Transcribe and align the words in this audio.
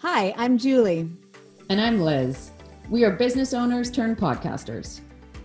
Hi, 0.00 0.34
I'm 0.36 0.58
Julie. 0.58 1.08
And 1.70 1.80
I'm 1.80 2.02
Liz. 2.02 2.50
We 2.90 3.02
are 3.04 3.10
business 3.10 3.54
owners 3.54 3.90
turned 3.90 4.18
podcasters. 4.18 5.00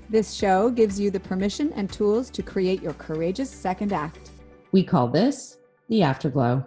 This 0.09 0.33
show 0.33 0.69
gives 0.69 0.99
you 0.99 1.09
the 1.09 1.21
permission 1.21 1.71
and 1.71 1.89
tools 1.89 2.29
to 2.31 2.43
create 2.43 2.81
your 2.81 2.91
courageous 2.95 3.49
second 3.49 3.93
act. 3.93 4.31
We 4.73 4.83
call 4.83 5.07
this 5.07 5.57
the 5.87 6.03
Afterglow. 6.03 6.65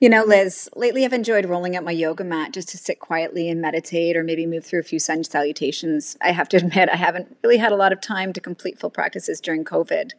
You 0.00 0.08
know, 0.08 0.24
Liz, 0.24 0.68
lately 0.74 1.04
I've 1.04 1.12
enjoyed 1.12 1.46
rolling 1.46 1.76
out 1.76 1.84
my 1.84 1.92
yoga 1.92 2.24
mat 2.24 2.52
just 2.52 2.68
to 2.70 2.78
sit 2.78 2.98
quietly 2.98 3.48
and 3.48 3.60
meditate 3.60 4.16
or 4.16 4.24
maybe 4.24 4.46
move 4.46 4.64
through 4.64 4.80
a 4.80 4.84
few 4.84 4.98
sun 4.98 5.22
salutations. 5.22 6.16
I 6.20 6.32
have 6.32 6.48
to 6.50 6.56
admit, 6.64 6.88
I 6.88 6.96
haven't 6.96 7.36
really 7.44 7.58
had 7.58 7.70
a 7.70 7.76
lot 7.76 7.92
of 7.92 8.00
time 8.00 8.32
to 8.32 8.40
complete 8.40 8.80
full 8.80 8.90
practices 8.90 9.40
during 9.40 9.64
COVID. 9.64 10.10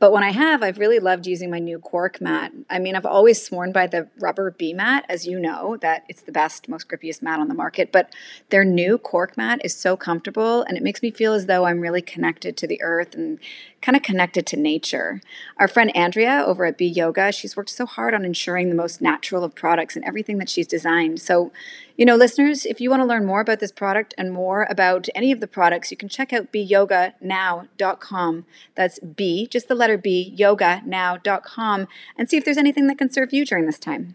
But 0.00 0.12
when 0.12 0.24
I 0.24 0.32
have, 0.32 0.62
I've 0.62 0.78
really 0.78 0.98
loved 0.98 1.26
using 1.26 1.50
my 1.50 1.58
new 1.58 1.78
cork 1.78 2.22
mat. 2.22 2.52
I 2.70 2.78
mean, 2.78 2.96
I've 2.96 3.04
always 3.04 3.44
sworn 3.44 3.70
by 3.70 3.86
the 3.86 4.08
rubber 4.18 4.50
B 4.50 4.72
mat, 4.72 5.04
as 5.10 5.26
you 5.26 5.38
know, 5.38 5.76
that 5.82 6.04
it's 6.08 6.22
the 6.22 6.32
best, 6.32 6.70
most 6.70 6.88
grippiest 6.88 7.20
mat 7.20 7.38
on 7.38 7.48
the 7.48 7.54
market. 7.54 7.92
But 7.92 8.14
their 8.48 8.64
new 8.64 8.96
cork 8.96 9.36
mat 9.36 9.60
is 9.62 9.76
so 9.76 9.98
comfortable 9.98 10.62
and 10.62 10.78
it 10.78 10.82
makes 10.82 11.02
me 11.02 11.10
feel 11.10 11.34
as 11.34 11.44
though 11.44 11.66
I'm 11.66 11.80
really 11.80 12.00
connected 12.00 12.56
to 12.56 12.66
the 12.66 12.80
earth 12.82 13.14
and 13.14 13.38
kind 13.82 13.96
of 13.96 14.02
connected 14.02 14.46
to 14.46 14.56
nature. 14.56 15.20
Our 15.58 15.68
friend 15.68 15.94
Andrea 15.96 16.44
over 16.46 16.64
at 16.64 16.76
B 16.76 16.86
Yoga, 16.86 17.32
she's 17.32 17.56
worked 17.56 17.70
so 17.70 17.86
hard 17.86 18.14
on 18.14 18.24
ensuring 18.24 18.68
the 18.68 18.74
most 18.74 19.00
natural 19.00 19.42
of 19.42 19.54
products 19.54 19.96
and 19.96 20.04
everything 20.04 20.38
that 20.38 20.48
she's 20.48 20.66
designed. 20.66 21.20
So, 21.20 21.50
you 21.96 22.04
know, 22.04 22.16
listeners, 22.16 22.66
if 22.66 22.80
you 22.80 22.90
want 22.90 23.00
to 23.00 23.06
learn 23.06 23.26
more 23.26 23.40
about 23.40 23.60
this 23.60 23.72
product 23.72 24.14
and 24.18 24.32
more 24.32 24.66
about 24.68 25.08
any 25.14 25.32
of 25.32 25.40
the 25.40 25.46
products, 25.46 25.90
you 25.90 25.96
can 25.96 26.08
check 26.08 26.32
out 26.32 26.52
beyoganow.com. 26.52 28.46
That's 28.74 28.98
B, 29.00 29.46
just 29.46 29.68
the 29.68 29.74
letter 29.74 29.98
B, 29.98 30.34
yoganow.com, 30.38 31.88
and 32.16 32.30
see 32.30 32.36
if 32.36 32.44
there's 32.44 32.58
anything 32.58 32.86
that 32.86 32.98
can 32.98 33.10
serve 33.10 33.32
you 33.32 33.44
during 33.44 33.66
this 33.66 33.78
time. 33.78 34.14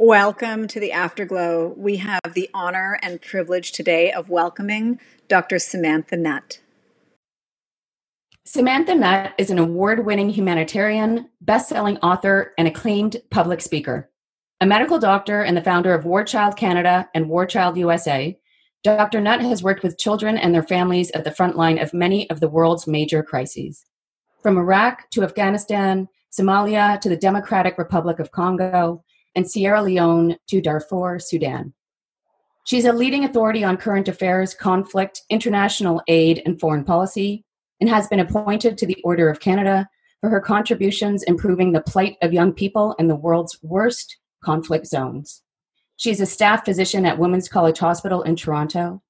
Welcome 0.00 0.68
to 0.68 0.78
the 0.78 0.92
Afterglow. 0.92 1.74
We 1.76 1.96
have 1.96 2.32
the 2.32 2.48
honor 2.54 3.00
and 3.02 3.20
privilege 3.20 3.72
today 3.72 4.12
of 4.12 4.30
welcoming 4.30 5.00
Dr. 5.26 5.58
Samantha 5.58 6.16
Nutt. 6.16 6.60
Samantha 8.44 8.94
Nutt 8.94 9.32
is 9.38 9.50
an 9.50 9.58
award 9.58 10.06
winning 10.06 10.30
humanitarian, 10.30 11.28
best 11.40 11.68
selling 11.68 11.96
author, 11.96 12.52
and 12.56 12.68
acclaimed 12.68 13.16
public 13.32 13.60
speaker. 13.60 14.08
A 14.60 14.66
medical 14.66 15.00
doctor 15.00 15.42
and 15.42 15.56
the 15.56 15.64
founder 15.64 15.92
of 15.92 16.04
War 16.04 16.22
Child 16.22 16.56
Canada 16.56 17.08
and 17.12 17.28
War 17.28 17.44
Child 17.44 17.76
USA, 17.76 18.38
Dr. 18.84 19.20
Nutt 19.20 19.40
has 19.40 19.64
worked 19.64 19.82
with 19.82 19.98
children 19.98 20.38
and 20.38 20.54
their 20.54 20.62
families 20.62 21.10
at 21.10 21.24
the 21.24 21.34
front 21.34 21.56
line 21.56 21.80
of 21.80 21.92
many 21.92 22.30
of 22.30 22.38
the 22.38 22.48
world's 22.48 22.86
major 22.86 23.24
crises. 23.24 23.84
From 24.44 24.58
Iraq 24.58 25.10
to 25.10 25.24
Afghanistan, 25.24 26.06
Somalia 26.30 27.00
to 27.00 27.08
the 27.08 27.16
Democratic 27.16 27.78
Republic 27.78 28.20
of 28.20 28.30
Congo, 28.30 29.02
and 29.34 29.48
Sierra 29.48 29.82
Leone 29.82 30.36
to 30.48 30.60
Darfur, 30.60 31.18
Sudan. 31.18 31.72
She's 32.64 32.84
a 32.84 32.92
leading 32.92 33.24
authority 33.24 33.64
on 33.64 33.76
current 33.76 34.08
affairs, 34.08 34.52
conflict, 34.52 35.22
international 35.30 36.02
aid, 36.06 36.42
and 36.44 36.60
foreign 36.60 36.84
policy, 36.84 37.44
and 37.80 37.88
has 37.88 38.08
been 38.08 38.20
appointed 38.20 38.76
to 38.76 38.86
the 38.86 39.00
Order 39.04 39.30
of 39.30 39.40
Canada 39.40 39.88
for 40.20 40.28
her 40.28 40.40
contributions 40.40 41.22
improving 41.22 41.72
the 41.72 41.80
plight 41.80 42.16
of 42.22 42.32
young 42.32 42.52
people 42.52 42.94
in 42.98 43.08
the 43.08 43.16
world's 43.16 43.58
worst 43.62 44.18
conflict 44.44 44.86
zones. 44.86 45.42
She's 45.96 46.20
a 46.20 46.26
staff 46.26 46.64
physician 46.64 47.06
at 47.06 47.18
Women's 47.18 47.48
College 47.48 47.78
Hospital 47.78 48.22
in 48.22 48.36
Toronto, 48.36 49.02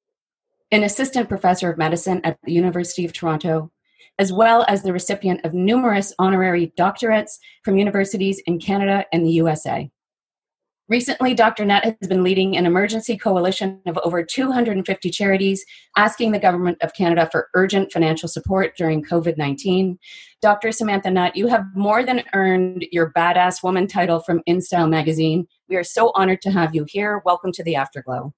an 0.70 0.84
assistant 0.84 1.28
professor 1.28 1.70
of 1.70 1.78
medicine 1.78 2.20
at 2.25 2.38
the 2.44 2.53
University 2.53 3.05
of 3.05 3.12
Toronto, 3.12 3.70
as 4.19 4.32
well 4.32 4.65
as 4.69 4.82
the 4.82 4.92
recipient 4.92 5.44
of 5.44 5.54
numerous 5.54 6.12
honorary 6.19 6.72
doctorates 6.78 7.38
from 7.62 7.76
universities 7.76 8.41
in 8.47 8.59
Canada 8.59 9.04
and 9.12 9.25
the 9.25 9.32
USA. 9.32 9.91
Recently, 10.88 11.34
Dr. 11.34 11.66
Nutt 11.66 11.84
has 11.84 12.09
been 12.09 12.22
leading 12.22 12.56
an 12.56 12.65
emergency 12.65 13.19
coalition 13.19 13.82
of 13.87 13.99
over 14.04 14.25
250 14.25 15.10
charities 15.10 15.62
asking 15.99 16.32
the 16.32 16.38
Government 16.38 16.78
of 16.81 16.94
Canada 16.94 17.28
for 17.31 17.50
urgent 17.53 17.93
financial 17.93 18.26
support 18.26 18.75
during 18.75 19.04
COVID 19.04 19.37
19. 19.37 19.98
Dr. 20.41 20.72
Samantha 20.72 21.10
Nutt, 21.10 21.37
you 21.37 21.47
have 21.48 21.66
more 21.75 22.03
than 22.03 22.25
earned 22.32 22.87
your 22.91 23.12
Badass 23.12 23.62
Woman 23.62 23.87
title 23.87 24.21
from 24.21 24.41
InStyle 24.48 24.88
magazine. 24.88 25.47
We 25.69 25.77
are 25.77 25.84
so 25.84 26.10
honored 26.15 26.41
to 26.43 26.50
have 26.50 26.75
you 26.75 26.87
here. 26.88 27.21
Welcome 27.27 27.53
to 27.53 27.62
the 27.62 27.77
Afterglow. 27.77 28.32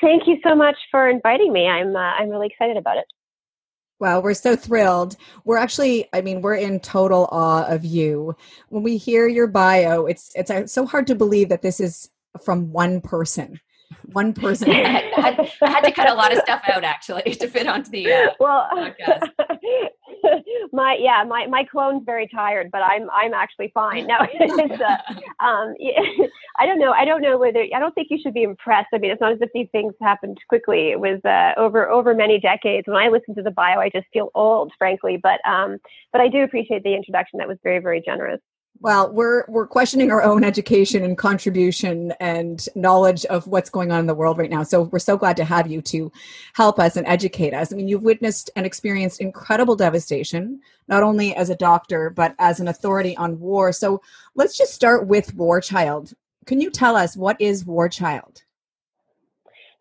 Thank 0.00 0.28
you 0.28 0.38
so 0.46 0.54
much 0.54 0.76
for 0.92 1.08
inviting 1.08 1.52
me. 1.52 1.66
I'm, 1.66 1.96
uh, 1.96 1.98
I'm 1.98 2.28
really 2.28 2.46
excited 2.46 2.76
about 2.76 2.96
it. 2.96 3.06
Well, 4.00 4.22
we're 4.22 4.34
so 4.34 4.56
thrilled. 4.56 5.16
We're 5.44 5.58
actually, 5.58 6.08
I 6.14 6.22
mean, 6.22 6.40
we're 6.40 6.54
in 6.54 6.80
total 6.80 7.28
awe 7.30 7.66
of 7.66 7.84
you. 7.84 8.34
When 8.70 8.82
we 8.82 8.96
hear 8.96 9.28
your 9.28 9.46
bio, 9.46 10.06
it's 10.06 10.32
it's 10.34 10.50
uh, 10.50 10.66
so 10.66 10.86
hard 10.86 11.06
to 11.08 11.14
believe 11.14 11.50
that 11.50 11.60
this 11.60 11.80
is 11.80 12.08
from 12.42 12.72
one 12.72 13.02
person. 13.02 13.60
One 14.12 14.32
person. 14.32 14.70
I, 14.70 14.74
had, 15.20 15.50
I, 15.62 15.70
had, 15.70 15.80
to 15.82 15.92
cut 15.92 16.08
a 16.08 16.14
lot 16.14 16.32
of 16.32 16.38
stuff 16.38 16.62
out 16.72 16.82
actually 16.82 17.34
to 17.34 17.46
fit 17.46 17.66
onto 17.66 17.90
the 17.90 18.10
uh, 18.10 18.30
well, 18.40 18.68
podcast. 18.72 19.28
my 20.72 20.96
yeah, 21.00 21.24
my 21.26 21.46
my 21.46 21.64
clone's 21.64 22.02
very 22.04 22.28
tired, 22.28 22.70
but 22.70 22.82
I'm 22.82 23.08
I'm 23.10 23.34
actually 23.34 23.70
fine. 23.74 24.06
No, 24.06 24.16
it's, 24.32 24.80
uh, 24.80 25.44
um, 25.44 25.74
I 26.58 26.66
don't 26.66 26.78
know. 26.78 26.92
I 26.92 27.04
don't 27.04 27.22
know 27.22 27.38
whether 27.38 27.64
I 27.74 27.78
don't 27.78 27.94
think 27.94 28.08
you 28.10 28.18
should 28.22 28.34
be 28.34 28.42
impressed. 28.42 28.88
I 28.92 28.98
mean, 28.98 29.10
it's 29.10 29.20
not 29.20 29.32
as 29.32 29.38
if 29.40 29.50
these 29.54 29.68
things 29.72 29.94
happened 30.00 30.38
quickly. 30.48 30.90
It 30.90 31.00
was 31.00 31.20
uh, 31.24 31.58
over 31.60 31.88
over 31.88 32.14
many 32.14 32.38
decades. 32.38 32.86
When 32.86 32.96
I 32.96 33.08
listen 33.08 33.34
to 33.36 33.42
the 33.42 33.50
bio, 33.50 33.78
I 33.78 33.90
just 33.90 34.06
feel 34.12 34.30
old, 34.34 34.72
frankly. 34.78 35.18
But 35.22 35.40
um, 35.48 35.78
but 36.12 36.20
I 36.20 36.28
do 36.28 36.42
appreciate 36.42 36.82
the 36.82 36.94
introduction. 36.94 37.38
That 37.38 37.48
was 37.48 37.58
very 37.62 37.80
very 37.80 38.02
generous. 38.04 38.40
Well, 38.82 39.12
we're 39.12 39.44
we're 39.46 39.66
questioning 39.66 40.10
our 40.10 40.22
own 40.22 40.42
education 40.42 41.04
and 41.04 41.16
contribution 41.18 42.14
and 42.18 42.66
knowledge 42.74 43.26
of 43.26 43.46
what's 43.46 43.68
going 43.68 43.92
on 43.92 44.00
in 44.00 44.06
the 44.06 44.14
world 44.14 44.38
right 44.38 44.48
now. 44.48 44.62
So 44.62 44.84
we're 44.84 44.98
so 44.98 45.18
glad 45.18 45.36
to 45.36 45.44
have 45.44 45.70
you 45.70 45.82
to 45.82 46.10
help 46.54 46.78
us 46.78 46.96
and 46.96 47.06
educate 47.06 47.52
us. 47.52 47.74
I 47.74 47.76
mean, 47.76 47.88
you've 47.88 48.02
witnessed 48.02 48.48
and 48.56 48.64
experienced 48.64 49.20
incredible 49.20 49.76
devastation, 49.76 50.60
not 50.88 51.02
only 51.02 51.36
as 51.36 51.50
a 51.50 51.56
doctor 51.56 52.08
but 52.08 52.34
as 52.38 52.58
an 52.58 52.68
authority 52.68 53.14
on 53.18 53.38
war. 53.38 53.70
So 53.70 54.00
let's 54.34 54.56
just 54.56 54.72
start 54.72 55.06
with 55.06 55.34
War 55.34 55.60
Child. 55.60 56.14
Can 56.46 56.62
you 56.62 56.70
tell 56.70 56.96
us 56.96 57.18
what 57.18 57.38
is 57.38 57.66
War 57.66 57.86
Child? 57.86 58.44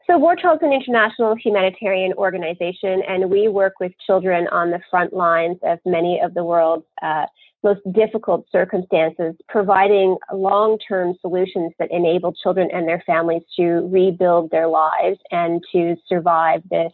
So, 0.07 0.17
War 0.17 0.35
Child 0.35 0.57
is 0.61 0.66
an 0.66 0.73
international 0.73 1.35
humanitarian 1.35 2.13
organization, 2.13 3.03
and 3.07 3.29
we 3.29 3.47
work 3.47 3.73
with 3.79 3.91
children 4.07 4.47
on 4.47 4.71
the 4.71 4.81
front 4.89 5.13
lines 5.13 5.57
of 5.61 5.77
many 5.85 6.19
of 6.19 6.33
the 6.33 6.43
world's 6.43 6.85
uh, 7.03 7.27
most 7.64 7.81
difficult 7.94 8.46
circumstances, 8.52 9.36
providing 9.47 10.18
long 10.34 10.78
term 10.88 11.16
solutions 11.22 11.72
that 11.80 11.92
enable 11.92 12.34
children 12.34 12.70
and 12.72 12.88
their 12.88 13.03
families 13.06 13.42
to 13.58 13.90
rebuild 13.92 14.52
their 14.52 14.68
lives 14.68 15.20
and 15.31 15.62
to 15.72 15.96
survive 16.08 16.62
the, 16.70 16.90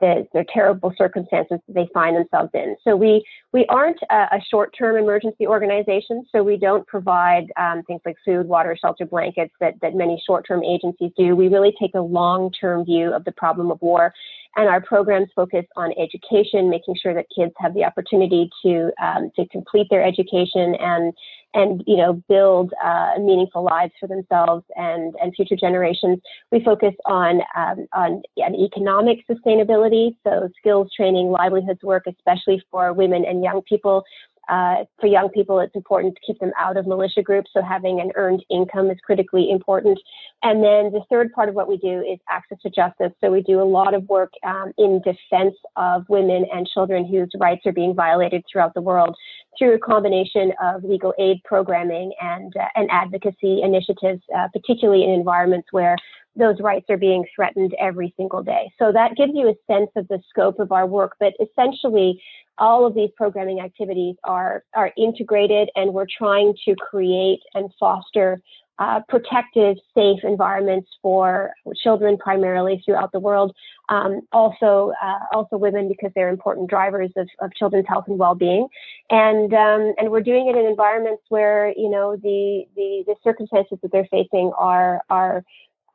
the, 0.00 0.26
the 0.32 0.44
terrible 0.52 0.92
circumstances 0.96 1.58
that 1.66 1.74
they 1.74 1.88
find 1.92 2.16
themselves 2.16 2.50
in. 2.54 2.76
So, 2.84 2.96
we, 2.96 3.24
we 3.52 3.66
aren't 3.66 3.98
a, 4.10 4.36
a 4.36 4.40
short 4.50 4.74
term 4.76 4.96
emergency 4.96 5.46
organization, 5.46 6.24
so 6.30 6.42
we 6.42 6.56
don't 6.56 6.86
provide 6.86 7.46
um, 7.56 7.82
things 7.84 8.00
like 8.04 8.16
food, 8.24 8.46
water, 8.46 8.76
shelter, 8.80 9.06
blankets 9.06 9.52
that, 9.60 9.74
that 9.82 9.94
many 9.94 10.22
short 10.26 10.46
term 10.46 10.62
agencies 10.62 11.10
do. 11.16 11.34
We 11.34 11.48
really 11.48 11.74
take 11.80 11.94
a 11.94 12.00
long 12.00 12.50
term 12.52 12.84
view 12.84 13.12
of 13.12 13.24
the 13.24 13.32
problem 13.32 13.70
of 13.70 13.80
war 13.82 14.12
and 14.56 14.68
our 14.68 14.80
programs 14.80 15.28
focus 15.34 15.64
on 15.76 15.92
education, 15.98 16.68
making 16.68 16.96
sure 17.00 17.14
that 17.14 17.26
kids 17.34 17.52
have 17.58 17.74
the 17.74 17.84
opportunity 17.84 18.50
to 18.64 18.90
um, 19.02 19.30
to 19.36 19.46
complete 19.48 19.86
their 19.90 20.04
education 20.04 20.74
and 20.80 21.12
and 21.54 21.82
you 21.86 21.96
know 21.96 22.22
build 22.28 22.72
uh, 22.82 23.12
meaningful 23.18 23.64
lives 23.64 23.92
for 23.98 24.06
themselves 24.06 24.64
and 24.76 25.14
and 25.22 25.34
future 25.34 25.56
generations. 25.56 26.18
We 26.50 26.62
focus 26.62 26.94
on 27.06 27.40
um, 27.56 27.86
on, 27.92 28.22
on 28.38 28.54
economic 28.54 29.26
sustainability, 29.28 30.16
so 30.24 30.48
skills 30.58 30.90
training, 30.94 31.30
livelihoods 31.30 31.82
work, 31.82 32.04
especially 32.06 32.62
for 32.70 32.92
women 32.92 33.24
and 33.24 33.42
young 33.42 33.62
people. 33.62 34.04
Uh, 34.48 34.84
for 35.00 35.06
young 35.06 35.28
people, 35.28 35.60
it's 35.60 35.74
important 35.76 36.14
to 36.14 36.20
keep 36.26 36.38
them 36.40 36.52
out 36.58 36.76
of 36.76 36.86
militia 36.86 37.22
groups, 37.22 37.50
so 37.52 37.62
having 37.62 38.00
an 38.00 38.10
earned 38.16 38.44
income 38.50 38.90
is 38.90 38.98
critically 39.04 39.50
important. 39.50 39.98
And 40.42 40.62
then 40.62 40.92
the 40.92 41.02
third 41.08 41.32
part 41.32 41.48
of 41.48 41.54
what 41.54 41.68
we 41.68 41.76
do 41.76 42.00
is 42.00 42.18
access 42.28 42.58
to 42.62 42.70
justice. 42.70 43.12
So 43.20 43.30
we 43.30 43.42
do 43.42 43.60
a 43.60 43.64
lot 43.64 43.94
of 43.94 44.08
work 44.08 44.32
um, 44.44 44.72
in 44.78 45.02
defense 45.02 45.54
of 45.76 46.04
women 46.08 46.46
and 46.52 46.66
children 46.66 47.06
whose 47.06 47.28
rights 47.38 47.66
are 47.66 47.72
being 47.72 47.94
violated 47.94 48.44
throughout 48.50 48.74
the 48.74 48.80
world 48.80 49.14
through 49.58 49.74
a 49.74 49.78
combination 49.78 50.52
of 50.62 50.84
legal 50.84 51.12
aid 51.18 51.38
programming 51.44 52.12
and, 52.20 52.56
uh, 52.56 52.64
and 52.76 52.88
advocacy 52.90 53.60
initiatives, 53.62 54.22
uh, 54.36 54.48
particularly 54.52 55.04
in 55.04 55.10
environments 55.10 55.68
where 55.70 55.96
those 56.36 56.60
rights 56.60 56.86
are 56.88 56.96
being 56.96 57.24
threatened 57.34 57.74
every 57.80 58.14
single 58.16 58.42
day. 58.42 58.70
So 58.78 58.92
that 58.92 59.16
gives 59.16 59.32
you 59.34 59.48
a 59.48 59.72
sense 59.72 59.90
of 59.96 60.06
the 60.08 60.20
scope 60.28 60.60
of 60.60 60.72
our 60.72 60.86
work. 60.86 61.16
But 61.18 61.34
essentially, 61.40 62.22
all 62.60 62.86
of 62.86 62.94
these 62.94 63.10
programming 63.16 63.60
activities 63.60 64.14
are, 64.22 64.62
are 64.74 64.92
integrated, 64.96 65.70
and 65.74 65.92
we're 65.92 66.06
trying 66.06 66.54
to 66.66 66.76
create 66.76 67.40
and 67.54 67.70
foster 67.80 68.40
uh, 68.80 69.00
protective, 69.10 69.76
safe 69.94 70.20
environments 70.22 70.88
for 71.02 71.52
children 71.82 72.16
primarily 72.16 72.82
throughout 72.84 73.12
the 73.12 73.20
world. 73.20 73.54
Um, 73.90 74.22
also, 74.32 74.92
uh, 75.02 75.18
also 75.34 75.58
women 75.58 75.86
because 75.86 76.10
they're 76.14 76.30
important 76.30 76.70
drivers 76.70 77.10
of, 77.16 77.28
of 77.40 77.52
children's 77.54 77.86
health 77.86 78.04
and 78.08 78.18
well-being, 78.18 78.68
and 79.10 79.52
um, 79.52 79.94
and 79.98 80.10
we're 80.10 80.22
doing 80.22 80.48
it 80.48 80.56
in 80.56 80.64
environments 80.64 81.22
where 81.28 81.74
you 81.76 81.90
know 81.90 82.16
the 82.16 82.64
the, 82.74 83.04
the 83.06 83.16
circumstances 83.22 83.78
that 83.82 83.92
they're 83.92 84.08
facing 84.10 84.50
are 84.56 85.02
are 85.10 85.44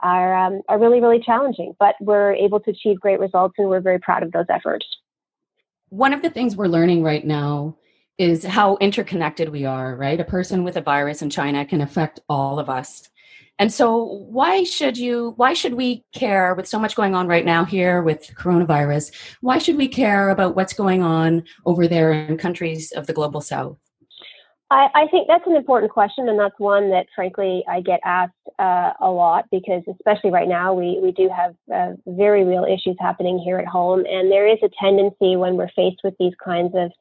are 0.02 0.36
um, 0.36 0.62
are 0.70 0.78
really 0.78 1.02
really 1.02 1.20
challenging. 1.20 1.74
But 1.80 1.96
we're 2.00 2.34
able 2.34 2.60
to 2.60 2.70
achieve 2.70 3.00
great 3.00 3.20
results, 3.20 3.56
and 3.58 3.68
we're 3.68 3.82
very 3.82 4.00
proud 4.00 4.22
of 4.22 4.32
those 4.32 4.46
efforts. 4.50 4.86
One 5.96 6.12
of 6.12 6.22
the 6.22 6.30
things 6.30 6.58
we're 6.58 6.68
learning 6.68 7.04
right 7.04 7.26
now 7.26 7.78
is 8.18 8.44
how 8.44 8.76
interconnected 8.82 9.48
we 9.48 9.64
are, 9.64 9.96
right? 9.96 10.20
A 10.20 10.26
person 10.26 10.66
with 10.66 10.76
a 10.76 10.82
virus 10.82 11.22
in 11.22 11.30
China 11.30 11.66
can 11.66 11.80
affect 11.80 12.20
all 12.28 12.60
of 12.60 12.70
us. 12.70 13.10
And 13.60 13.72
so 13.72 14.04
why 14.30 14.66
should 14.66 14.98
you 14.98 15.36
why 15.38 15.54
should 15.54 15.74
we 15.74 16.04
care 16.14 16.54
with 16.54 16.68
so 16.68 16.78
much 16.78 16.98
going 16.98 17.16
on 17.16 17.28
right 17.28 17.46
now 17.46 17.64
here 17.64 18.02
with 18.02 18.30
coronavirus? 18.36 19.14
Why 19.40 19.58
should 19.58 19.78
we 19.78 19.88
care 19.88 20.32
about 20.32 20.58
what's 20.58 20.74
going 20.74 21.02
on 21.02 21.46
over 21.66 21.88
there 21.88 22.12
in 22.12 22.38
countries 22.38 22.92
of 22.92 23.08
the 23.08 23.14
global 23.14 23.40
south? 23.40 23.78
I, 24.72 24.88
I 24.96 25.08
think 25.12 25.28
that's 25.28 25.46
an 25.46 25.56
important 25.56 25.92
question, 25.92 26.28
and 26.28 26.40
that's 26.40 26.58
one 26.58 26.90
that, 26.90 27.06
frankly, 27.16 27.64
I 27.70 27.82
get 27.82 28.00
asked 28.04 28.34
uh, 28.58 28.94
a 29.00 29.10
lot 29.10 29.46
because, 29.52 29.84
especially 29.88 30.32
right 30.32 30.48
now, 30.48 30.74
we 30.74 31.00
we 31.02 31.12
do 31.12 31.30
have 31.30 31.56
uh, 31.74 31.94
very 32.08 32.44
real 32.44 32.66
issues 32.66 32.96
happening 33.00 33.38
here 33.38 33.60
at 33.60 33.68
home, 33.68 34.06
and 34.08 34.32
there 34.32 34.48
is 34.48 34.58
a 34.64 34.70
tendency 34.82 35.36
when 35.36 35.56
we're 35.56 35.70
faced 35.76 36.02
with 36.04 36.16
these 36.20 36.34
kinds 36.44 36.74
of 36.76 36.92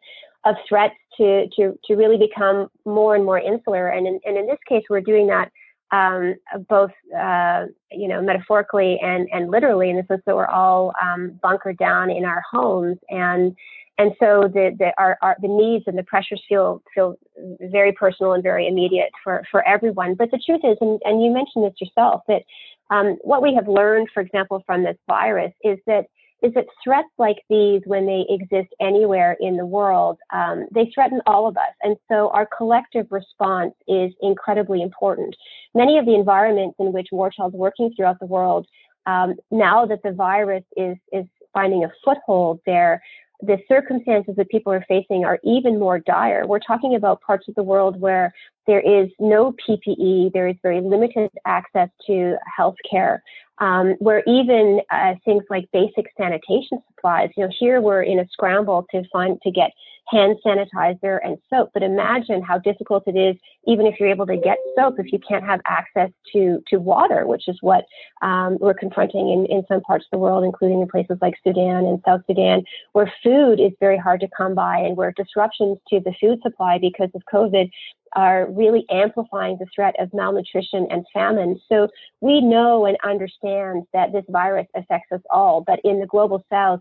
of 0.44 0.56
threats 0.68 0.94
to 1.16 1.48
to 1.56 1.78
to 1.86 1.94
really 1.94 2.18
become 2.18 2.68
more 2.84 3.14
and 3.14 3.24
more 3.24 3.38
insular. 3.38 3.88
And 3.88 4.06
in, 4.06 4.20
and 4.26 4.36
in 4.36 4.46
this 4.46 4.58
case, 4.68 4.82
we're 4.90 5.00
doing 5.00 5.26
that 5.28 5.50
um, 5.90 6.34
both 6.68 6.90
uh, 7.16 7.64
you 7.90 8.08
know 8.08 8.20
metaphorically 8.20 8.98
and 9.02 9.26
and 9.32 9.50
literally 9.50 9.88
in 9.88 9.96
the 9.96 10.04
sense 10.06 10.22
that 10.26 10.36
we're 10.36 10.46
all 10.46 10.92
um, 11.02 11.38
bunkered 11.42 11.78
down 11.78 12.10
in 12.10 12.26
our 12.26 12.42
homes 12.50 12.98
and 13.08 13.56
and 13.98 14.12
so 14.18 14.48
the 14.52 14.74
the 14.78 14.92
our, 14.98 15.16
our, 15.22 15.36
the 15.40 15.48
needs 15.48 15.84
and 15.86 15.96
the 15.96 16.02
pressures 16.02 16.42
feel 16.48 16.82
feel 16.94 17.16
very 17.60 17.92
personal 17.92 18.32
and 18.32 18.42
very 18.42 18.66
immediate 18.66 19.10
for 19.22 19.42
for 19.50 19.66
everyone. 19.66 20.14
But 20.14 20.30
the 20.30 20.40
truth 20.44 20.62
is, 20.64 20.76
and, 20.80 21.00
and 21.04 21.22
you 21.22 21.30
mentioned 21.30 21.64
this 21.64 21.80
yourself, 21.80 22.22
that 22.28 22.42
um, 22.90 23.18
what 23.22 23.42
we 23.42 23.54
have 23.54 23.68
learned, 23.68 24.08
for 24.12 24.20
example, 24.20 24.62
from 24.66 24.82
this 24.82 24.96
virus 25.08 25.52
is 25.62 25.78
that 25.86 26.06
is 26.42 26.52
that 26.54 26.66
threats 26.82 27.08
like 27.16 27.38
these, 27.48 27.80
when 27.86 28.04
they 28.04 28.26
exist 28.28 28.68
anywhere 28.78 29.34
in 29.40 29.56
the 29.56 29.64
world, 29.64 30.18
um, 30.30 30.66
they 30.74 30.90
threaten 30.94 31.20
all 31.26 31.48
of 31.48 31.56
us. 31.56 31.72
And 31.82 31.96
so 32.10 32.28
our 32.30 32.46
collective 32.46 33.06
response 33.10 33.72
is 33.88 34.12
incredibly 34.20 34.82
important. 34.82 35.34
Many 35.74 35.96
of 35.96 36.04
the 36.04 36.14
environments 36.14 36.76
in 36.78 36.92
which 36.92 37.08
War 37.12 37.30
Child's 37.30 37.54
working 37.56 37.94
throughout 37.96 38.18
the 38.20 38.26
world, 38.26 38.66
um, 39.06 39.36
now 39.50 39.86
that 39.86 40.02
the 40.02 40.12
virus 40.12 40.64
is, 40.76 40.98
is 41.12 41.24
finding 41.54 41.84
a 41.84 41.92
foothold 42.04 42.60
there, 42.66 43.02
the 43.40 43.58
circumstances 43.68 44.34
that 44.36 44.48
people 44.48 44.72
are 44.72 44.84
facing 44.88 45.24
are 45.24 45.38
even 45.44 45.78
more 45.78 45.98
dire. 45.98 46.46
We're 46.46 46.60
talking 46.60 46.94
about 46.94 47.20
parts 47.22 47.48
of 47.48 47.54
the 47.54 47.62
world 47.62 48.00
where 48.00 48.32
there 48.66 48.80
is 48.80 49.10
no 49.18 49.54
PPE, 49.66 50.32
there 50.32 50.48
is 50.48 50.56
very 50.62 50.80
limited 50.80 51.30
access 51.44 51.88
to 52.06 52.36
health 52.56 52.76
care, 52.88 53.22
um, 53.58 53.94
where 53.98 54.22
even 54.26 54.80
uh, 54.90 55.14
things 55.24 55.44
like 55.50 55.68
basic 55.72 56.06
sanitation 56.16 56.78
supplies, 56.94 57.30
you 57.36 57.44
know, 57.44 57.50
here 57.58 57.80
we're 57.80 58.02
in 58.02 58.20
a 58.20 58.28
scramble 58.32 58.86
to 58.90 59.02
find 59.12 59.40
to 59.42 59.50
get 59.50 59.70
hand 60.08 60.36
sanitizer 60.44 61.18
and 61.24 61.38
soap. 61.48 61.70
But 61.72 61.82
imagine 61.82 62.42
how 62.42 62.58
difficult 62.58 63.04
it 63.06 63.16
is, 63.16 63.36
even 63.66 63.86
if 63.86 63.98
you're 63.98 64.10
able 64.10 64.26
to 64.26 64.36
get 64.36 64.58
soap, 64.76 64.96
if 64.98 65.12
you 65.12 65.18
can't 65.18 65.44
have 65.44 65.60
access 65.66 66.10
to, 66.32 66.62
to 66.68 66.76
water, 66.78 67.26
which 67.26 67.48
is 67.48 67.56
what 67.60 67.84
um, 68.22 68.58
we're 68.60 68.74
confronting 68.74 69.30
in, 69.30 69.46
in 69.46 69.64
some 69.68 69.80
parts 69.80 70.04
of 70.04 70.10
the 70.10 70.18
world, 70.18 70.44
including 70.44 70.80
in 70.80 70.88
places 70.88 71.18
like 71.20 71.34
Sudan 71.42 71.86
and 71.86 72.00
South 72.04 72.20
Sudan, 72.26 72.62
where 72.92 73.12
food 73.22 73.60
is 73.60 73.72
very 73.80 73.98
hard 73.98 74.20
to 74.20 74.28
come 74.36 74.54
by 74.54 74.78
and 74.78 74.96
where 74.96 75.12
disruptions 75.12 75.78
to 75.88 76.00
the 76.00 76.14
food 76.20 76.40
supply 76.42 76.78
because 76.78 77.10
of 77.14 77.22
COVID 77.32 77.70
are 78.14 78.46
really 78.50 78.84
amplifying 78.90 79.56
the 79.58 79.66
threat 79.74 79.94
of 79.98 80.12
malnutrition 80.14 80.86
and 80.90 81.04
famine. 81.12 81.60
So 81.68 81.88
we 82.20 82.40
know 82.40 82.86
and 82.86 82.96
understand 83.04 83.84
that 83.92 84.12
this 84.12 84.24
virus 84.28 84.68
affects 84.76 85.10
us 85.12 85.20
all, 85.30 85.62
but 85.66 85.80
in 85.82 86.00
the 86.00 86.06
global 86.06 86.44
south, 86.48 86.80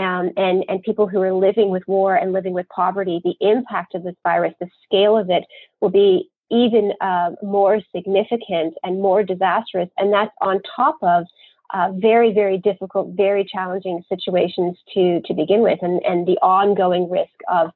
um, 0.00 0.30
and, 0.36 0.64
and 0.68 0.82
people 0.82 1.06
who 1.06 1.20
are 1.20 1.32
living 1.32 1.70
with 1.70 1.82
war 1.86 2.16
and 2.16 2.32
living 2.32 2.54
with 2.54 2.68
poverty, 2.68 3.20
the 3.22 3.36
impact 3.40 3.94
of 3.94 4.02
this 4.02 4.16
virus, 4.22 4.54
the 4.60 4.68
scale 4.84 5.16
of 5.16 5.30
it 5.30 5.44
will 5.80 5.90
be 5.90 6.30
even 6.50 6.92
uh, 7.00 7.30
more 7.42 7.80
significant 7.94 8.74
and 8.82 9.00
more 9.00 9.22
disastrous. 9.22 9.88
And 9.98 10.12
that's 10.12 10.32
on 10.40 10.60
top 10.74 10.96
of 11.02 11.24
uh, 11.72 11.92
very, 11.94 12.32
very 12.32 12.58
difficult, 12.58 13.14
very 13.16 13.44
challenging 13.44 14.02
situations 14.08 14.76
to, 14.94 15.20
to 15.26 15.34
begin 15.34 15.60
with, 15.60 15.78
and, 15.82 16.02
and 16.04 16.26
the 16.26 16.38
ongoing 16.42 17.08
risk 17.08 17.36
of, 17.48 17.70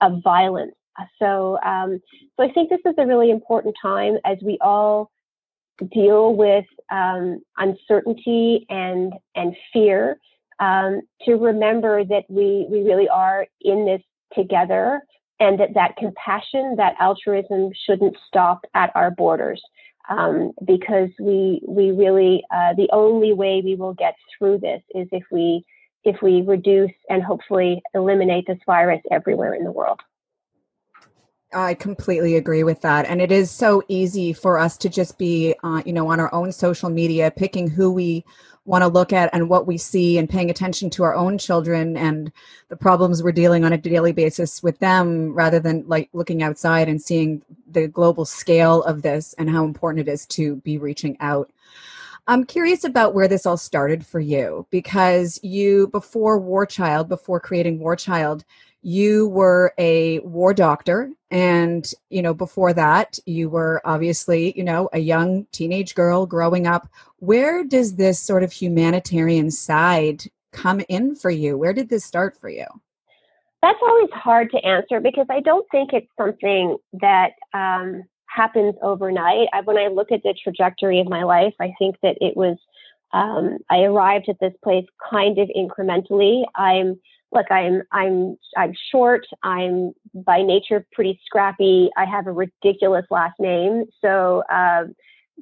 of 0.00 0.22
violence. 0.22 0.74
So, 1.18 1.58
um, 1.64 2.00
so 2.36 2.44
I 2.44 2.52
think 2.52 2.68
this 2.68 2.80
is 2.84 2.94
a 2.98 3.06
really 3.06 3.30
important 3.30 3.74
time 3.80 4.18
as 4.24 4.36
we 4.42 4.58
all 4.60 5.10
deal 5.92 6.34
with 6.34 6.66
um, 6.90 7.40
uncertainty 7.56 8.66
and 8.68 9.14
and 9.34 9.56
fear 9.72 10.18
um, 10.60 11.00
to 11.22 11.34
remember 11.34 12.04
that 12.04 12.24
we, 12.28 12.66
we 12.70 12.82
really 12.82 13.08
are 13.08 13.46
in 13.62 13.84
this 13.84 14.02
together 14.34 15.02
and 15.40 15.58
that 15.58 15.74
that 15.74 15.96
compassion, 15.96 16.76
that 16.76 16.94
altruism 17.00 17.70
shouldn't 17.86 18.16
stop 18.28 18.60
at 18.74 18.92
our 18.94 19.10
borders. 19.10 19.60
Um, 20.08 20.52
because 20.64 21.10
we 21.20 21.62
we 21.68 21.92
really 21.92 22.42
uh, 22.52 22.74
the 22.74 22.88
only 22.92 23.32
way 23.32 23.62
we 23.64 23.76
will 23.76 23.94
get 23.94 24.16
through 24.36 24.58
this 24.58 24.82
is 24.92 25.06
if 25.12 25.22
we 25.30 25.64
if 26.02 26.16
we 26.20 26.42
reduce 26.42 26.90
and 27.08 27.22
hopefully 27.22 27.80
eliminate 27.94 28.44
this 28.46 28.58
virus 28.66 29.00
everywhere 29.12 29.54
in 29.54 29.62
the 29.62 29.70
world. 29.70 30.00
I 31.52 31.74
completely 31.74 32.36
agree 32.36 32.62
with 32.62 32.80
that. 32.82 33.06
And 33.06 33.20
it 33.20 33.32
is 33.32 33.50
so 33.50 33.82
easy 33.88 34.32
for 34.32 34.58
us 34.58 34.76
to 34.78 34.88
just 34.88 35.18
be, 35.18 35.54
uh, 35.64 35.82
you 35.84 35.92
know, 35.92 36.08
on 36.08 36.20
our 36.20 36.32
own 36.32 36.52
social 36.52 36.90
media, 36.90 37.30
picking 37.30 37.68
who 37.68 37.90
we 37.90 38.24
want 38.64 38.82
to 38.82 38.88
look 38.88 39.12
at 39.12 39.30
and 39.32 39.48
what 39.48 39.66
we 39.66 39.78
see 39.78 40.18
and 40.18 40.28
paying 40.28 40.50
attention 40.50 40.90
to 40.90 41.02
our 41.02 41.14
own 41.14 41.38
children 41.38 41.96
and 41.96 42.30
the 42.68 42.76
problems 42.76 43.22
we're 43.22 43.32
dealing 43.32 43.64
on 43.64 43.72
a 43.72 43.78
daily 43.78 44.12
basis 44.12 44.62
with 44.62 44.78
them 44.78 45.32
rather 45.32 45.58
than 45.58 45.84
like 45.86 46.08
looking 46.12 46.42
outside 46.42 46.88
and 46.88 47.00
seeing 47.00 47.42
the 47.70 47.88
global 47.88 48.24
scale 48.24 48.82
of 48.82 49.02
this 49.02 49.34
and 49.38 49.48
how 49.48 49.64
important 49.64 50.06
it 50.06 50.12
is 50.12 50.26
to 50.26 50.56
be 50.56 50.78
reaching 50.78 51.16
out. 51.20 51.50
I'm 52.26 52.44
curious 52.44 52.84
about 52.84 53.14
where 53.14 53.26
this 53.26 53.46
all 53.46 53.56
started 53.56 54.06
for 54.06 54.20
you 54.20 54.66
because 54.70 55.40
you, 55.42 55.88
before 55.88 56.38
War 56.38 56.66
Child, 56.66 57.08
before 57.08 57.40
creating 57.40 57.80
War 57.80 57.96
Child, 57.96 58.44
you 58.82 59.28
were 59.28 59.74
a 59.78 60.20
war 60.20 60.54
doctor 60.54 61.10
and 61.30 61.92
you 62.08 62.22
know 62.22 62.32
before 62.32 62.72
that 62.72 63.18
you 63.26 63.48
were 63.48 63.80
obviously 63.84 64.56
you 64.56 64.64
know 64.64 64.88
a 64.92 64.98
young 64.98 65.46
teenage 65.52 65.94
girl 65.94 66.26
growing 66.26 66.66
up. 66.66 66.88
Where 67.18 67.64
does 67.64 67.96
this 67.96 68.18
sort 68.18 68.42
of 68.42 68.52
humanitarian 68.52 69.50
side 69.50 70.24
come 70.52 70.80
in 70.88 71.14
for 71.14 71.30
you? 71.30 71.58
Where 71.58 71.72
did 71.72 71.88
this 71.88 72.04
start 72.04 72.38
for 72.40 72.48
you? 72.48 72.64
That's 73.62 73.78
always 73.82 74.08
hard 74.12 74.50
to 74.52 74.64
answer 74.64 75.00
because 75.00 75.26
i 75.30 75.40
don't 75.40 75.66
think 75.70 75.92
it's 75.92 76.10
something 76.16 76.78
that 76.94 77.32
um, 77.52 78.04
happens 78.26 78.74
overnight. 78.82 79.48
I, 79.52 79.60
when 79.60 79.76
i 79.76 79.88
look 79.88 80.10
at 80.10 80.22
the 80.22 80.34
trajectory 80.42 81.00
of 81.00 81.08
my 81.08 81.24
life 81.24 81.54
i 81.60 81.72
think 81.78 81.96
that 82.02 82.16
it 82.20 82.36
was 82.36 82.56
um, 83.12 83.58
i 83.68 83.80
arrived 83.80 84.28
at 84.28 84.40
this 84.40 84.54
place 84.64 84.86
kind 85.10 85.38
of 85.38 85.50
incrementally. 85.54 86.44
I'm 86.54 86.98
look, 87.32 87.46
I'm 87.50 87.82
I'm 87.92 88.36
I'm 88.56 88.72
short. 88.90 89.26
I'm 89.42 89.92
by 90.14 90.42
nature 90.42 90.84
pretty 90.92 91.20
scrappy. 91.24 91.90
I 91.96 92.04
have 92.04 92.26
a 92.26 92.32
ridiculous 92.32 93.06
last 93.10 93.38
name, 93.38 93.84
so 94.00 94.42
uh, 94.52 94.84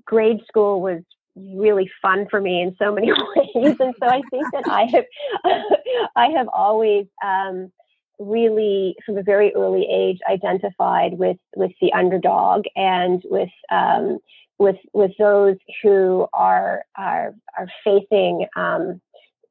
grade 0.04 0.40
school 0.48 0.80
was 0.80 1.02
really 1.36 1.90
fun 2.02 2.26
for 2.30 2.40
me 2.40 2.62
in 2.62 2.74
so 2.78 2.92
many 2.92 3.12
ways. 3.36 3.76
And 3.78 3.94
so 4.00 4.08
I 4.08 4.22
think 4.30 4.46
that 4.52 4.64
I 4.68 4.84
have 4.92 5.04
I 6.16 6.28
have 6.28 6.48
always 6.52 7.06
um, 7.24 7.70
really 8.18 8.96
from 9.06 9.18
a 9.18 9.22
very 9.22 9.54
early 9.54 9.86
age 9.90 10.18
identified 10.28 11.18
with 11.18 11.38
with 11.56 11.72
the 11.80 11.92
underdog 11.92 12.64
and 12.76 13.22
with 13.26 13.50
um, 13.70 14.18
with 14.58 14.76
with 14.92 15.12
those 15.18 15.56
who 15.82 16.26
are 16.32 16.84
are 16.96 17.34
are 17.56 17.68
facing 17.84 18.46
um, 18.56 19.00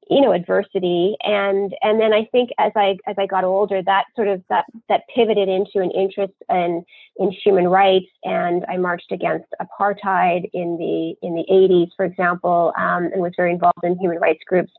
you 0.10 0.22
know 0.22 0.32
adversity. 0.32 1.16
And 1.24 1.74
and 1.82 2.00
then 2.00 2.14
i 2.14 2.26
think 2.32 2.50
as 2.58 2.72
i 2.76 2.98
as 3.08 3.16
i 3.18 3.26
got 3.26 3.44
older 3.44 3.82
that 3.84 4.06
sort 4.16 4.28
of 4.28 4.44
that 4.50 4.66
that 4.90 5.02
pivoted 5.14 5.50
into 5.50 5.80
an 5.80 5.92
interest 5.92 6.34
in 6.50 6.84
in 7.18 7.32
human 7.32 7.68
rights. 7.68 8.08
And 8.24 8.66
i 8.68 8.78
marched 8.78 9.12
against 9.12 9.48
apartheid 9.62 10.50
in 10.54 10.78
the 10.78 11.16
in 11.28 11.36
the 11.36 11.46
80s 11.52 11.90
for 11.96 12.06
example 12.06 12.74
um, 12.78 13.06
and 13.14 13.22
was 13.22 13.34
very 13.36 13.52
involved 13.52 13.84
in 13.84 13.98
human 13.98 14.20
rights 14.20 14.44
groups 14.48 14.72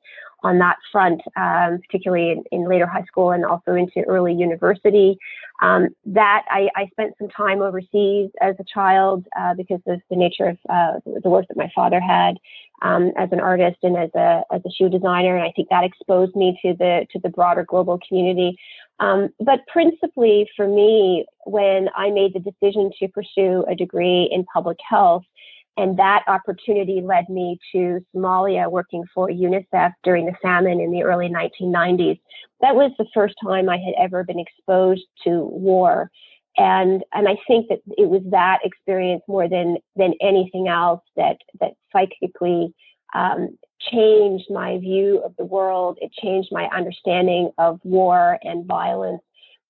on 0.43 0.59
that 0.59 0.77
front, 0.93 1.21
um, 1.37 1.81
particularly 1.87 2.31
in, 2.31 2.45
in, 2.53 2.69
later 2.69 2.87
high 2.87 3.05
school 3.05 3.31
and 3.33 3.45
also 3.45 3.75
into 3.75 4.03
early 4.07 4.33
university. 4.33 5.19
Um, 5.61 5.89
that 6.07 6.45
I, 6.49 6.69
I, 6.77 6.87
spent 6.93 7.15
some 7.19 7.29
time 7.31 7.63
overseas 7.63 8.31
as 8.41 8.55
a 8.61 8.65
child 8.73 9.27
uh, 9.37 9.55
because 9.55 9.81
of 9.89 10.01
the 10.09 10.15
nature 10.15 10.47
of 10.51 10.59
uh, 10.71 11.01
the 11.05 11.29
work 11.29 11.47
that 11.49 11.57
my 11.57 11.69
father 11.75 11.99
had 11.99 12.37
um, 12.83 13.11
as 13.17 13.29
an 13.33 13.41
artist 13.41 13.79
and 13.83 13.97
as 13.97 14.11
a 14.15 14.43
as 14.53 14.61
a 14.65 14.71
shoe 14.71 14.89
designer, 14.89 15.37
and 15.37 15.45
I 15.45 15.53
think 15.57 15.69
that 15.71 15.83
exposed 15.85 16.37
me 16.37 16.59
to 16.63 16.75
the 16.75 17.07
to 17.13 17.19
the 17.19 17.29
broader 17.29 17.65
global 17.65 17.99
community. 18.07 18.57
Um, 19.01 19.31
but 19.41 19.67
principally 19.67 20.49
for 20.57 20.69
me, 20.69 21.27
when 21.45 21.89
I 21.97 22.11
made 22.11 22.35
the 22.35 22.41
decision 22.41 22.91
to 23.01 23.09
pursue 23.09 23.65
a 23.69 23.75
degree 23.75 24.29
in 24.31 24.45
public 24.45 24.79
health, 24.89 25.25
and 25.79 25.97
that 25.97 26.25
opportunity 26.27 27.01
led 27.01 27.29
me 27.29 27.57
to 27.71 28.05
Somalia 28.15 28.69
working 28.69 29.05
for 29.15 29.29
UNICEF 29.31 29.93
during 30.03 30.27
the 30.27 30.35
famine 30.43 30.81
in 30.81 30.91
the 30.91 31.05
early 31.05 31.29
1990s. 31.29 32.19
That 32.61 32.75
was 32.75 32.91
the 32.99 33.07
first 33.15 33.37
time 33.43 33.69
I 33.69 33.79
had 33.79 33.95
ever 33.97 34.25
been 34.25 34.41
exposed 34.41 35.05
to 35.23 35.45
war. 35.45 36.11
And, 36.57 37.05
and 37.15 37.29
I 37.29 37.37
think 37.47 37.69
that 37.69 37.79
it 37.97 38.11
was 38.11 38.23
that 38.33 38.59
experience 38.65 39.23
more 39.29 39.49
than, 39.49 39.77
than 39.95 40.15
anything 40.21 40.67
else 40.67 41.03
that, 41.15 41.37
that 41.61 41.75
psychically 41.93 42.75
um, 43.15 43.57
changed 43.93 44.47
my 44.51 44.79
view 44.79 45.23
of 45.25 45.37
the 45.39 45.45
world. 45.45 45.99
It 46.01 46.11
changed 46.21 46.49
my 46.51 46.69
understanding 46.75 47.53
of 47.57 47.79
war 47.85 48.41
and 48.43 48.67
violence. 48.67 49.23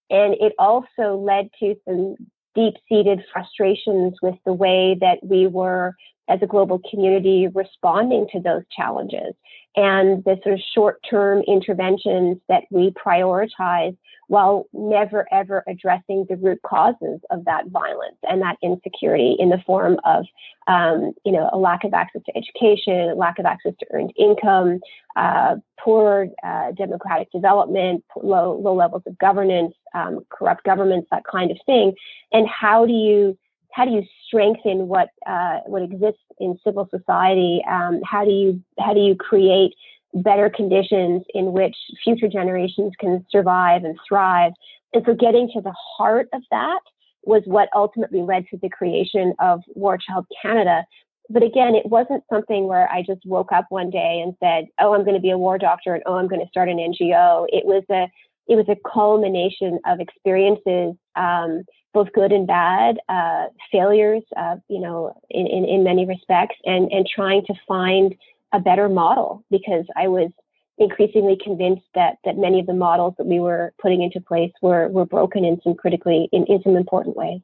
And 0.08 0.34
it 0.40 0.54
also 0.58 1.18
led 1.18 1.50
to 1.60 1.74
some 1.86 2.16
deep 2.54 2.74
seated 2.88 3.20
frustrations 3.32 4.14
with 4.22 4.36
the 4.44 4.52
way 4.52 4.96
that 5.00 5.18
we 5.22 5.46
were 5.46 5.94
as 6.28 6.40
a 6.42 6.46
global 6.46 6.80
community 6.90 7.48
responding 7.54 8.26
to 8.32 8.40
those 8.40 8.62
challenges 8.76 9.34
and 9.76 10.24
the 10.24 10.36
sort 10.42 10.54
of 10.54 10.60
short 10.74 11.00
term 11.08 11.42
interventions 11.46 12.38
that 12.48 12.64
we 12.70 12.90
prioritize 12.90 13.96
while 14.26 14.66
never 14.72 15.26
ever 15.32 15.62
addressing 15.66 16.26
the 16.28 16.36
root 16.36 16.60
causes 16.66 17.20
of 17.30 17.44
that 17.44 17.66
violence 17.68 18.16
and 18.28 18.42
that 18.42 18.56
insecurity 18.62 19.36
in 19.38 19.48
the 19.48 19.62
form 19.66 19.98
of 20.04 20.24
um, 20.66 21.12
you 21.24 21.32
know 21.32 21.48
a 21.52 21.58
lack 21.58 21.84
of 21.84 21.94
access 21.94 22.22
to 22.26 22.36
education, 22.36 23.16
lack 23.16 23.38
of 23.38 23.46
access 23.46 23.72
to 23.78 23.86
earned 23.92 24.12
income, 24.18 24.80
uh, 25.16 25.56
poor 25.78 26.28
uh, 26.44 26.72
democratic 26.72 27.30
development, 27.30 28.04
low 28.22 28.58
low 28.58 28.74
levels 28.74 29.02
of 29.06 29.16
governance, 29.18 29.74
um, 29.94 30.20
corrupt 30.30 30.64
governments, 30.64 31.08
that 31.10 31.22
kind 31.30 31.50
of 31.50 31.58
thing. 31.66 31.94
And 32.32 32.48
how 32.48 32.84
do 32.84 32.92
you 32.92 33.38
how 33.72 33.84
do 33.84 33.92
you 33.92 34.02
strengthen 34.26 34.88
what 34.88 35.08
uh, 35.26 35.58
what 35.66 35.82
exists 35.82 36.20
in 36.40 36.58
civil 36.64 36.88
society? 36.90 37.62
Um, 37.70 38.00
how 38.04 38.24
do 38.24 38.30
you 38.30 38.62
how 38.78 38.94
do 38.94 39.00
you 39.00 39.14
create 39.14 39.74
better 40.14 40.50
conditions 40.50 41.22
in 41.34 41.52
which 41.52 41.76
future 42.02 42.28
generations 42.28 42.92
can 42.98 43.24
survive 43.30 43.84
and 43.84 43.98
thrive? 44.08 44.52
And 44.94 45.04
so, 45.06 45.14
getting 45.14 45.50
to 45.54 45.60
the 45.60 45.74
heart 45.96 46.28
of 46.32 46.42
that 46.50 46.80
was 47.24 47.42
what 47.44 47.68
ultimately 47.74 48.22
led 48.22 48.46
to 48.50 48.58
the 48.62 48.70
creation 48.70 49.34
of 49.38 49.60
War 49.74 49.98
Child 49.98 50.26
Canada. 50.40 50.84
But 51.30 51.42
again, 51.42 51.74
it 51.74 51.84
wasn't 51.86 52.24
something 52.32 52.68
where 52.68 52.90
I 52.90 53.02
just 53.02 53.20
woke 53.26 53.52
up 53.52 53.66
one 53.68 53.90
day 53.90 54.22
and 54.24 54.34
said, 54.40 54.66
"Oh, 54.80 54.94
I'm 54.94 55.04
going 55.04 55.16
to 55.16 55.20
be 55.20 55.30
a 55.30 55.38
war 55.38 55.58
doctor," 55.58 55.94
and 55.94 56.02
"Oh, 56.06 56.14
I'm 56.14 56.28
going 56.28 56.40
to 56.40 56.48
start 56.48 56.70
an 56.70 56.78
NGO." 56.78 57.46
It 57.50 57.66
was 57.66 57.84
a 57.90 58.08
it 58.48 58.56
was 58.56 58.66
a 58.68 58.90
culmination 58.90 59.78
of 59.86 60.00
experiences 60.00 60.94
um, 61.16 61.64
both 61.94 62.12
good 62.12 62.32
and 62.32 62.46
bad, 62.46 62.98
uh, 63.08 63.46
failures, 63.72 64.22
uh, 64.36 64.56
you 64.68 64.80
know, 64.80 65.14
in, 65.30 65.46
in, 65.46 65.64
in 65.64 65.84
many 65.84 66.06
respects, 66.06 66.56
and, 66.64 66.90
and 66.92 67.06
trying 67.12 67.44
to 67.46 67.54
find 67.66 68.14
a 68.52 68.60
better 68.60 68.88
model 68.88 69.44
because 69.50 69.84
I 69.96 70.08
was 70.08 70.30
increasingly 70.78 71.36
convinced 71.42 71.86
that 71.94 72.16
that 72.24 72.36
many 72.36 72.60
of 72.60 72.66
the 72.66 72.74
models 72.74 73.14
that 73.18 73.26
we 73.26 73.40
were 73.40 73.72
putting 73.80 74.02
into 74.02 74.20
place 74.20 74.52
were 74.62 74.88
were 74.88 75.04
broken 75.04 75.44
in 75.44 75.60
some 75.62 75.74
critically 75.74 76.28
in, 76.32 76.44
in 76.46 76.62
some 76.62 76.76
important 76.76 77.16
ways. 77.16 77.40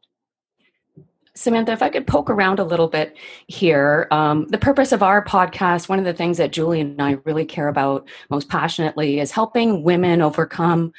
Samantha, 1.37 1.73
if 1.73 1.83
I 1.83 1.89
could 1.89 2.07
poke 2.07 2.31
around 2.31 2.61
a 2.61 2.65
little 2.65 2.87
bit 2.87 3.17
here, 3.49 4.07
um, 4.13 4.47
the 4.49 4.59
purpose 4.59 4.93
of 4.93 5.03
our 5.03 5.25
podcast, 5.25 5.89
one 5.89 5.99
of 5.99 6.05
the 6.05 6.13
things 6.13 6.39
that 6.39 6.53
Julie 6.53 6.81
and 6.81 7.03
I 7.03 7.19
really 7.25 7.45
care 7.45 7.67
about 7.67 8.09
most 8.31 8.49
passionately 8.49 9.19
is 9.19 9.33
helping 9.33 9.83
women 9.83 10.23
overcome 10.23 10.93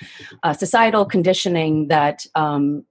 uh, 0.44 0.52
societal 0.52 1.06
conditioning 1.06 1.88
that 1.88 2.26
um, 2.36 2.84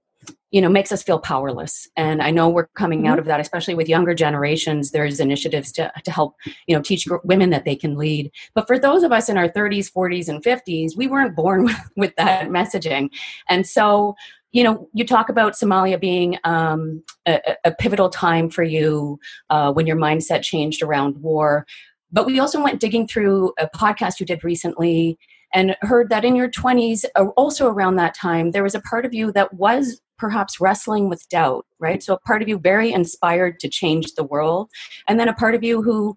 you 0.55 0.61
know 0.61 0.69
makes 0.69 0.93
us 0.93 1.03
feel 1.03 1.19
powerless. 1.19 1.89
And 1.97 2.21
i 2.21 2.31
know 2.31 2.47
we're 2.47 2.67
coming 2.67 2.99
mm-hmm. 2.99 3.11
out 3.11 3.19
of 3.19 3.25
that 3.25 3.41
especially 3.41 3.75
with 3.75 3.89
younger 3.89 4.15
generations 4.15 4.91
there's 4.91 5.19
initiatives 5.19 5.69
to, 5.73 5.91
to 6.05 6.11
help 6.11 6.35
you 6.65 6.75
know 6.75 6.81
teach 6.81 7.07
women 7.25 7.49
that 7.49 7.65
they 7.65 7.75
can 7.75 7.97
lead. 7.97 8.31
But 8.53 8.65
for 8.65 8.79
those 8.79 9.03
of 9.03 9.11
us 9.11 9.27
in 9.27 9.37
our 9.37 9.49
30s 9.49 9.91
40s 9.91 10.29
and 10.29 10.41
50s 10.41 10.95
we 10.95 11.07
weren't 11.07 11.35
born 11.35 11.65
with, 11.65 11.91
with 11.97 12.15
that 12.15 12.47
messaging. 12.47 13.09
And 13.49 13.67
so 13.67 14.15
you 14.53 14.63
know 14.63 14.87
you 14.93 15.05
talk 15.05 15.27
about 15.27 15.53
somalia 15.53 15.99
being 15.99 16.39
um, 16.45 17.03
a, 17.27 17.41
a, 17.65 17.71
pivotal 17.73 18.09
time 18.09 18.49
for 18.49 18.63
you 18.63 19.19
uh, 19.49 19.73
when 19.73 19.85
your 19.85 19.97
mindset 19.97 20.41
changed 20.41 20.81
around 20.81 21.17
war. 21.17 21.65
But 22.13 22.25
we 22.25 22.39
also 22.39 22.63
went 22.63 22.79
digging 22.79 23.09
through 23.09 23.51
a 23.59 23.67
podcast 23.67 24.21
you 24.21 24.25
did 24.25 24.45
recently 24.45 25.19
and 25.53 25.75
heard 25.81 26.09
that 26.09 26.25
in 26.25 26.35
your 26.35 26.49
20s, 26.49 27.05
uh, 27.15 27.25
also 27.37 27.67
around 27.67 27.95
that 27.95 28.13
time, 28.13 28.51
there 28.51 28.63
was 28.63 28.75
a 28.75 28.81
part 28.81 29.05
of 29.05 29.13
you 29.13 29.31
that 29.31 29.53
was 29.53 30.01
perhaps 30.17 30.59
wrestling 30.59 31.09
with 31.09 31.27
doubt, 31.29 31.65
right? 31.79 32.01
So 32.01 32.13
a 32.13 32.19
part 32.19 32.41
of 32.41 32.47
you 32.47 32.57
very 32.57 32.91
inspired 32.91 33.59
to 33.59 33.69
change 33.69 34.13
the 34.13 34.23
world, 34.23 34.69
and 35.07 35.19
then 35.19 35.27
a 35.27 35.33
part 35.33 35.55
of 35.55 35.63
you 35.63 35.81
who 35.81 36.15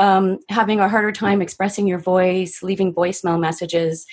um, 0.00 0.38
having 0.48 0.80
a 0.80 0.88
harder 0.88 1.12
time 1.12 1.42
expressing 1.42 1.86
your 1.86 1.98
voice, 1.98 2.62
leaving 2.62 2.94
voicemail 2.94 3.38
messages, 3.38 4.06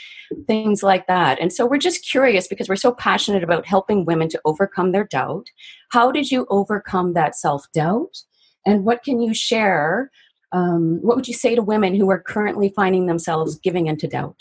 things 0.45 0.83
like 0.83 1.07
that. 1.07 1.39
And 1.39 1.53
so 1.53 1.65
we're 1.65 1.77
just 1.77 2.05
curious 2.05 2.45
because 2.45 2.67
we're 2.67 2.75
so 2.75 2.91
passionate 2.91 3.41
about 3.41 3.65
helping 3.65 4.03
women 4.03 4.27
to 4.29 4.41
overcome 4.43 4.91
their 4.91 5.05
doubt. 5.05 5.47
How 5.89 6.11
did 6.11 6.29
you 6.29 6.45
overcome 6.49 7.13
that 7.13 7.37
self 7.37 7.71
doubt? 7.73 8.21
And 8.65 8.83
what 8.83 9.01
can 9.01 9.21
you 9.21 9.33
share? 9.33 10.11
Um, 10.51 10.99
what 11.01 11.15
would 11.15 11.27
you 11.27 11.33
say 11.33 11.55
to 11.55 11.61
women 11.61 11.95
who 11.95 12.09
are 12.09 12.19
currently 12.19 12.73
finding 12.75 13.05
themselves 13.05 13.57
giving 13.57 13.87
into 13.87 14.07
doubt? 14.07 14.35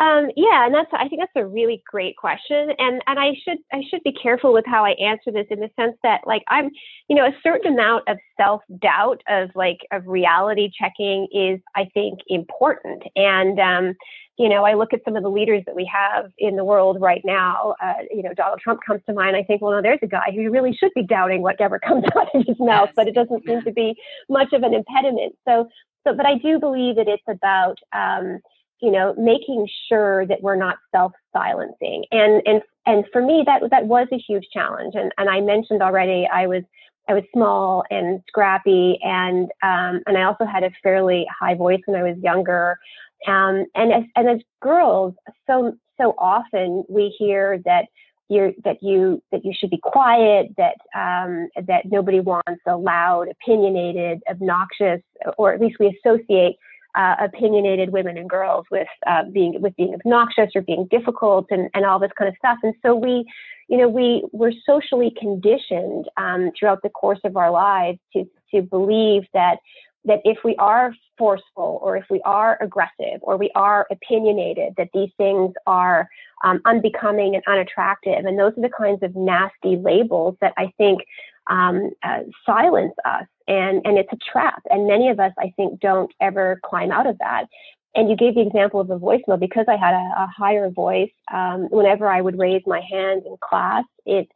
Um, 0.00 0.30
yeah, 0.36 0.64
and 0.64 0.72
that's 0.72 0.90
I 0.92 1.08
think 1.08 1.20
that's 1.20 1.32
a 1.34 1.46
really 1.46 1.82
great 1.90 2.16
question, 2.16 2.70
and 2.78 3.02
and 3.08 3.18
I 3.18 3.32
should 3.44 3.58
I 3.72 3.82
should 3.90 4.02
be 4.04 4.12
careful 4.12 4.52
with 4.52 4.64
how 4.64 4.84
I 4.84 4.90
answer 4.92 5.32
this 5.32 5.46
in 5.50 5.58
the 5.58 5.70
sense 5.74 5.96
that 6.04 6.20
like 6.24 6.42
I'm 6.46 6.70
you 7.08 7.16
know 7.16 7.24
a 7.24 7.34
certain 7.42 7.72
amount 7.74 8.04
of 8.08 8.16
self 8.36 8.62
doubt 8.80 9.22
of 9.28 9.50
like 9.56 9.78
of 9.90 10.06
reality 10.06 10.70
checking 10.80 11.26
is 11.32 11.60
I 11.74 11.86
think 11.94 12.20
important, 12.28 13.02
and 13.16 13.58
um, 13.58 13.94
you 14.38 14.48
know 14.48 14.64
I 14.64 14.74
look 14.74 14.92
at 14.92 15.00
some 15.04 15.16
of 15.16 15.24
the 15.24 15.30
leaders 15.30 15.64
that 15.66 15.74
we 15.74 15.90
have 15.92 16.30
in 16.38 16.54
the 16.54 16.64
world 16.64 16.98
right 17.00 17.22
now. 17.24 17.74
Uh, 17.82 17.94
you 18.12 18.22
know 18.22 18.34
Donald 18.34 18.60
Trump 18.60 18.78
comes 18.86 19.00
to 19.06 19.12
mind. 19.12 19.34
I 19.34 19.42
think 19.42 19.62
well 19.62 19.72
no, 19.72 19.82
there's 19.82 19.98
a 20.02 20.06
guy 20.06 20.30
who 20.32 20.48
really 20.48 20.76
should 20.78 20.92
be 20.94 21.02
doubting 21.02 21.42
whatever 21.42 21.80
comes 21.80 22.04
out 22.16 22.28
of 22.36 22.46
his 22.46 22.56
mouth, 22.60 22.90
but 22.94 23.08
it 23.08 23.16
doesn't 23.16 23.44
seem 23.44 23.62
to 23.62 23.72
be 23.72 23.96
much 24.28 24.52
of 24.52 24.62
an 24.62 24.74
impediment. 24.74 25.34
So 25.44 25.66
so 26.06 26.14
but 26.14 26.24
I 26.24 26.38
do 26.38 26.60
believe 26.60 26.94
that 26.94 27.08
it's 27.08 27.24
about 27.26 27.78
um, 27.92 28.38
you 28.80 28.90
know, 28.90 29.14
making 29.18 29.68
sure 29.88 30.26
that 30.26 30.42
we're 30.42 30.56
not 30.56 30.76
self-silencing. 30.92 32.04
And 32.12 32.42
and 32.46 32.62
and 32.86 33.04
for 33.12 33.22
me, 33.22 33.42
that 33.46 33.62
that 33.70 33.86
was 33.86 34.08
a 34.12 34.18
huge 34.18 34.46
challenge. 34.52 34.94
And 34.94 35.12
and 35.18 35.28
I 35.28 35.40
mentioned 35.40 35.82
already, 35.82 36.28
I 36.32 36.46
was 36.46 36.62
I 37.08 37.14
was 37.14 37.24
small 37.32 37.84
and 37.90 38.22
scrappy, 38.28 38.98
and 39.02 39.50
um, 39.62 40.02
and 40.06 40.16
I 40.16 40.24
also 40.24 40.44
had 40.44 40.62
a 40.62 40.70
fairly 40.82 41.26
high 41.38 41.54
voice 41.54 41.80
when 41.86 42.00
I 42.00 42.02
was 42.02 42.18
younger. 42.22 42.78
Um, 43.26 43.66
and 43.74 43.92
as 43.92 44.04
and 44.14 44.28
as 44.28 44.38
girls, 44.60 45.14
so 45.46 45.74
so 46.00 46.14
often 46.18 46.84
we 46.88 47.14
hear 47.18 47.58
that 47.64 47.86
you're 48.28 48.52
that 48.64 48.82
you 48.82 49.22
that 49.32 49.44
you 49.44 49.52
should 49.58 49.70
be 49.70 49.80
quiet, 49.82 50.54
that 50.56 50.76
um, 50.94 51.48
that 51.66 51.86
nobody 51.86 52.20
wants 52.20 52.60
a 52.66 52.76
loud, 52.76 53.28
opinionated, 53.28 54.20
obnoxious, 54.30 55.00
or 55.36 55.52
at 55.52 55.60
least 55.60 55.78
we 55.80 55.98
associate 56.04 56.56
uh, 56.98 57.14
opinionated 57.20 57.90
women 57.90 58.18
and 58.18 58.28
girls 58.28 58.66
with 58.72 58.88
uh, 59.06 59.22
being 59.32 59.62
with 59.62 59.74
being 59.76 59.94
obnoxious 59.94 60.50
or 60.56 60.62
being 60.62 60.86
difficult 60.90 61.46
and, 61.50 61.70
and 61.72 61.84
all 61.84 62.00
this 62.00 62.10
kind 62.18 62.28
of 62.28 62.34
stuff. 62.36 62.58
And 62.64 62.74
so 62.84 62.94
we, 62.94 63.24
you 63.68 63.78
know, 63.78 63.88
we 63.88 64.24
were 64.32 64.52
socially 64.66 65.14
conditioned 65.16 66.06
um, 66.16 66.50
throughout 66.58 66.82
the 66.82 66.88
course 66.90 67.20
of 67.24 67.36
our 67.36 67.52
lives 67.52 68.00
to 68.14 68.28
to 68.52 68.62
believe 68.62 69.22
that 69.32 69.58
that 70.04 70.20
if 70.24 70.38
we 70.42 70.56
are 70.56 70.92
forceful 71.16 71.78
or 71.82 71.96
if 71.96 72.04
we 72.10 72.20
are 72.24 72.58
aggressive 72.60 73.20
or 73.20 73.36
we 73.36 73.50
are 73.54 73.86
opinionated, 73.92 74.74
that 74.76 74.88
these 74.92 75.10
things 75.18 75.52
are 75.66 76.08
um, 76.42 76.60
unbecoming 76.64 77.34
and 77.34 77.44
unattractive. 77.46 78.24
And 78.24 78.38
those 78.38 78.52
are 78.56 78.62
the 78.62 78.70
kinds 78.76 79.02
of 79.02 79.14
nasty 79.14 79.76
labels 79.76 80.36
that 80.40 80.54
I 80.56 80.72
think 80.78 81.02
um, 81.48 81.90
uh, 82.02 82.20
silence 82.44 82.94
us 83.04 83.26
and 83.48 83.82
and 83.84 83.98
it's 83.98 84.12
a 84.12 84.18
trap. 84.30 84.62
And 84.70 84.86
many 84.86 85.08
of 85.08 85.18
us 85.18 85.32
i 85.38 85.52
think 85.56 85.80
don't 85.80 86.12
ever 86.20 86.60
climb 86.64 86.92
out 86.92 87.06
of 87.06 87.18
that. 87.18 87.46
And 87.94 88.08
you 88.10 88.16
gave 88.16 88.34
the 88.34 88.42
example 88.42 88.80
of 88.80 88.88
the 88.88 88.98
voicemail. 88.98 89.40
Because 89.40 89.66
i 89.68 89.76
had 89.76 89.94
a, 89.94 90.06
a 90.24 90.28
higher 90.36 90.70
voice 90.70 91.10
um, 91.32 91.68
whenever 91.70 92.06
i 92.06 92.20
would 92.20 92.38
raise 92.38 92.62
my 92.66 92.80
hand 92.80 93.22
in 93.26 93.36
class 93.40 93.84
it 94.06 94.28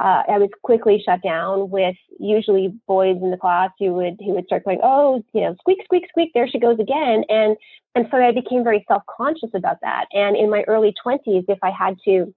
uh, 0.00 0.22
I 0.28 0.38
was 0.38 0.48
quickly 0.62 1.02
shut 1.04 1.22
down 1.22 1.68
with 1.68 1.94
usually 2.18 2.72
boys 2.88 3.18
in 3.20 3.30
the 3.30 3.36
class 3.36 3.70
who 3.78 3.92
would 3.94 4.16
who 4.18 4.32
would 4.32 4.46
start 4.46 4.64
going, 4.64 4.80
oh, 4.82 5.22
you 5.34 5.42
know, 5.42 5.54
squeak, 5.60 5.80
squeak, 5.84 6.04
squeak, 6.08 6.30
there 6.32 6.48
she 6.48 6.58
goes 6.58 6.78
again, 6.80 7.22
and 7.28 7.54
and 7.94 8.06
so 8.10 8.16
I 8.16 8.32
became 8.32 8.64
very 8.64 8.82
self 8.88 9.02
conscious 9.14 9.50
about 9.52 9.76
that. 9.82 10.06
And 10.12 10.36
in 10.36 10.48
my 10.48 10.62
early 10.66 10.94
twenties, 11.02 11.44
if 11.48 11.58
I 11.62 11.70
had 11.70 11.96
to 12.06 12.32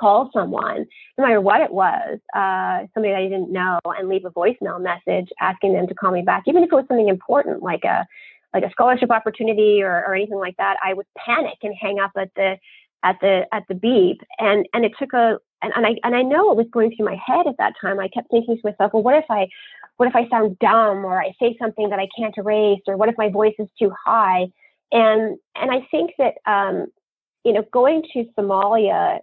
call 0.00 0.30
someone, 0.32 0.86
no 1.18 1.24
matter 1.24 1.40
what 1.40 1.60
it 1.60 1.72
was, 1.72 2.18
uh, 2.34 2.86
somebody 2.94 3.14
I 3.14 3.24
didn't 3.24 3.52
know, 3.52 3.78
and 3.84 4.08
leave 4.08 4.24
a 4.24 4.30
voicemail 4.30 4.80
message 4.80 5.28
asking 5.40 5.74
them 5.74 5.86
to 5.86 5.94
call 5.94 6.10
me 6.10 6.22
back, 6.22 6.44
even 6.46 6.62
if 6.62 6.72
it 6.72 6.74
was 6.74 6.86
something 6.88 7.08
important 7.08 7.62
like 7.62 7.84
a 7.84 8.06
like 8.52 8.64
a 8.64 8.70
scholarship 8.70 9.12
opportunity 9.12 9.80
or, 9.80 10.04
or 10.04 10.14
anything 10.14 10.38
like 10.38 10.56
that, 10.56 10.76
I 10.84 10.94
would 10.94 11.06
panic 11.16 11.58
and 11.62 11.74
hang 11.80 12.00
up 12.00 12.12
at 12.16 12.30
the 12.34 12.56
at 13.02 13.16
the 13.20 13.46
at 13.52 13.64
the 13.68 13.74
beep. 13.74 14.22
And 14.38 14.66
and 14.74 14.84
it 14.84 14.92
took 14.98 15.12
a 15.12 15.38
and, 15.62 15.72
and 15.76 15.86
I 15.86 15.96
and 16.02 16.16
I 16.16 16.22
know 16.22 16.50
it 16.50 16.56
was 16.56 16.66
going 16.72 16.94
through 16.94 17.06
my 17.06 17.18
head 17.24 17.46
at 17.46 17.56
that 17.58 17.74
time. 17.80 18.00
I 18.00 18.08
kept 18.08 18.30
thinking 18.30 18.56
to 18.56 18.62
myself, 18.64 18.92
well, 18.92 19.02
what 19.02 19.16
if 19.16 19.26
I 19.30 19.48
what 19.98 20.08
if 20.08 20.16
I 20.16 20.28
sound 20.28 20.58
dumb 20.58 21.04
or 21.04 21.20
I 21.20 21.32
say 21.38 21.56
something 21.60 21.90
that 21.90 21.98
I 21.98 22.08
can't 22.16 22.36
erase 22.38 22.80
or 22.86 22.96
what 22.96 23.08
if 23.08 23.18
my 23.18 23.28
voice 23.28 23.54
is 23.58 23.68
too 23.78 23.92
high? 24.04 24.46
And 24.92 25.38
and 25.54 25.70
I 25.70 25.86
think 25.90 26.12
that 26.18 26.34
um, 26.46 26.86
you 27.44 27.52
know 27.52 27.64
going 27.72 28.02
to 28.14 28.24
Somalia 28.36 29.20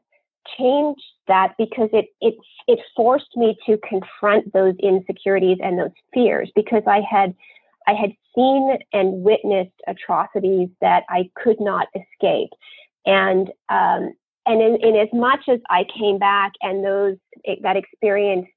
changed 0.58 1.02
that 1.28 1.54
because 1.58 1.90
it 1.94 2.08
it 2.22 2.36
it 2.68 2.80
forced 2.96 3.36
me 3.36 3.58
to 3.66 3.78
confront 3.88 4.52
those 4.54 4.76
insecurities 4.82 5.58
and 5.62 5.80
those 5.80 5.92
fears 6.14 6.52
because 6.56 6.84
I 6.88 7.02
had 7.02 7.34
I 7.88 7.94
had 7.94 8.12
seen 8.36 8.78
and 8.94 9.24
witnessed 9.24 9.82
atrocities 9.88 10.70
that 10.82 11.04
I 11.10 11.30
could 11.36 11.60
not 11.60 11.88
escape. 11.96 12.50
And 13.06 13.50
um, 13.70 14.14
and 14.46 14.62
in, 14.62 14.78
in 14.82 14.96
as 14.96 15.10
much 15.14 15.42
as 15.50 15.60
I 15.70 15.86
came 15.98 16.20
back 16.20 16.54
and 16.62 16.84
those 16.84 17.18
that 17.64 17.78
experience 17.78 18.48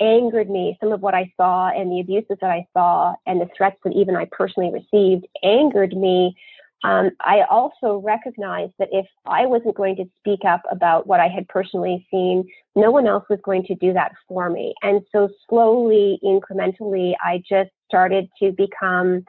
angered 0.00 0.48
me, 0.48 0.76
some 0.80 0.92
of 0.92 1.00
what 1.00 1.14
I 1.14 1.32
saw 1.36 1.68
and 1.68 1.90
the 1.90 2.00
abuses 2.00 2.38
that 2.40 2.50
I 2.50 2.66
saw 2.72 3.14
and 3.26 3.40
the 3.40 3.48
threats 3.56 3.78
that 3.84 3.94
even 3.94 4.16
I 4.16 4.26
personally 4.30 4.70
received 4.72 5.26
angered 5.42 5.96
me. 5.96 6.36
Um, 6.84 7.10
I 7.20 7.42
also 7.50 7.98
recognized 8.04 8.72
that 8.78 8.88
if 8.92 9.06
I 9.26 9.46
wasn't 9.46 9.74
going 9.74 9.96
to 9.96 10.04
speak 10.18 10.40
up 10.46 10.62
about 10.70 11.06
what 11.06 11.18
I 11.18 11.26
had 11.28 11.48
personally 11.48 12.06
seen, 12.10 12.48
no 12.76 12.90
one 12.90 13.06
else 13.06 13.24
was 13.28 13.40
going 13.44 13.64
to 13.64 13.74
do 13.74 13.92
that 13.94 14.12
for 14.28 14.48
me. 14.48 14.74
And 14.82 15.02
so 15.10 15.28
slowly, 15.48 16.20
incrementally, 16.22 17.14
I 17.22 17.42
just 17.48 17.70
started 17.88 18.28
to 18.40 18.52
become 18.52 19.24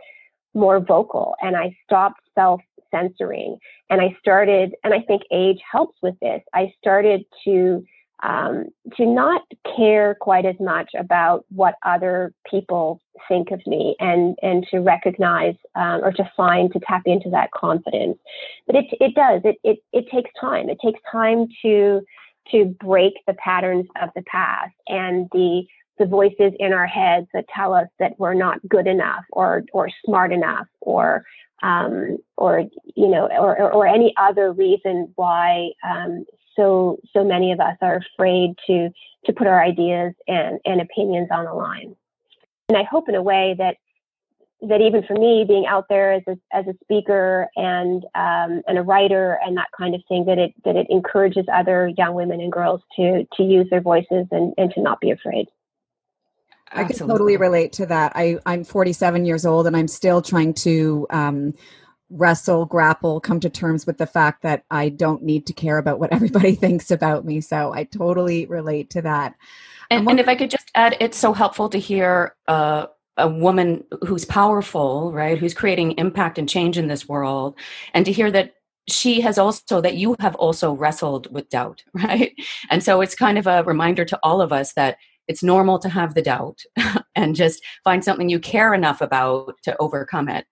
more 0.54 0.80
vocal 0.80 1.36
and 1.42 1.56
I 1.56 1.76
stopped 1.86 2.22
self 2.36 2.62
censoring. 2.92 3.58
And 3.90 4.02
I 4.02 4.16
started, 4.20 4.76
and 4.84 4.94
I 4.94 5.02
think 5.02 5.24
age 5.32 5.60
helps 5.70 5.98
with 6.02 6.16
this, 6.22 6.42
I 6.54 6.74
started 6.80 7.24
to 7.46 7.84
um, 8.24 8.66
to 8.98 9.06
not 9.06 9.42
care 9.76 10.16
quite 10.20 10.46
as 10.46 10.56
much 10.60 10.92
about 10.98 11.46
what 11.50 11.76
other 11.86 12.34
people 12.50 13.02
think 13.28 13.52
of 13.52 13.62
me 13.66 13.96
and 14.00 14.38
and 14.42 14.66
to 14.72 14.80
recognize 14.80 15.56
um, 15.76 16.04
or 16.04 16.12
to 16.12 16.30
find 16.36 16.72
to 16.74 16.80
tap 16.80 17.04
into 17.06 17.30
that 17.30 17.52
confidence. 17.52 18.18
But 18.68 18.76
it 18.76 18.86
it 19.00 19.16
does. 19.16 19.42
It, 19.44 19.58
it 19.64 19.80
it 19.94 20.06
takes 20.14 20.32
time. 20.40 20.70
It 20.70 20.80
takes 20.84 21.00
time 21.12 21.48
to 21.62 22.02
to 22.52 22.66
break 22.80 23.14
the 23.28 23.34
patterns 23.36 23.86
of 24.02 24.10
the 24.16 24.24
past 24.24 24.74
and 24.88 25.28
the 25.32 25.66
the 26.00 26.06
voices 26.06 26.54
in 26.60 26.74
our 26.74 26.88
heads 26.88 27.28
that 27.34 27.46
tell 27.54 27.74
us 27.74 27.88
that 28.00 28.18
we're 28.18 28.34
not 28.34 28.68
good 28.68 28.88
enough 28.88 29.24
or 29.32 29.64
or 29.74 29.90
smart 30.06 30.32
enough 30.32 30.68
or 30.82 31.24
um, 31.62 32.18
or 32.38 32.64
you 32.96 33.08
know 33.08 33.28
or, 33.28 33.60
or, 33.60 33.72
or 33.72 33.88
any 33.88 34.14
other 34.18 34.52
reason 34.52 35.12
why 35.16 35.70
um, 35.84 36.26
so 36.56 36.98
so 37.14 37.24
many 37.24 37.52
of 37.52 37.60
us 37.60 37.76
are 37.82 37.98
afraid 37.98 38.52
to 38.68 38.90
to 39.26 39.34
put 39.34 39.48
our 39.48 39.64
ideas 39.64 40.14
and, 40.28 40.60
and 40.66 40.82
opinions 40.82 41.28
on 41.32 41.46
the 41.46 41.54
line. 41.54 41.96
And 42.70 42.78
I 42.78 42.84
hope 42.84 43.10
in 43.10 43.16
a 43.16 43.22
way 43.22 43.56
that 43.58 43.76
that 44.62 44.82
even 44.82 45.04
for 45.04 45.14
me 45.14 45.46
being 45.48 45.66
out 45.66 45.86
there 45.88 46.14
as 46.14 46.24
a, 46.28 46.38
as 46.52 46.68
a 46.68 46.74
speaker 46.84 47.48
and 47.56 48.04
um, 48.16 48.62
and 48.68 48.78
a 48.78 48.82
writer 48.82 49.40
and 49.44 49.56
that 49.58 49.70
kind 49.78 49.96
of 49.96 50.02
thing 50.08 50.26
that 50.26 50.38
it 50.38 50.54
that 50.66 50.76
it 50.76 50.88
encourages 50.90 51.46
other 51.54 51.92
young 51.98 52.14
women 52.14 52.42
and 52.42 52.52
girls 52.52 52.82
to 52.96 53.26
to 53.36 53.44
use 53.44 53.68
their 53.70 53.82
voices 53.82 54.28
and, 54.32 54.54
and 54.58 54.72
to 54.74 54.82
not 54.82 55.00
be 55.00 55.12
afraid. 55.12 55.48
I 56.72 56.84
can 56.84 56.98
totally 56.98 57.38
relate 57.38 57.74
to 57.74 57.86
that. 57.88 58.12
I, 58.16 58.38
I'm 58.46 58.64
47 58.64 59.26
years 59.26 59.46
old 59.46 59.68
and 59.68 59.76
I'm 59.76 59.88
still 59.88 60.22
trying 60.22 60.54
to 60.56 61.08
um, 61.10 61.54
wrestle, 62.10 62.66
grapple, 62.66 63.20
come 63.20 63.40
to 63.40 63.50
terms 63.50 63.86
with 63.86 63.98
the 63.98 64.08
fact 64.08 64.42
that 64.44 64.64
I 64.72 64.90
don't 64.90 65.24
need 65.24 65.46
to 65.48 65.54
care 65.54 65.78
about 65.78 66.00
what 66.00 66.12
everybody 66.14 66.56
thinks 66.56 66.92
about 66.92 67.26
me. 67.26 67.42
So 67.42 67.74
I 67.74 67.84
totally 67.86 68.46
relate 68.46 68.90
to 68.92 69.02
that. 69.04 69.36
And, 69.90 70.08
and 70.08 70.20
if 70.20 70.28
I 70.28 70.36
could 70.36 70.52
just 70.52 70.70
add, 70.76 70.98
it's 71.00 71.18
so 71.18 71.34
helpful 71.34 71.70
to 71.70 71.80
hear 71.80 72.36
uh, 72.48 72.88
a 73.18 73.28
woman 73.28 73.84
who's 74.08 74.26
powerful, 74.26 75.12
right, 75.12 75.38
who's 75.38 75.54
creating 75.54 75.94
impact 75.94 76.38
and 76.38 76.48
change 76.48 76.78
in 76.78 76.88
this 76.88 77.08
world, 77.08 77.56
and 77.94 78.06
to 78.06 78.12
hear 78.12 78.32
that 78.32 78.54
she 78.88 79.22
has 79.22 79.38
also 79.38 79.82
that 79.82 79.96
you 79.96 80.16
have 80.20 80.36
also 80.36 80.74
wrestled 80.74 81.32
with 81.32 81.48
doubt 81.50 81.84
right 81.94 82.34
and 82.72 82.84
so 82.84 83.02
it's 83.02 83.14
kind 83.14 83.38
of 83.38 83.46
a 83.46 83.64
reminder 83.64 84.04
to 84.04 84.20
all 84.24 84.42
of 84.42 84.52
us 84.52 84.74
that 84.74 84.98
it's 85.30 85.44
normal 85.44 85.78
to 85.80 85.88
have 85.88 86.16
the 86.16 86.22
doubt 86.22 86.64
and 87.16 87.36
just 87.36 87.64
find 87.84 88.04
something 88.04 88.28
you 88.28 88.40
care 88.40 88.74
enough 88.74 89.00
about 89.00 89.54
to 89.64 89.78
overcome 89.80 90.28
it. 90.28 90.46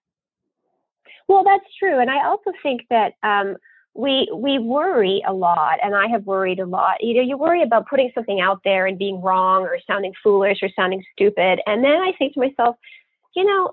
Well, 1.26 1.44
that's 1.44 1.64
true. 1.78 1.98
And 1.98 2.08
I 2.10 2.24
also 2.24 2.52
think 2.62 2.82
that 2.88 3.14
um, 3.22 3.56
we 3.94 4.30
we 4.34 4.58
worry 4.58 5.22
a 5.26 5.32
lot, 5.34 5.78
and 5.82 5.94
I 5.94 6.06
have 6.06 6.24
worried 6.24 6.60
a 6.60 6.64
lot. 6.64 7.02
You 7.02 7.14
know, 7.14 7.28
you 7.28 7.36
worry 7.36 7.62
about 7.62 7.88
putting 7.88 8.10
something 8.14 8.40
out 8.40 8.60
there 8.64 8.86
and 8.86 8.96
being 8.96 9.20
wrong 9.20 9.62
or 9.62 9.78
sounding 9.86 10.14
foolish 10.22 10.58
or 10.62 10.70
sounding 10.74 11.04
stupid. 11.12 11.60
And 11.66 11.82
then 11.84 12.00
I 12.00 12.12
think 12.16 12.34
to 12.34 12.40
myself, 12.40 12.76
you 13.34 13.44
know, 13.44 13.72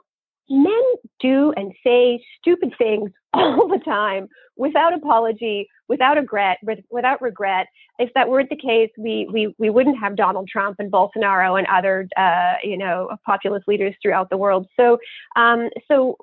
men 0.50 0.84
do 1.20 1.54
and 1.56 1.72
say 1.84 2.26
stupid 2.40 2.74
things 2.78 3.12
all 3.36 3.68
the 3.68 3.80
time 3.80 4.28
without 4.58 4.94
apology, 4.94 5.68
without 5.88 6.18
regret, 6.18 6.60
without 6.90 7.22
regret. 7.22 7.68
If 8.00 8.14
that 8.14 8.28
weren't 8.30 8.50
the 8.50 8.58
case, 8.58 8.90
we 8.98 9.28
we 9.32 9.54
we 9.58 9.70
wouldn't 9.70 9.98
have 10.00 10.16
Donald 10.16 10.48
Trump 10.48 10.78
and 10.80 10.92
Bolsonaro 10.92 11.58
and 11.58 11.68
other 11.68 12.08
uh, 12.18 12.56
you 12.64 12.78
know 12.78 13.10
populist 13.26 13.68
leaders 13.68 13.94
throughout 14.02 14.30
the 14.30 14.38
world. 14.38 14.68
So 14.78 14.98
um, 15.36 15.70
so 15.88 16.18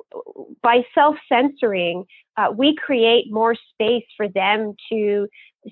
by 0.62 0.84
self 0.94 1.16
censoring, 1.28 2.04
uh, 2.36 2.48
we 2.56 2.74
create 2.74 3.30
more 3.30 3.54
space 3.72 4.04
for 4.16 4.28
them 4.28 4.74
to 4.90 5.28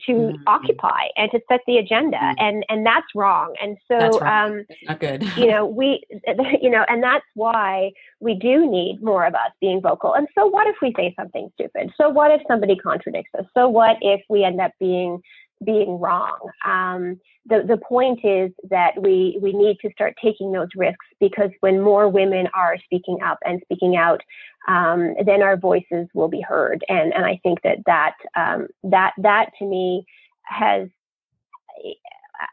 to 0.07 0.13
mm-hmm. 0.13 0.43
occupy 0.47 1.07
and 1.17 1.31
to 1.33 1.41
set 1.49 1.61
the 1.67 1.79
agenda 1.79 2.17
mm-hmm. 2.17 2.45
and 2.45 2.65
and 2.69 2.87
that's 2.87 3.07
wrong. 3.15 3.55
And 3.61 3.77
so 3.89 4.21
um 4.21 4.65
not 4.85 5.01
good. 5.01 5.23
you 5.37 5.47
know 5.47 5.67
we 5.81 6.03
you 6.61 6.71
know 6.71 6.85
and 6.89 7.03
that's 7.03 7.25
why 7.35 7.93
we 8.21 8.35
do 8.35 8.71
need 8.71 9.03
more 9.03 9.27
of 9.27 9.35
us 9.35 9.51
being 9.61 9.81
vocal. 9.81 10.15
And 10.15 10.29
so 10.35 10.47
what 10.47 10.67
if 10.67 10.77
we 10.81 10.93
say 10.97 11.15
something 11.19 11.51
stupid? 11.55 11.91
So 11.97 12.09
what 12.09 12.31
if 12.31 12.41
somebody 12.47 12.77
contradicts 12.77 13.31
us? 13.39 13.47
So 13.55 13.69
what 13.69 13.97
if 14.01 14.21
we 14.29 14.45
end 14.45 14.61
up 14.61 14.73
being 14.79 15.23
being 15.65 15.99
wrong 15.99 16.39
um 16.65 17.21
the 17.47 17.63
the 17.67 17.77
point 17.77 18.21
is 18.25 18.51
that 18.71 18.93
we 19.01 19.39
we 19.43 19.53
need 19.53 19.77
to 19.81 19.91
start 19.93 20.15
taking 20.23 20.53
those 20.53 20.69
risks 20.75 21.05
because 21.19 21.51
when 21.61 21.81
more 21.81 22.09
women 22.09 22.49
are 22.55 22.77
speaking 22.85 23.19
up 23.23 23.39
and 23.45 23.61
speaking 23.65 23.97
out 23.97 24.21
um, 24.69 25.15
then 25.25 25.43
our 25.43 25.57
voices 25.57 26.09
will 26.15 26.29
be 26.29 26.41
heard. 26.41 26.85
And 26.89 27.13
and 27.15 27.25
I 27.25 27.41
think 27.43 27.63
that 27.63 27.79
that 27.87 28.15
um, 28.37 28.69
that 28.85 29.13
that 29.19 29.51
to 29.59 29.65
me 29.65 30.07
has. 30.45 30.89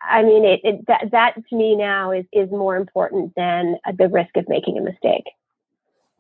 I 0.10 0.22
mean, 0.22 0.43
it, 0.43 0.60
it, 0.63 0.88
that 0.88 1.12
that 1.12 1.36
to 1.50 1.56
me 1.56 1.76
now 1.76 2.12
is 2.12 2.26
is 2.34 2.50
more 2.50 2.76
important 2.76 3.34
than 3.36 3.78
the 3.98 4.10
risk 4.10 4.36
of 4.36 4.50
making 4.50 4.78
a 4.78 4.82
mistake. 4.82 5.24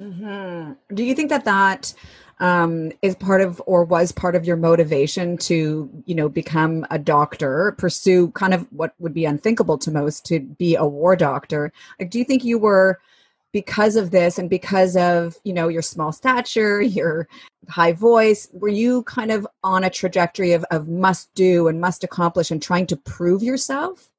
Mm-hmm. 0.01 0.95
Do 0.95 1.03
you 1.03 1.15
think 1.15 1.29
that 1.29 1.45
that 1.45 1.93
um, 2.39 2.91
is 3.01 3.15
part 3.15 3.41
of 3.41 3.61
or 3.65 3.83
was 3.83 4.11
part 4.11 4.35
of 4.35 4.45
your 4.45 4.57
motivation 4.57 5.37
to 5.37 5.89
you 6.05 6.15
know 6.15 6.29
become 6.29 6.85
a 6.91 6.99
doctor, 6.99 7.73
pursue 7.77 8.31
kind 8.31 8.53
of 8.53 8.67
what 8.71 8.93
would 8.99 9.13
be 9.13 9.25
unthinkable 9.25 9.77
to 9.79 9.91
most 9.91 10.25
to 10.27 10.39
be 10.39 10.75
a 10.75 10.85
war 10.85 11.15
doctor? 11.15 11.71
Like, 11.99 12.09
do 12.09 12.19
you 12.19 12.25
think 12.25 12.43
you 12.43 12.59
were 12.59 12.99
because 13.53 13.95
of 13.95 14.11
this 14.11 14.37
and 14.37 14.49
because 14.49 14.95
of 14.95 15.37
you 15.43 15.53
know 15.53 15.67
your 15.67 15.81
small 15.81 16.11
stature 16.11 16.81
your 16.99 17.27
high 17.69 17.93
voice 17.93 18.47
were 18.53 18.67
you 18.67 19.03
kind 19.03 19.31
of 19.31 19.47
on 19.63 19.83
a 19.83 19.89
trajectory 19.89 20.53
of, 20.53 20.63
of 20.71 20.87
must 20.87 21.33
do 21.33 21.67
and 21.67 21.81
must 21.81 22.03
accomplish 22.03 22.51
and 22.51 22.61
trying 22.61 22.85
to 22.87 22.95
prove 22.95 23.43
yourself 23.43 24.09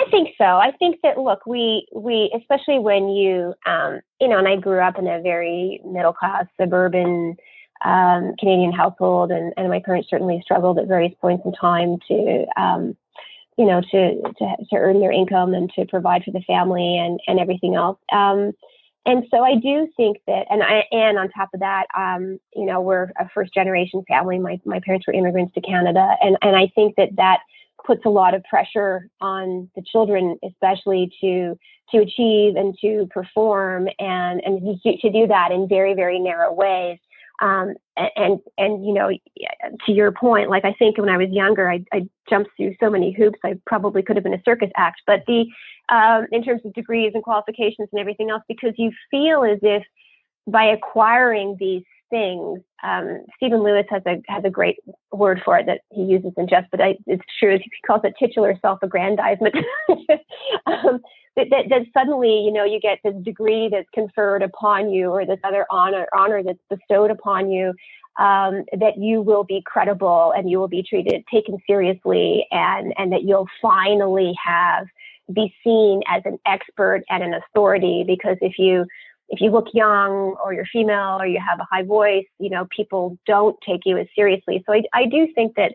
I 0.00 0.10
think 0.10 0.30
so. 0.38 0.44
I 0.44 0.72
think 0.78 1.00
that 1.02 1.18
look, 1.18 1.44
we 1.46 1.86
we 1.94 2.30
especially 2.36 2.78
when 2.78 3.08
you 3.08 3.54
um, 3.66 4.00
you 4.20 4.28
know, 4.28 4.38
and 4.38 4.48
I 4.48 4.56
grew 4.56 4.80
up 4.80 4.98
in 4.98 5.06
a 5.06 5.20
very 5.20 5.80
middle 5.84 6.12
class 6.12 6.46
suburban 6.60 7.36
um, 7.84 8.34
Canadian 8.38 8.72
household, 8.72 9.30
and, 9.30 9.52
and 9.56 9.68
my 9.68 9.80
parents 9.80 10.08
certainly 10.10 10.40
struggled 10.44 10.78
at 10.78 10.86
various 10.86 11.14
points 11.20 11.44
in 11.44 11.52
time 11.52 11.98
to 12.08 12.46
um, 12.56 12.96
you 13.60 13.66
know, 13.66 13.82
to, 13.90 14.22
to, 14.38 14.56
to 14.70 14.76
earn 14.76 15.00
their 15.00 15.12
income 15.12 15.52
and 15.52 15.70
to 15.74 15.84
provide 15.84 16.24
for 16.24 16.30
the 16.30 16.40
family 16.46 16.96
and, 16.96 17.20
and 17.26 17.38
everything 17.38 17.74
else. 17.74 17.98
Um, 18.10 18.52
and 19.04 19.24
so 19.30 19.44
I 19.44 19.54
do 19.56 19.86
think 19.98 20.16
that, 20.26 20.46
and 20.48 20.62
I, 20.62 20.84
and 20.90 21.18
on 21.18 21.28
top 21.28 21.50
of 21.52 21.60
that, 21.60 21.84
um, 21.94 22.38
you 22.56 22.64
know, 22.64 22.80
we're 22.80 23.10
a 23.18 23.28
first 23.34 23.52
generation 23.52 24.02
family. 24.08 24.38
My, 24.38 24.58
my 24.64 24.80
parents 24.80 25.06
were 25.06 25.12
immigrants 25.12 25.52
to 25.54 25.60
Canada. 25.60 26.16
And, 26.22 26.38
and 26.40 26.56
I 26.56 26.70
think 26.74 26.96
that 26.96 27.16
that 27.16 27.40
puts 27.86 28.04
a 28.04 28.08
lot 28.10 28.34
of 28.34 28.42
pressure 28.44 29.08
on 29.20 29.70
the 29.76 29.82
children, 29.82 30.38
especially 30.44 31.10
to 31.20 31.58
to 31.90 31.98
achieve 31.98 32.56
and 32.56 32.76
to 32.80 33.08
perform 33.10 33.88
and 33.98 34.40
and 34.44 34.80
to 34.82 35.10
do 35.10 35.26
that 35.26 35.50
in 35.52 35.68
very 35.68 35.94
very 35.94 36.18
narrow 36.18 36.52
ways. 36.52 36.98
Um, 37.42 37.74
and 37.96 38.38
and 38.58 38.84
you 38.84 38.92
know, 38.92 39.10
to 39.10 39.92
your 39.92 40.12
point, 40.12 40.50
like 40.50 40.64
I 40.64 40.74
think 40.74 40.98
when 40.98 41.08
I 41.08 41.16
was 41.16 41.30
younger, 41.30 41.70
I, 41.70 41.84
I 41.92 42.06
jumped 42.28 42.50
through 42.56 42.74
so 42.80 42.90
many 42.90 43.12
hoops. 43.12 43.38
I 43.44 43.54
probably 43.66 44.02
could 44.02 44.16
have 44.16 44.24
been 44.24 44.34
a 44.34 44.42
circus 44.44 44.70
act. 44.76 45.00
But 45.06 45.22
the 45.26 45.46
um, 45.88 46.26
in 46.32 46.42
terms 46.42 46.60
of 46.64 46.74
degrees 46.74 47.12
and 47.14 47.22
qualifications 47.22 47.88
and 47.92 48.00
everything 48.00 48.30
else, 48.30 48.42
because 48.46 48.74
you 48.76 48.92
feel 49.10 49.42
as 49.44 49.58
if 49.62 49.82
by 50.46 50.64
acquiring 50.64 51.56
these 51.58 51.82
things, 52.10 52.60
um, 52.82 53.24
Stephen 53.36 53.62
Lewis 53.62 53.86
has 53.88 54.02
a 54.06 54.20
has 54.28 54.44
a 54.44 54.50
great 54.50 54.76
word 55.12 55.40
for 55.44 55.56
it 55.58 55.66
that 55.66 55.80
he 55.90 56.02
uses 56.02 56.32
in 56.36 56.48
jest, 56.48 56.66
but 56.70 56.80
I, 56.80 56.96
it's 57.06 57.22
true. 57.38 57.58
He 57.58 57.70
calls 57.86 58.02
it 58.04 58.14
titular 58.18 58.56
self-aggrandizement. 58.60 59.54
um, 60.66 61.00
that, 61.36 61.46
that, 61.50 61.64
that, 61.68 61.82
suddenly, 61.96 62.42
you 62.44 62.52
know, 62.52 62.64
you 62.64 62.80
get 62.80 62.98
this 63.04 63.14
degree 63.22 63.68
that's 63.70 63.88
conferred 63.94 64.42
upon 64.42 64.90
you, 64.90 65.10
or 65.10 65.24
this 65.24 65.38
other 65.44 65.66
honor 65.70 66.06
honor 66.14 66.42
that's 66.42 66.58
bestowed 66.68 67.10
upon 67.10 67.50
you, 67.50 67.68
um, 68.18 68.64
that 68.78 68.98
you 68.98 69.22
will 69.22 69.44
be 69.44 69.62
credible 69.64 70.32
and 70.36 70.50
you 70.50 70.58
will 70.58 70.68
be 70.68 70.82
treated, 70.82 71.24
taken 71.32 71.58
seriously, 71.66 72.46
and 72.50 72.92
and 72.98 73.12
that 73.12 73.22
you'll 73.22 73.48
finally 73.62 74.32
have 74.44 74.86
be 75.32 75.54
seen 75.62 76.02
as 76.08 76.22
an 76.24 76.38
expert 76.46 77.02
and 77.08 77.22
an 77.22 77.34
authority. 77.34 78.04
Because 78.06 78.36
if 78.40 78.58
you 78.58 78.84
if 79.30 79.40
you 79.40 79.50
look 79.50 79.68
young 79.72 80.36
or 80.44 80.52
you're 80.52 80.66
female 80.66 81.16
or 81.20 81.26
you 81.26 81.40
have 81.40 81.60
a 81.60 81.66
high 81.70 81.84
voice, 81.84 82.26
you 82.38 82.50
know, 82.50 82.66
people 82.74 83.16
don't 83.26 83.56
take 83.66 83.82
you 83.86 83.96
as 83.96 84.06
seriously. 84.14 84.62
So 84.66 84.74
I, 84.74 84.82
I 84.92 85.06
do 85.06 85.28
think 85.34 85.54
that 85.56 85.72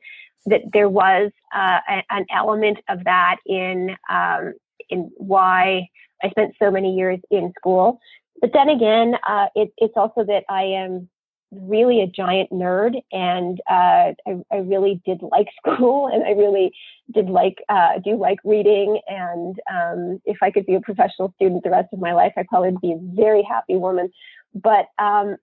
that 0.47 0.61
there 0.73 0.89
was 0.89 1.31
uh, 1.55 1.79
a, 1.89 2.03
an 2.11 2.25
element 2.31 2.77
of 2.89 3.03
that 3.05 3.37
in 3.45 3.95
um, 4.09 4.53
in 4.89 5.09
why 5.17 5.87
I 6.23 6.29
spent 6.29 6.53
so 6.61 6.69
many 6.69 6.95
years 6.95 7.19
in 7.31 7.51
school. 7.57 7.99
But 8.41 8.51
then 8.53 8.69
again, 8.69 9.15
uh, 9.27 9.47
it, 9.55 9.71
it's 9.77 9.95
also 9.95 10.23
that 10.25 10.43
I 10.49 10.63
am 10.63 11.09
really 11.51 12.01
a 12.01 12.07
giant 12.07 12.49
nerd 12.51 13.01
and 13.11 13.61
uh, 13.69 14.11
I, 14.27 14.43
I, 14.51 14.57
really 14.57 15.01
did 15.05 15.21
like 15.21 15.47
school 15.59 16.07
and 16.07 16.23
I 16.23 16.31
really 16.31 16.73
did 17.13 17.29
like 17.29 17.63
uh, 17.69 17.99
do 18.03 18.17
like 18.17 18.39
reading 18.43 18.99
and 19.07 19.59
um, 19.71 20.21
if 20.25 20.37
I 20.41 20.51
could 20.51 20.65
be 20.65 20.75
a 20.75 20.81
professional 20.81 21.33
student 21.35 21.63
the 21.63 21.69
rest 21.69 21.89
of 21.93 21.99
my 21.99 22.13
life 22.13 22.33
I 22.37 22.45
probably 22.49 22.71
would 22.71 22.81
be 22.81 22.93
a 22.93 22.99
very 23.15 23.43
happy 23.43 23.75
woman. 23.75 24.09
But 24.53 24.87
um, 24.99 25.37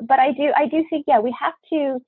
but 0.00 0.18
I 0.18 0.32
do 0.32 0.52
I 0.56 0.66
do 0.66 0.84
think 0.90 1.06
yeah 1.08 1.20
we 1.20 1.34
have 1.40 1.54
to 1.72 2.00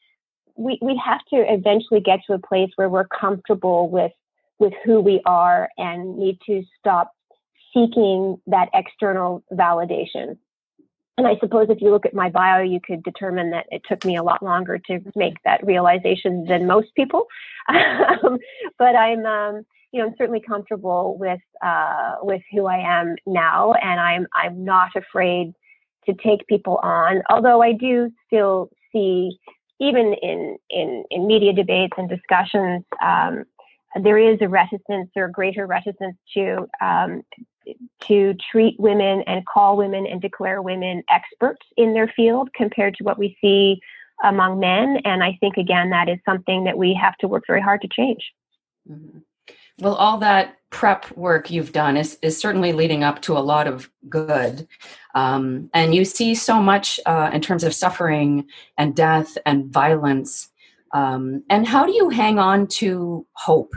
we, 0.56 0.78
we 0.82 1.00
have 1.04 1.20
to 1.32 1.36
eventually 1.36 2.00
get 2.00 2.20
to 2.26 2.34
a 2.34 2.38
place 2.38 2.70
where 2.76 2.88
we're 2.88 3.06
comfortable 3.06 3.88
with 3.88 4.12
with 4.58 4.72
who 4.84 5.00
we 5.00 5.20
are 5.24 5.68
and 5.78 6.18
need 6.18 6.38
to 6.46 6.62
stop 6.78 7.12
seeking 7.72 8.36
that 8.46 8.68
external 8.74 9.42
validation 9.52 10.36
and 11.18 11.26
I 11.26 11.36
suppose 11.40 11.66
if 11.68 11.80
you 11.80 11.90
look 11.90 12.06
at 12.06 12.14
my 12.14 12.30
bio, 12.30 12.62
you 12.62 12.80
could 12.80 13.02
determine 13.02 13.50
that 13.50 13.66
it 13.70 13.82
took 13.88 14.04
me 14.04 14.16
a 14.16 14.22
lot 14.22 14.42
longer 14.42 14.78
to 14.78 15.00
make 15.16 15.34
that 15.44 15.66
realization 15.66 16.44
than 16.44 16.66
most 16.66 16.94
people. 16.94 17.26
um, 17.68 18.38
but 18.78 18.94
I'm, 18.94 19.26
um, 19.26 19.66
you 19.90 20.00
know, 20.00 20.06
I'm 20.06 20.14
certainly 20.16 20.40
comfortable 20.40 21.18
with 21.18 21.40
uh, 21.60 22.16
with 22.22 22.42
who 22.52 22.66
I 22.66 22.78
am 22.78 23.16
now, 23.26 23.74
and 23.74 24.00
I'm 24.00 24.26
I'm 24.32 24.64
not 24.64 24.90
afraid 24.94 25.52
to 26.06 26.14
take 26.14 26.46
people 26.46 26.78
on. 26.82 27.22
Although 27.30 27.62
I 27.62 27.72
do 27.72 28.10
still 28.26 28.70
see, 28.92 29.36
even 29.80 30.14
in 30.22 30.56
in 30.70 31.04
in 31.10 31.26
media 31.26 31.52
debates 31.52 31.94
and 31.98 32.08
discussions, 32.08 32.84
um, 33.02 33.44
there 34.02 34.18
is 34.18 34.38
a 34.40 34.48
reticence 34.48 35.10
or 35.16 35.24
a 35.24 35.32
greater 35.32 35.66
reticence 35.66 36.16
to 36.34 36.66
um, 36.80 37.22
to 38.02 38.34
treat 38.50 38.78
women 38.78 39.22
and 39.26 39.46
call 39.46 39.76
women 39.76 40.06
and 40.06 40.20
declare 40.20 40.62
women 40.62 41.02
experts 41.10 41.64
in 41.76 41.94
their 41.94 42.12
field 42.14 42.52
compared 42.54 42.94
to 42.96 43.04
what 43.04 43.18
we 43.18 43.36
see 43.40 43.80
among 44.24 44.58
men. 44.58 44.98
And 45.04 45.22
I 45.22 45.36
think, 45.40 45.56
again, 45.56 45.90
that 45.90 46.08
is 46.08 46.18
something 46.24 46.64
that 46.64 46.76
we 46.76 46.94
have 47.00 47.16
to 47.18 47.28
work 47.28 47.44
very 47.46 47.60
hard 47.60 47.80
to 47.82 47.88
change. 47.88 48.32
Mm-hmm. 48.90 49.18
Well, 49.80 49.94
all 49.94 50.18
that 50.18 50.56
prep 50.70 51.16
work 51.16 51.50
you've 51.50 51.72
done 51.72 51.96
is, 51.96 52.18
is 52.20 52.38
certainly 52.38 52.72
leading 52.72 53.04
up 53.04 53.22
to 53.22 53.38
a 53.38 53.40
lot 53.40 53.66
of 53.66 53.88
good. 54.08 54.66
Um, 55.14 55.70
and 55.72 55.94
you 55.94 56.04
see 56.04 56.34
so 56.34 56.60
much 56.60 56.98
uh, 57.06 57.30
in 57.32 57.40
terms 57.40 57.64
of 57.64 57.74
suffering 57.74 58.46
and 58.76 58.94
death 58.94 59.38
and 59.46 59.66
violence. 59.66 60.50
Um, 60.92 61.44
and 61.48 61.66
how 61.66 61.86
do 61.86 61.92
you 61.92 62.08
hang 62.08 62.38
on 62.38 62.66
to 62.78 63.26
hope 63.32 63.72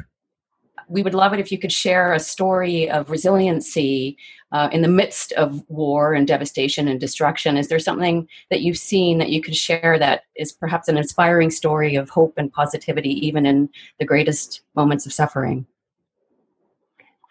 we 0.91 1.03
would 1.03 1.13
love 1.13 1.33
it 1.33 1.39
if 1.39 1.51
you 1.51 1.57
could 1.57 1.71
share 1.71 2.13
a 2.13 2.19
story 2.19 2.89
of 2.89 3.09
resiliency 3.09 4.17
uh, 4.51 4.67
in 4.73 4.81
the 4.81 4.87
midst 4.89 5.31
of 5.33 5.63
war 5.69 6.13
and 6.13 6.27
devastation 6.27 6.87
and 6.89 6.99
destruction. 6.99 7.55
Is 7.55 7.69
there 7.69 7.79
something 7.79 8.27
that 8.49 8.61
you've 8.61 8.77
seen 8.77 9.17
that 9.19 9.29
you 9.29 9.41
could 9.41 9.55
share 9.55 9.97
that 9.97 10.23
is 10.35 10.51
perhaps 10.51 10.89
an 10.89 10.97
inspiring 10.97 11.49
story 11.49 11.95
of 11.95 12.09
hope 12.09 12.33
and 12.35 12.51
positivity, 12.51 13.25
even 13.25 13.45
in 13.45 13.69
the 13.99 14.05
greatest 14.05 14.61
moments 14.75 15.05
of 15.05 15.13
suffering? 15.13 15.65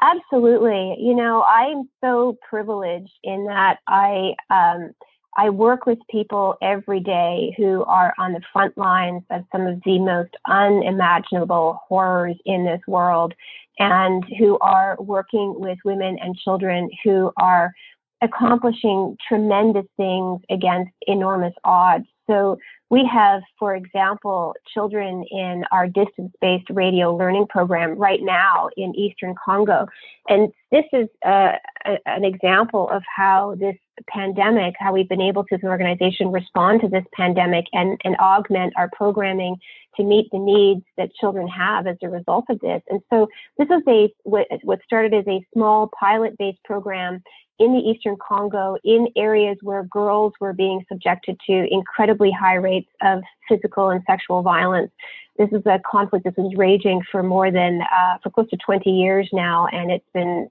Absolutely. 0.01 0.97
You 0.99 1.15
know, 1.15 1.43
I'm 1.43 1.91
so 2.03 2.39
privileged 2.49 3.13
in 3.23 3.45
that 3.45 3.81
I 3.87 4.35
um, 4.49 4.93
I 5.41 5.49
work 5.49 5.87
with 5.87 5.99
people 6.11 6.59
every 6.61 7.01
day 7.01 7.55
who 7.57 7.83
are 7.85 8.13
on 8.19 8.35
the 8.35 8.43
front 8.53 8.77
lines 8.77 9.23
of 9.31 9.43
some 9.51 9.67
of 9.67 9.81
the 9.87 9.99
most 9.99 10.37
unimaginable 10.47 11.81
horrors 11.89 12.37
in 12.45 12.67
this 12.67 12.83
world 12.87 13.33
and 13.79 14.23
who 14.39 14.59
are 14.59 14.99
working 15.01 15.55
with 15.57 15.79
women 15.83 16.19
and 16.21 16.37
children 16.37 16.91
who 17.03 17.33
are 17.39 17.73
accomplishing 18.21 19.17
tremendous 19.27 19.87
things 19.97 20.43
against 20.51 20.93
enormous 21.07 21.55
odds. 21.65 22.05
So 22.29 22.59
we 22.91 23.09
have, 23.11 23.43
for 23.59 23.77
example, 23.77 24.55
children 24.75 25.25
in 25.31 25.65
our 25.71 25.87
distance 25.87 26.33
based 26.41 26.69
radio 26.71 27.17
learning 27.17 27.47
program 27.49 27.97
right 27.97 28.21
now 28.21 28.69
in 28.77 28.95
Eastern 28.97 29.35
Congo. 29.43 29.87
And 30.29 30.53
this 30.73 30.85
is 30.93 31.09
uh, 31.25 31.53
a, 31.87 31.97
an 32.07 32.25
example 32.25 32.91
of 32.91 33.03
how 33.17 33.55
this 33.59 33.77
pandemic, 34.09 34.75
how 34.79 34.93
we've 34.93 35.09
been 35.09 35.21
able 35.21 35.45
to, 35.45 35.55
as 35.55 35.61
an 35.63 35.69
organization, 35.69 36.33
respond 36.33 36.81
to 36.81 36.89
this 36.89 37.05
pandemic 37.15 37.67
and, 37.73 38.01
and 38.05 38.17
augment 38.17 38.73
our 38.77 38.91
programming 38.93 39.57
to 39.97 40.03
meet 40.03 40.29
the 40.33 40.39
needs 40.39 40.83
that 40.97 41.15
children 41.15 41.47
have 41.47 41.87
as 41.87 41.97
a 42.03 42.09
result 42.09 42.45
of 42.49 42.59
this. 42.61 42.83
And 42.89 43.01
so 43.11 43.29
this 43.57 43.69
is 43.71 43.83
a 43.89 44.13
what, 44.25 44.47
started 44.85 45.15
as 45.15 45.27
a 45.29 45.45
small 45.55 45.91
pilot 45.99 46.37
based 46.39 46.63
program 46.65 47.23
in 47.61 47.75
the 47.75 47.79
Eastern 47.79 48.17
Congo 48.17 48.77
in 48.83 49.07
areas 49.17 49.59
where 49.61 49.85
girls 49.85 50.33
were 50.41 50.55
being 50.55 50.85
subjected 50.89 51.39
to 51.47 51.67
incredibly 51.71 52.31
high 52.31 52.55
rates 52.55 52.89
of 53.03 53.23
physical 53.49 53.91
and 53.91 54.03
sexual 54.07 54.43
violence. 54.43 54.91
This 55.39 55.51
is 55.53 55.63
a 55.67 55.79
conflict 55.89 56.25
that's 56.25 56.37
been 56.37 56.57
raging 56.57 57.03
for 57.13 57.23
more 57.23 57.51
than, 57.51 57.83
uh, 57.83 58.17
for 58.23 58.31
close 58.31 58.49
to 58.51 58.57
20 58.57 58.91
years 58.91 59.29
now, 59.33 59.67
and 59.73 59.91
it's 59.91 60.09
been 60.15 60.49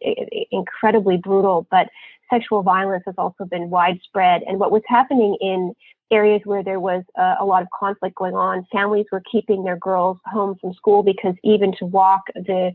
incredibly 0.52 1.18
brutal. 1.18 1.68
But 1.72 1.90
sexual 2.30 2.62
violence 2.62 3.04
has 3.08 3.16
also 3.18 3.44
been 3.46 3.72
widespread. 3.72 4.44
And 4.48 4.60
what 4.60 4.72
was 4.72 4.84
happening 4.88 5.36
in 5.42 5.74
areas 6.12 6.42
where 6.46 6.64
there 6.64 6.80
was 6.80 7.04
a 7.40 7.46
lot 7.46 7.62
of 7.64 7.68
conflict 7.78 8.16
going 8.16 8.36
on, 8.36 8.68
families 8.72 9.06
were 9.12 9.24
keeping 9.32 9.64
their 9.64 9.78
girls 9.78 10.18
home 10.26 10.58
from 10.62 10.74
school 10.74 11.04
because 11.04 11.36
even 11.44 11.74
to 11.80 11.86
walk 11.86 12.22
the 12.36 12.72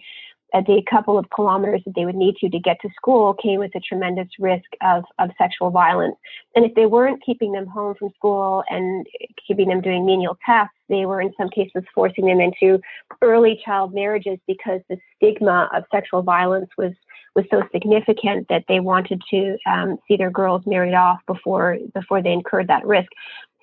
the 0.63 0.83
couple 0.89 1.19
of 1.19 1.29
kilometers 1.35 1.83
that 1.85 1.95
they 1.95 2.05
would 2.05 2.15
need 2.15 2.37
to 2.37 2.49
to 2.49 2.59
get 2.59 2.81
to 2.83 2.89
school 2.97 3.35
came 3.35 3.59
with 3.59 3.75
a 3.75 3.81
tremendous 3.81 4.29
risk 4.39 4.65
of, 4.83 5.05
of 5.19 5.31
sexual 5.37 5.71
violence. 5.71 6.17
And 6.55 6.65
if 6.65 6.75
they 6.75 6.87
weren't 6.87 7.25
keeping 7.25 7.53
them 7.53 7.67
home 7.67 7.95
from 7.99 8.11
school 8.17 8.63
and 8.71 9.07
keeping 9.47 9.69
them 9.69 9.81
doing 9.81 10.07
menial 10.07 10.39
tasks, 10.47 10.75
they 10.89 11.07
were 11.07 11.21
in 11.21 11.33
some 11.37 11.49
cases 11.49 11.83
forcing 11.95 12.27
them 12.27 12.41
into 12.41 12.81
early 13.23 13.61
child 13.65 13.95
marriages 13.95 14.39
because 14.47 14.81
the 14.89 14.97
stigma 15.17 15.69
of 15.75 15.85
sexual 15.91 16.23
violence 16.23 16.71
was 16.79 16.93
was 17.35 17.45
so 17.51 17.63
significant 17.73 18.47
that 18.49 18.65
they 18.69 18.79
wanted 18.79 19.21
to 19.29 19.57
um, 19.67 19.99
see 20.07 20.17
their 20.17 20.31
girls 20.31 20.63
married 20.67 20.95
off 20.95 21.19
before 21.27 21.79
before 21.93 22.23
they 22.23 22.33
incurred 22.33 22.69
that 22.69 22.87
risk. 22.87 23.09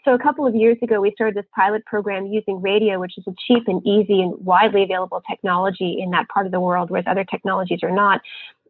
So 0.03 0.15
a 0.15 0.19
couple 0.19 0.47
of 0.47 0.55
years 0.55 0.77
ago, 0.81 0.99
we 0.99 1.11
started 1.11 1.35
this 1.35 1.45
pilot 1.55 1.85
program 1.85 2.25
using 2.25 2.59
radio, 2.59 2.99
which 2.99 3.17
is 3.17 3.23
a 3.27 3.33
cheap 3.47 3.67
and 3.67 3.85
easy 3.85 4.21
and 4.21 4.33
widely 4.43 4.83
available 4.83 5.21
technology 5.29 5.99
in 6.01 6.09
that 6.11 6.27
part 6.29 6.47
of 6.47 6.51
the 6.51 6.59
world, 6.59 6.89
whereas 6.89 7.05
other 7.07 7.23
technologies 7.23 7.79
are 7.83 7.91
not, 7.91 8.19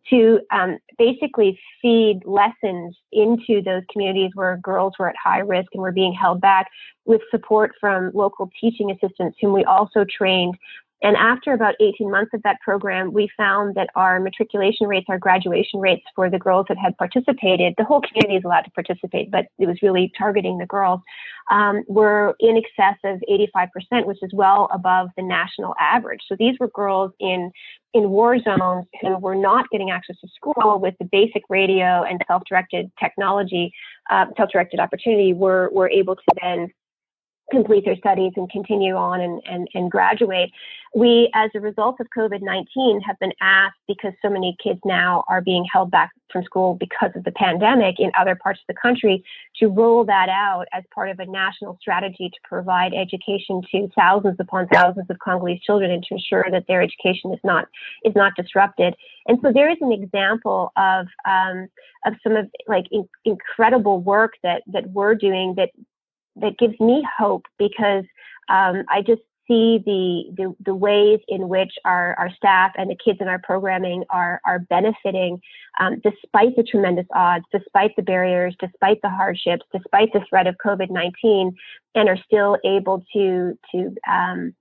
to 0.09 0.41
um, 0.51 0.77
basically 0.97 1.57
feed 1.81 2.21
lessons 2.25 2.97
into 3.13 3.61
those 3.63 3.83
communities 3.91 4.31
where 4.33 4.57
girls 4.57 4.93
were 4.99 5.07
at 5.07 5.15
high 5.21 5.39
risk 5.39 5.69
and 5.73 5.81
were 5.81 5.91
being 5.91 6.13
held 6.13 6.41
back 6.41 6.67
with 7.05 7.21
support 7.29 7.71
from 7.79 8.11
local 8.13 8.49
teaching 8.59 8.91
assistants 8.91 9.37
whom 9.39 9.53
we 9.53 9.63
also 9.63 10.03
trained 10.05 10.55
And 11.03 11.17
after 11.17 11.53
about 11.53 11.75
18 11.79 12.11
months 12.11 12.31
of 12.33 12.43
that 12.43 12.59
program, 12.61 13.11
we 13.11 13.29
found 13.35 13.73
that 13.75 13.89
our 13.95 14.19
matriculation 14.19 14.87
rates, 14.87 15.07
our 15.09 15.17
graduation 15.17 15.79
rates 15.79 16.03
for 16.15 16.29
the 16.29 16.37
girls 16.37 16.67
that 16.69 16.77
had 16.77 16.95
participated, 16.97 17.73
the 17.77 17.83
whole 17.83 18.01
community 18.01 18.35
is 18.35 18.43
allowed 18.43 18.61
to 18.61 18.71
participate, 18.71 19.31
but 19.31 19.47
it 19.57 19.67
was 19.67 19.77
really 19.81 20.11
targeting 20.15 20.59
the 20.59 20.67
girls, 20.67 21.01
um, 21.49 21.83
were 21.87 22.35
in 22.39 22.55
excess 22.55 22.97
of 23.03 23.19
85%, 23.27 24.05
which 24.05 24.19
is 24.21 24.31
well 24.33 24.69
above 24.71 25.09
the 25.17 25.23
national 25.23 25.73
average. 25.79 26.21
So 26.27 26.35
these 26.37 26.55
were 26.59 26.69
girls 26.69 27.11
in 27.19 27.51
in 27.93 28.09
war 28.09 28.39
zones 28.39 28.85
who 29.01 29.17
were 29.17 29.35
not 29.35 29.69
getting 29.69 29.91
access 29.91 30.15
to 30.21 30.27
school 30.33 30.79
with 30.79 30.93
the 30.99 31.05
basic 31.11 31.43
radio 31.49 32.03
and 32.03 32.23
self-directed 32.25 32.89
technology, 32.97 33.73
uh, 34.09 34.27
self-directed 34.37 34.79
opportunity, 34.79 35.33
were 35.33 35.69
were 35.73 35.89
able 35.89 36.15
to 36.15 36.21
then 36.41 36.71
complete 37.51 37.85
their 37.85 37.97
studies 37.97 38.31
and 38.35 38.49
continue 38.49 38.95
on 38.95 39.21
and, 39.21 39.41
and, 39.45 39.67
and 39.73 39.91
graduate. 39.91 40.49
We, 40.93 41.29
as 41.33 41.49
a 41.55 41.59
result 41.59 41.97
of 41.99 42.07
COVID 42.17 42.41
19, 42.41 43.01
have 43.01 43.17
been 43.19 43.31
asked 43.39 43.77
because 43.87 44.13
so 44.21 44.29
many 44.29 44.57
kids 44.61 44.79
now 44.83 45.23
are 45.29 45.41
being 45.41 45.65
held 45.71 45.91
back 45.91 46.11
from 46.31 46.43
school 46.43 46.75
because 46.75 47.11
of 47.15 47.23
the 47.23 47.31
pandemic 47.31 47.95
in 47.99 48.11
other 48.19 48.35
parts 48.35 48.59
of 48.59 48.73
the 48.73 48.81
country 48.81 49.23
to 49.57 49.67
roll 49.67 50.03
that 50.05 50.27
out 50.29 50.65
as 50.73 50.83
part 50.93 51.09
of 51.09 51.19
a 51.19 51.25
national 51.25 51.77
strategy 51.79 52.29
to 52.29 52.39
provide 52.43 52.93
education 52.93 53.61
to 53.71 53.89
thousands 53.95 54.37
upon 54.39 54.67
thousands 54.67 55.09
of 55.09 55.17
Congolese 55.19 55.61
children 55.61 55.91
and 55.91 56.03
to 56.03 56.15
ensure 56.15 56.45
that 56.51 56.65
their 56.67 56.81
education 56.81 57.33
is 57.33 57.39
not 57.43 57.67
is 58.03 58.13
not 58.15 58.33
disrupted. 58.35 58.93
And 59.27 59.37
so 59.41 59.51
there 59.53 59.69
is 59.69 59.77
an 59.81 59.91
example 59.93 60.71
of 60.75 61.07
um, 61.25 61.67
of 62.05 62.13
some 62.23 62.35
of 62.35 62.49
like 62.67 62.85
in, 62.91 63.07
incredible 63.23 64.01
work 64.01 64.33
that 64.43 64.63
that 64.67 64.89
we're 64.91 65.15
doing 65.15 65.53
that 65.55 65.69
that 66.37 66.57
gives 66.57 66.79
me 66.79 67.05
hope 67.17 67.45
because 67.57 68.05
um, 68.49 68.83
I 68.89 69.01
just 69.01 69.21
see 69.47 69.79
the, 69.85 70.23
the, 70.37 70.55
the 70.65 70.75
ways 70.75 71.19
in 71.27 71.49
which 71.49 71.71
our 71.83 72.15
our 72.17 72.29
staff 72.35 72.71
and 72.77 72.89
the 72.89 72.97
kids 73.03 73.19
in 73.21 73.27
our 73.27 73.39
programming 73.39 74.03
are 74.09 74.39
are 74.45 74.59
benefiting 74.59 75.41
um, 75.79 76.01
despite 76.03 76.55
the 76.55 76.63
tremendous 76.63 77.07
odds, 77.13 77.45
despite 77.51 77.95
the 77.95 78.01
barriers, 78.01 78.55
despite 78.59 79.01
the 79.01 79.09
hardships, 79.09 79.65
despite 79.73 80.11
the 80.13 80.21
threat 80.29 80.47
of 80.47 80.55
COVID 80.65 80.89
nineteen, 80.89 81.55
and 81.95 82.07
are 82.07 82.17
still 82.25 82.57
able 82.65 83.03
to 83.13 83.57
to 83.73 83.95
um, 84.09 84.53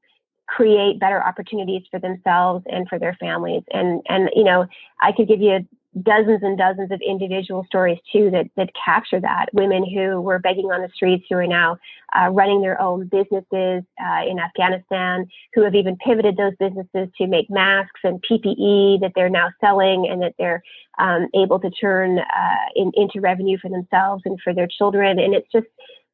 create 0.48 0.98
better 0.98 1.22
opportunities 1.22 1.82
for 1.90 2.00
themselves 2.00 2.64
and 2.70 2.88
for 2.88 2.98
their 2.98 3.16
families. 3.20 3.62
And 3.72 4.00
and 4.08 4.30
you 4.34 4.44
know, 4.44 4.66
I 5.00 5.12
could 5.12 5.28
give 5.28 5.40
you 5.40 5.66
dozens 6.02 6.40
and 6.42 6.56
dozens 6.56 6.90
of 6.92 7.00
individual 7.04 7.64
stories 7.66 7.98
too 8.12 8.30
that 8.30 8.46
that 8.56 8.70
capture 8.84 9.20
that 9.20 9.46
women 9.52 9.84
who 9.84 10.20
were 10.20 10.38
begging 10.38 10.66
on 10.66 10.80
the 10.80 10.88
streets 10.94 11.24
who 11.28 11.36
are 11.36 11.46
now 11.48 11.76
uh, 12.16 12.28
running 12.28 12.60
their 12.60 12.80
own 12.80 13.08
businesses 13.08 13.82
uh, 14.00 14.22
in 14.28 14.38
Afghanistan 14.38 15.26
who 15.52 15.64
have 15.64 15.74
even 15.74 15.96
pivoted 15.96 16.36
those 16.36 16.52
businesses 16.60 17.08
to 17.18 17.26
make 17.26 17.50
masks 17.50 18.00
and 18.04 18.22
PPE 18.22 19.00
that 19.00 19.10
they're 19.16 19.28
now 19.28 19.48
selling 19.60 20.06
and 20.08 20.22
that 20.22 20.34
they're 20.38 20.62
um, 21.00 21.26
able 21.34 21.58
to 21.58 21.70
turn 21.70 22.20
uh, 22.20 22.66
in, 22.76 22.92
into 22.94 23.20
revenue 23.20 23.58
for 23.60 23.68
themselves 23.68 24.22
and 24.24 24.38
for 24.44 24.54
their 24.54 24.68
children 24.68 25.18
and 25.18 25.34
it's 25.34 25.50
just 25.52 25.66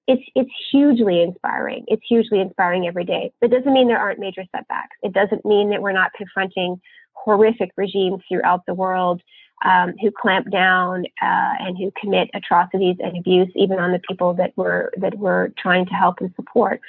it's 0.09 0.23
it's 0.37 0.51
hugely 0.71 1.21
inspiring. 1.21 1.85
It's 1.89 2.03
hugely 2.09 2.41
inspiring 2.41 2.87
every 2.87 3.05
day. 3.05 3.33
It 3.43 3.51
doesn't 3.51 3.73
mean 3.73 3.89
there 3.89 3.99
aren't 3.99 4.21
major 4.21 4.45
setbacks. 4.55 4.97
It 5.03 5.13
doesn't 5.13 5.45
mean 5.45 5.71
that 5.71 5.83
we're 5.83 5.91
not 5.93 6.13
confronting 6.17 6.81
horrific 7.27 7.73
regimes 7.77 8.23
throughout 8.29 8.65
the 8.67 8.73
world 8.73 9.21
um, 9.65 9.95
who 10.01 10.11
clamp 10.11 10.51
down 10.51 11.05
uh, 11.21 11.55
and 11.61 11.77
who 11.77 11.93
commit 12.01 12.31
atrocities 12.35 12.97
and 13.01 13.19
abuse, 13.19 13.51
even 13.55 13.79
on 13.79 13.93
the 13.93 14.01
people 14.09 14.33
that 14.35 14.53
we're 14.57 14.91
that 14.97 15.19
we're 15.19 15.49
trying 15.59 15.85
to 15.87 15.93
help 15.93 16.21
and 16.21 16.33
support. 16.37 16.81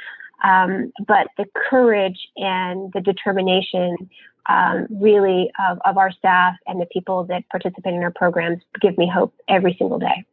Um, 0.43 0.93
but 1.07 1.27
the 1.37 1.45
courage 1.69 2.19
and 2.37 2.93
the 2.93 3.01
determination, 3.01 3.97
um, 4.47 4.85
really, 4.91 5.49
of, 5.67 5.79
of 5.83 5.97
our 5.97 6.11
staff 6.11 6.55
and 6.67 6.79
the 6.79 6.85
people 6.85 7.23
that 7.25 7.49
participate 7.49 7.95
in 7.95 8.03
our 8.03 8.11
programs 8.11 8.61
give 8.79 8.95
me 8.97 9.09
hope 9.11 9.33
every 9.49 9.75
single 9.79 9.97
day. 9.97 10.23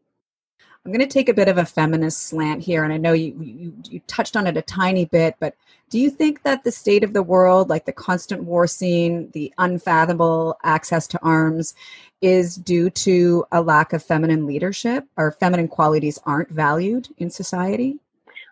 I'm 0.84 0.92
going 0.92 1.00
to 1.00 1.06
take 1.06 1.30
a 1.30 1.34
bit 1.34 1.48
of 1.48 1.56
a 1.56 1.64
feminist 1.64 2.24
slant 2.24 2.62
here, 2.62 2.84
and 2.84 2.92
I 2.92 2.98
know 2.98 3.14
you, 3.14 3.34
you, 3.40 3.72
you 3.88 4.00
touched 4.06 4.36
on 4.36 4.46
it 4.46 4.58
a 4.58 4.62
tiny 4.62 5.06
bit, 5.06 5.34
but 5.40 5.56
do 5.88 5.98
you 5.98 6.10
think 6.10 6.42
that 6.42 6.62
the 6.62 6.72
state 6.72 7.02
of 7.02 7.14
the 7.14 7.22
world, 7.22 7.70
like 7.70 7.86
the 7.86 7.92
constant 7.92 8.44
war 8.44 8.66
scene, 8.66 9.30
the 9.32 9.50
unfathomable 9.56 10.58
access 10.62 11.06
to 11.06 11.22
arms, 11.22 11.74
is 12.20 12.56
due 12.56 12.90
to 12.90 13.46
a 13.50 13.62
lack 13.62 13.94
of 13.94 14.02
feminine 14.02 14.46
leadership? 14.46 15.06
Or 15.16 15.32
feminine 15.32 15.68
qualities 15.68 16.18
aren't 16.26 16.50
valued 16.50 17.08
in 17.16 17.30
society? 17.30 17.98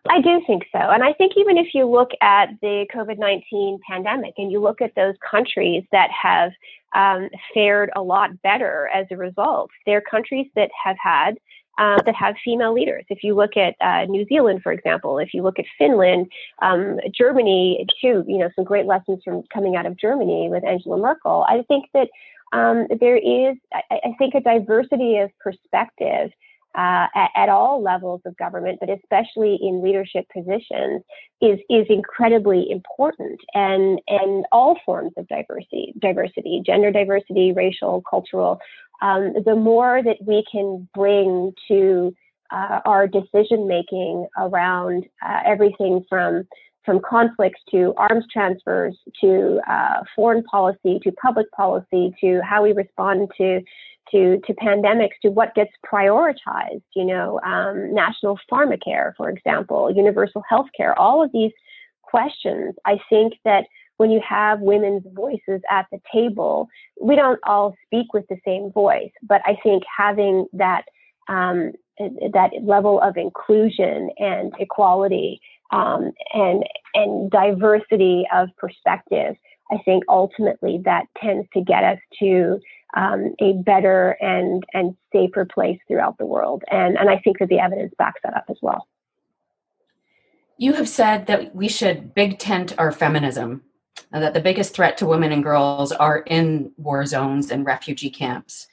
I 0.08 0.20
do 0.20 0.40
think 0.46 0.64
so. 0.72 0.78
And 0.78 1.02
I 1.02 1.12
think 1.12 1.32
even 1.36 1.58
if 1.58 1.74
you 1.74 1.86
look 1.86 2.10
at 2.20 2.48
the 2.60 2.86
COVID 2.94 3.18
19 3.18 3.78
pandemic 3.86 4.34
and 4.38 4.50
you 4.50 4.60
look 4.60 4.80
at 4.80 4.94
those 4.94 5.14
countries 5.28 5.84
that 5.92 6.10
have 6.10 6.52
um, 6.94 7.28
fared 7.54 7.90
a 7.94 8.02
lot 8.02 8.40
better 8.42 8.88
as 8.92 9.06
a 9.10 9.16
result, 9.16 9.70
they're 9.86 10.00
countries 10.00 10.46
that 10.56 10.70
have 10.84 10.96
had 11.02 11.38
uh, 11.78 12.00
that 12.04 12.14
have 12.14 12.34
female 12.44 12.72
leaders. 12.72 13.04
If 13.08 13.22
you 13.22 13.34
look 13.34 13.56
at 13.56 13.74
uh, 13.80 14.04
New 14.06 14.26
Zealand, 14.26 14.62
for 14.62 14.72
example, 14.72 15.18
if 15.18 15.32
you 15.32 15.42
look 15.42 15.58
at 15.58 15.64
Finland, 15.78 16.30
um, 16.60 16.98
Germany 17.16 17.86
too, 18.00 18.24
you 18.26 18.38
know, 18.38 18.50
some 18.54 18.64
great 18.64 18.86
lessons 18.86 19.22
from 19.24 19.42
coming 19.52 19.76
out 19.76 19.86
of 19.86 19.96
Germany 19.96 20.48
with 20.50 20.64
Angela 20.64 20.98
Merkel. 20.98 21.44
I 21.48 21.62
think 21.68 21.86
that 21.94 22.08
um, 22.52 22.86
there 23.00 23.16
is, 23.16 23.56
I, 23.72 23.82
I, 23.90 24.14
think, 24.18 24.34
a 24.34 24.40
diversity 24.40 25.16
of 25.16 25.30
perspective 25.38 26.30
uh, 26.74 27.06
at, 27.14 27.30
at, 27.34 27.48
all 27.48 27.82
levels 27.82 28.20
of 28.24 28.36
government, 28.36 28.78
but 28.80 28.88
especially 28.88 29.58
in 29.60 29.82
leadership 29.82 30.26
positions, 30.32 31.02
is 31.40 31.58
is 31.68 31.86
incredibly 31.88 32.70
important. 32.70 33.40
And 33.54 34.00
and 34.08 34.46
all 34.52 34.78
forms 34.84 35.12
of 35.16 35.28
diversity, 35.28 35.94
diversity, 35.98 36.62
gender 36.64 36.90
diversity, 36.90 37.52
racial, 37.52 38.02
cultural, 38.08 38.58
um, 39.02 39.34
the 39.44 39.56
more 39.56 40.02
that 40.02 40.18
we 40.24 40.44
can 40.50 40.88
bring 40.94 41.52
to 41.68 42.14
uh, 42.50 42.80
our 42.84 43.06
decision 43.06 43.66
making 43.66 44.26
around 44.38 45.04
uh, 45.26 45.40
everything 45.44 46.04
from 46.08 46.44
from 46.84 47.00
conflicts 47.08 47.60
to 47.70 47.94
arms 47.96 48.24
transfers 48.32 48.96
to 49.20 49.60
uh, 49.68 50.02
foreign 50.16 50.42
policy 50.44 50.98
to 51.02 51.12
public 51.12 51.50
policy 51.52 52.12
to 52.20 52.40
how 52.42 52.62
we 52.62 52.72
respond 52.72 53.30
to 53.36 53.60
to 54.10 54.40
to 54.46 54.54
pandemics 54.54 55.18
to 55.22 55.30
what 55.30 55.54
gets 55.54 55.70
prioritized 55.84 56.82
you 56.94 57.04
know 57.04 57.40
um, 57.44 57.94
national 57.94 58.38
pharmacare 58.50 59.12
for 59.16 59.30
example 59.30 59.92
universal 59.94 60.42
health 60.48 60.66
care 60.76 60.98
all 60.98 61.22
of 61.22 61.30
these 61.32 61.52
questions 62.02 62.74
i 62.84 62.98
think 63.08 63.34
that 63.44 63.64
when 64.02 64.10
you 64.10 64.20
have 64.28 64.58
women's 64.58 65.04
voices 65.14 65.60
at 65.70 65.86
the 65.92 66.00
table, 66.12 66.68
we 67.00 67.14
don't 67.14 67.38
all 67.44 67.72
speak 67.86 68.12
with 68.12 68.26
the 68.26 68.36
same 68.44 68.72
voice, 68.72 69.12
but 69.22 69.40
I 69.44 69.56
think 69.62 69.84
having 69.96 70.46
that 70.54 70.86
um, 71.28 71.70
that 72.32 72.50
level 72.64 73.00
of 73.00 73.16
inclusion 73.16 74.10
and 74.18 74.52
equality 74.58 75.40
um, 75.70 76.10
and 76.34 76.64
and 76.94 77.30
diversity 77.30 78.24
of 78.34 78.48
perspective, 78.56 79.36
I 79.70 79.76
think 79.84 80.02
ultimately 80.08 80.80
that 80.84 81.04
tends 81.22 81.46
to 81.54 81.60
get 81.60 81.84
us 81.84 81.98
to 82.18 82.58
um, 82.96 83.36
a 83.40 83.52
better 83.52 84.16
and 84.20 84.64
and 84.74 84.96
safer 85.12 85.44
place 85.44 85.78
throughout 85.86 86.18
the 86.18 86.26
world, 86.26 86.64
and 86.72 86.98
and 86.98 87.08
I 87.08 87.20
think 87.20 87.38
that 87.38 87.50
the 87.50 87.60
evidence 87.60 87.94
backs 87.98 88.20
that 88.24 88.34
up 88.36 88.46
as 88.50 88.56
well. 88.62 88.88
You 90.56 90.72
have 90.72 90.88
said 90.88 91.26
that 91.28 91.54
we 91.54 91.68
should 91.68 92.14
big 92.14 92.40
tent 92.40 92.74
our 92.78 92.90
feminism 92.90 93.62
that 94.10 94.34
the 94.34 94.40
biggest 94.40 94.74
threat 94.74 94.96
to 94.98 95.06
women 95.06 95.32
and 95.32 95.42
girls 95.42 95.92
are 95.92 96.18
in 96.18 96.72
war 96.76 97.06
zones 97.06 97.50
and 97.50 97.64
refugee 97.64 98.10
camps. 98.10 98.68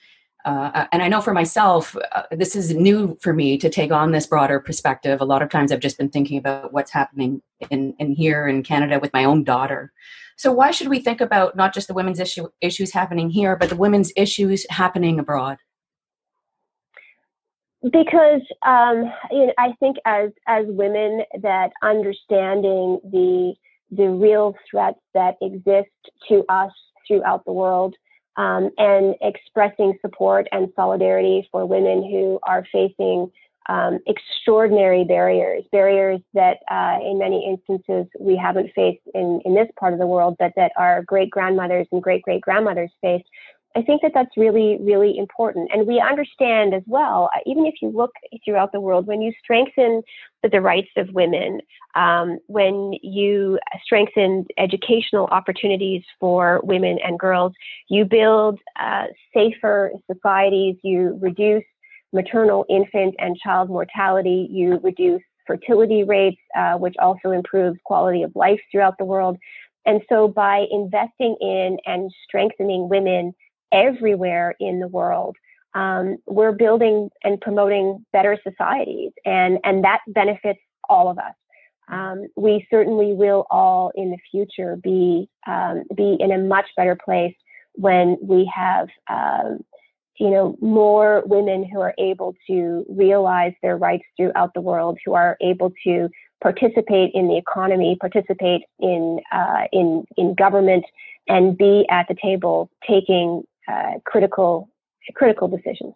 Uh, 0.45 0.71
uh, 0.73 0.87
and 0.91 1.01
I 1.01 1.09
know 1.09 1.21
for 1.21 1.33
myself, 1.33 1.95
uh, 2.13 2.23
this 2.31 2.55
is 2.55 2.73
new 2.73 3.17
for 3.21 3.33
me 3.33 3.57
to 3.57 3.69
take 3.69 3.91
on 3.91 4.11
this 4.11 4.25
broader 4.25 4.59
perspective. 4.59 5.19
A 5.19 5.25
lot 5.25 5.41
of 5.41 5.49
times 5.49 5.71
I've 5.71 5.81
just 5.81 5.97
been 5.97 6.09
thinking 6.09 6.37
about 6.37 6.71
what's 6.71 6.91
happening 6.91 7.41
in, 7.69 7.93
in 7.99 8.13
here 8.13 8.47
in 8.47 8.63
Canada 8.63 8.99
with 8.99 9.11
my 9.13 9.25
own 9.25 9.43
daughter. 9.43 9.91
So 10.37 10.53
why 10.53 10.71
should 10.71 10.87
we 10.87 11.01
think 11.01 11.19
about 11.19 11.57
not 11.57 11.73
just 11.73 11.89
the 11.89 11.93
women's 11.93 12.19
issue, 12.19 12.47
issues 12.61 12.93
happening 12.93 13.29
here, 13.29 13.57
but 13.57 13.67
the 13.67 13.75
women's 13.75 14.13
issues 14.15 14.65
happening 14.69 15.19
abroad? 15.19 15.57
Because 17.81 18.41
um, 18.65 19.11
you 19.31 19.47
know, 19.47 19.53
I 19.57 19.73
think 19.79 19.97
as 20.05 20.31
as 20.47 20.65
women, 20.67 21.23
that 21.41 21.71
understanding 21.81 22.99
the 23.03 23.53
the 23.91 24.09
real 24.09 24.55
threats 24.69 24.99
that 25.13 25.35
exist 25.41 25.89
to 26.27 26.43
us 26.49 26.71
throughout 27.07 27.43
the 27.45 27.51
world 27.51 27.95
um, 28.37 28.69
and 28.77 29.15
expressing 29.21 29.97
support 30.01 30.47
and 30.51 30.69
solidarity 30.75 31.47
for 31.51 31.65
women 31.65 32.03
who 32.03 32.39
are 32.43 32.65
facing 32.71 33.31
um, 33.67 33.99
extraordinary 34.07 35.03
barriers, 35.03 35.63
barriers 35.71 36.19
that 36.33 36.57
uh, 36.71 36.97
in 37.03 37.19
many 37.19 37.45
instances 37.47 38.07
we 38.19 38.35
haven't 38.35 38.71
faced 38.73 39.03
in, 39.13 39.41
in 39.45 39.53
this 39.53 39.67
part 39.79 39.93
of 39.93 39.99
the 39.99 40.07
world, 40.07 40.35
but 40.39 40.51
that 40.55 40.71
our 40.75 41.03
great 41.03 41.29
grandmothers 41.29 41.85
and 41.91 42.01
great 42.01 42.23
great 42.23 42.41
grandmothers 42.41 42.91
faced. 43.01 43.29
I 43.75 43.83
think 43.83 44.01
that 44.01 44.11
that's 44.15 44.35
really, 44.35 44.77
really 44.81 45.15
important. 45.17 45.69
And 45.71 45.85
we 45.85 45.99
understand 45.99 46.73
as 46.73 46.81
well, 46.87 47.29
uh, 47.35 47.39
even 47.45 47.67
if 47.67 47.75
you 47.81 47.89
look 47.89 48.11
throughout 48.43 48.71
the 48.71 48.79
world, 48.79 49.05
when 49.05 49.21
you 49.21 49.31
strengthen 49.43 50.01
the, 50.41 50.49
the 50.49 50.59
rights 50.59 50.89
of 50.97 51.07
women, 51.11 51.61
um, 51.95 52.39
when 52.47 52.93
you 53.03 53.59
strengthen 53.83 54.45
educational 54.57 55.27
opportunities 55.27 56.03
for 56.19 56.61
women 56.63 56.97
and 57.03 57.19
girls, 57.19 57.53
you 57.89 58.05
build 58.05 58.59
uh, 58.79 59.05
safer 59.33 59.91
societies, 60.11 60.75
you 60.83 61.19
reduce 61.21 61.63
maternal, 62.11 62.65
infant, 62.69 63.13
and 63.19 63.37
child 63.37 63.69
mortality, 63.69 64.47
you 64.49 64.79
reduce 64.81 65.21
fertility 65.45 66.03
rates, 66.03 66.41
uh, 66.57 66.73
which 66.73 66.95
also 66.99 67.31
improves 67.31 67.77
quality 67.85 68.23
of 68.23 68.31
life 68.35 68.59
throughout 68.71 68.95
the 68.97 69.05
world. 69.05 69.37
And 69.85 70.01
so 70.09 70.27
by 70.27 70.65
investing 70.71 71.35
in 71.39 71.77
and 71.85 72.11
strengthening 72.27 72.89
women, 72.89 73.33
everywhere 73.71 74.55
in 74.59 74.79
the 74.79 74.87
world. 74.87 75.35
Um, 75.75 76.17
we're 76.25 76.51
building 76.51 77.09
and 77.23 77.39
promoting 77.39 78.05
better 78.11 78.37
societies, 78.47 79.11
and, 79.25 79.59
and 79.63 79.83
that 79.83 79.99
benefits 80.07 80.59
all 80.89 81.09
of 81.09 81.17
us. 81.19 81.33
Um, 81.89 82.27
we 82.35 82.67
certainly 82.69 83.13
will 83.13 83.45
all 83.49 83.91
in 83.95 84.11
the 84.11 84.17
future 84.31 84.75
be 84.75 85.27
um, 85.47 85.83
be 85.95 86.17
in 86.19 86.31
a 86.31 86.37
much 86.37 86.67
better 86.77 86.95
place 86.95 87.35
when 87.73 88.17
we 88.21 88.51
have 88.53 88.89
um, 89.09 89.59
you 90.19 90.29
know 90.29 90.55
more 90.61 91.23
women 91.25 91.67
who 91.67 91.79
are 91.79 91.95
able 91.97 92.35
to 92.47 92.85
realize 92.89 93.53
their 93.61 93.77
rights 93.77 94.05
throughout 94.17 94.53
the 94.53 94.61
world, 94.61 94.99
who 95.03 95.13
are 95.13 95.37
able 95.41 95.71
to 95.83 96.09
participate 96.41 97.11
in 97.13 97.27
the 97.27 97.37
economy, 97.37 97.97
participate 97.99 98.61
in 98.79 99.19
uh, 99.31 99.63
in 99.71 100.05
in 100.15 100.35
government, 100.35 100.85
and 101.27 101.57
be 101.57 101.87
at 101.89 102.07
the 102.07 102.15
table 102.21 102.69
taking 102.87 103.43
uh, 103.69 103.99
critical 104.05 104.69
critical 105.15 105.47
decisions. 105.47 105.93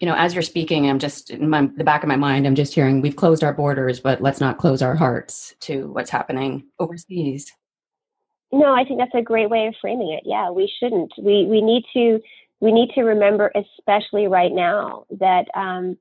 You 0.00 0.08
know, 0.08 0.16
as 0.16 0.34
you're 0.34 0.42
speaking, 0.42 0.90
I'm 0.90 0.98
just 0.98 1.30
in 1.30 1.48
my, 1.48 1.68
the 1.76 1.84
back 1.84 2.02
of 2.02 2.08
my 2.08 2.16
mind. 2.16 2.46
I'm 2.46 2.56
just 2.56 2.74
hearing 2.74 3.00
we've 3.00 3.14
closed 3.14 3.44
our 3.44 3.52
borders, 3.52 4.00
but 4.00 4.20
let's 4.20 4.40
not 4.40 4.58
close 4.58 4.82
our 4.82 4.96
hearts 4.96 5.54
to 5.60 5.86
what's 5.92 6.10
happening 6.10 6.64
overseas. 6.80 7.52
No, 8.50 8.74
I 8.74 8.84
think 8.84 8.98
that's 8.98 9.14
a 9.14 9.22
great 9.22 9.48
way 9.48 9.66
of 9.66 9.74
framing 9.80 10.10
it. 10.12 10.24
Yeah, 10.26 10.50
we 10.50 10.70
shouldn't. 10.78 11.12
We 11.18 11.46
we 11.46 11.62
need 11.62 11.84
to 11.94 12.20
we 12.60 12.72
need 12.72 12.90
to 12.94 13.02
remember, 13.02 13.52
especially 13.54 14.26
right 14.26 14.52
now, 14.52 15.04
that 15.18 15.46
um, 15.54 15.96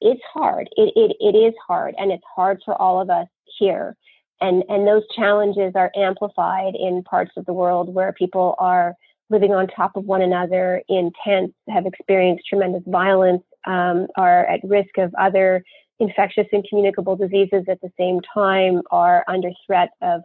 it's 0.00 0.22
hard. 0.32 0.68
It, 0.76 0.92
it 0.94 1.16
it 1.20 1.38
is 1.38 1.54
hard, 1.66 1.94
and 1.98 2.12
it's 2.12 2.24
hard 2.34 2.60
for 2.64 2.74
all 2.74 3.00
of 3.00 3.10
us 3.10 3.28
here. 3.58 3.96
And 4.40 4.62
and 4.68 4.86
those 4.86 5.04
challenges 5.14 5.72
are 5.74 5.90
amplified 5.96 6.74
in 6.74 7.02
parts 7.02 7.32
of 7.36 7.46
the 7.46 7.54
world 7.54 7.94
where 7.94 8.12
people 8.12 8.54
are 8.58 8.94
living 9.30 9.52
on 9.52 9.66
top 9.66 9.96
of 9.96 10.04
one 10.04 10.22
another 10.22 10.82
in 10.88 11.10
tents, 11.24 11.54
have 11.68 11.86
experienced 11.86 12.46
tremendous 12.48 12.82
violence, 12.86 13.42
um, 13.66 14.06
are 14.16 14.46
at 14.46 14.60
risk 14.62 14.98
of 14.98 15.14
other 15.18 15.62
infectious 15.98 16.46
and 16.52 16.64
communicable 16.68 17.16
diseases 17.16 17.64
at 17.68 17.80
the 17.80 17.90
same 17.98 18.20
time, 18.32 18.82
are 18.90 19.24
under 19.28 19.50
threat 19.66 19.90
of, 20.02 20.22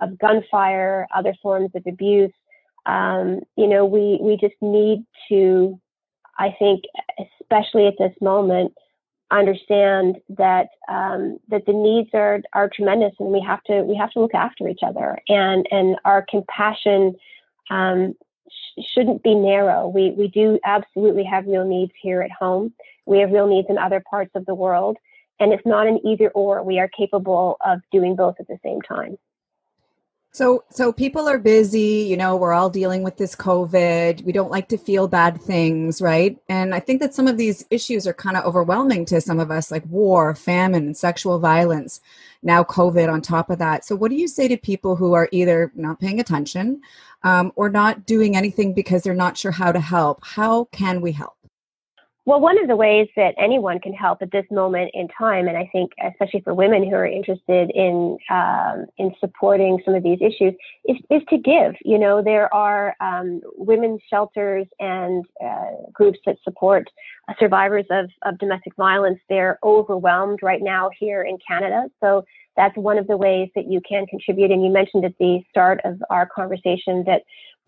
of 0.00 0.18
gunfire, 0.18 1.06
other 1.14 1.34
forms 1.42 1.70
of 1.74 1.82
abuse. 1.86 2.32
Um, 2.86 3.40
you 3.56 3.68
know, 3.68 3.86
we, 3.86 4.18
we 4.20 4.36
just 4.36 4.60
need 4.60 5.04
to, 5.28 5.80
I 6.38 6.54
think, 6.58 6.82
especially 7.40 7.86
at 7.86 7.94
this 7.98 8.14
moment, 8.20 8.72
understand 9.32 10.18
that 10.28 10.68
um, 10.88 11.38
that 11.48 11.64
the 11.66 11.72
needs 11.72 12.10
are 12.12 12.40
are 12.52 12.68
tremendous, 12.68 13.12
and 13.18 13.30
we 13.30 13.40
have 13.40 13.62
to 13.64 13.82
we 13.82 13.96
have 13.96 14.10
to 14.10 14.20
look 14.20 14.34
after 14.34 14.68
each 14.68 14.80
other, 14.86 15.18
and 15.28 15.66
and 15.70 15.96
our 16.04 16.24
compassion 16.28 17.14
um, 17.70 18.14
shouldn't 18.94 19.22
be 19.22 19.34
narrow. 19.34 19.88
We, 19.88 20.10
we 20.12 20.28
do 20.28 20.58
absolutely 20.64 21.24
have 21.24 21.46
real 21.46 21.64
needs 21.64 21.92
here 22.00 22.22
at 22.22 22.30
home. 22.30 22.72
We 23.06 23.18
have 23.18 23.30
real 23.30 23.46
needs 23.46 23.68
in 23.68 23.78
other 23.78 24.02
parts 24.08 24.32
of 24.34 24.46
the 24.46 24.54
world. 24.54 24.96
And 25.40 25.52
it's 25.52 25.66
not 25.66 25.86
an 25.86 26.00
either 26.06 26.30
or. 26.30 26.62
We 26.62 26.78
are 26.78 26.88
capable 26.88 27.56
of 27.64 27.80
doing 27.90 28.16
both 28.16 28.36
at 28.38 28.46
the 28.46 28.58
same 28.62 28.80
time. 28.80 29.18
So, 30.34 30.64
so 30.70 30.94
people 30.94 31.28
are 31.28 31.36
busy. 31.38 32.06
You 32.08 32.16
know, 32.16 32.36
we're 32.36 32.54
all 32.54 32.70
dealing 32.70 33.02
with 33.02 33.18
this 33.18 33.36
COVID. 33.36 34.24
We 34.24 34.32
don't 34.32 34.50
like 34.50 34.66
to 34.68 34.78
feel 34.78 35.06
bad 35.06 35.38
things, 35.38 36.00
right? 36.00 36.38
And 36.48 36.74
I 36.74 36.80
think 36.80 37.00
that 37.00 37.14
some 37.14 37.28
of 37.28 37.36
these 37.36 37.66
issues 37.70 38.06
are 38.06 38.14
kind 38.14 38.38
of 38.38 38.44
overwhelming 38.46 39.04
to 39.06 39.20
some 39.20 39.38
of 39.38 39.50
us, 39.50 39.70
like 39.70 39.84
war, 39.86 40.34
famine, 40.34 40.86
and 40.86 40.96
sexual 40.96 41.38
violence. 41.38 42.00
Now, 42.42 42.64
COVID 42.64 43.12
on 43.12 43.20
top 43.20 43.50
of 43.50 43.58
that. 43.58 43.84
So, 43.84 43.94
what 43.94 44.10
do 44.10 44.16
you 44.16 44.26
say 44.26 44.48
to 44.48 44.56
people 44.56 44.96
who 44.96 45.12
are 45.12 45.28
either 45.32 45.70
not 45.74 46.00
paying 46.00 46.18
attention 46.18 46.80
um, 47.24 47.52
or 47.54 47.68
not 47.68 48.06
doing 48.06 48.34
anything 48.34 48.72
because 48.72 49.02
they're 49.02 49.14
not 49.14 49.36
sure 49.36 49.52
how 49.52 49.70
to 49.70 49.80
help? 49.80 50.24
How 50.24 50.64
can 50.72 51.02
we 51.02 51.12
help? 51.12 51.41
Well, 52.24 52.38
one 52.38 52.56
of 52.60 52.68
the 52.68 52.76
ways 52.76 53.08
that 53.16 53.34
anyone 53.36 53.80
can 53.80 53.92
help 53.92 54.22
at 54.22 54.30
this 54.30 54.44
moment 54.48 54.92
in 54.94 55.08
time, 55.08 55.48
and 55.48 55.56
I 55.56 55.68
think 55.72 55.90
especially 56.08 56.40
for 56.42 56.54
women 56.54 56.88
who 56.88 56.94
are 56.94 57.06
interested 57.06 57.72
in 57.74 58.16
um, 58.30 58.86
in 58.96 59.12
supporting 59.18 59.80
some 59.84 59.96
of 59.96 60.04
these 60.04 60.20
issues, 60.20 60.54
is, 60.84 60.98
is 61.10 61.22
to 61.30 61.36
give. 61.36 61.74
You 61.84 61.98
know, 61.98 62.22
there 62.22 62.52
are 62.54 62.94
um, 63.00 63.40
women's 63.56 64.02
shelters 64.08 64.68
and 64.78 65.24
uh, 65.44 65.90
groups 65.92 66.20
that 66.24 66.36
support 66.44 66.88
survivors 67.40 67.86
of, 67.90 68.08
of 68.22 68.38
domestic 68.38 68.76
violence. 68.76 69.18
They're 69.28 69.58
overwhelmed 69.64 70.40
right 70.42 70.62
now 70.62 70.90
here 70.96 71.24
in 71.24 71.38
Canada, 71.44 71.88
so 72.00 72.24
that's 72.56 72.76
one 72.76 72.98
of 72.98 73.08
the 73.08 73.16
ways 73.16 73.48
that 73.56 73.68
you 73.68 73.80
can 73.88 74.06
contribute. 74.06 74.52
And 74.52 74.62
you 74.62 74.70
mentioned 74.70 75.04
at 75.04 75.18
the 75.18 75.42
start 75.50 75.80
of 75.84 76.00
our 76.10 76.26
conversation 76.26 77.02
that 77.06 77.22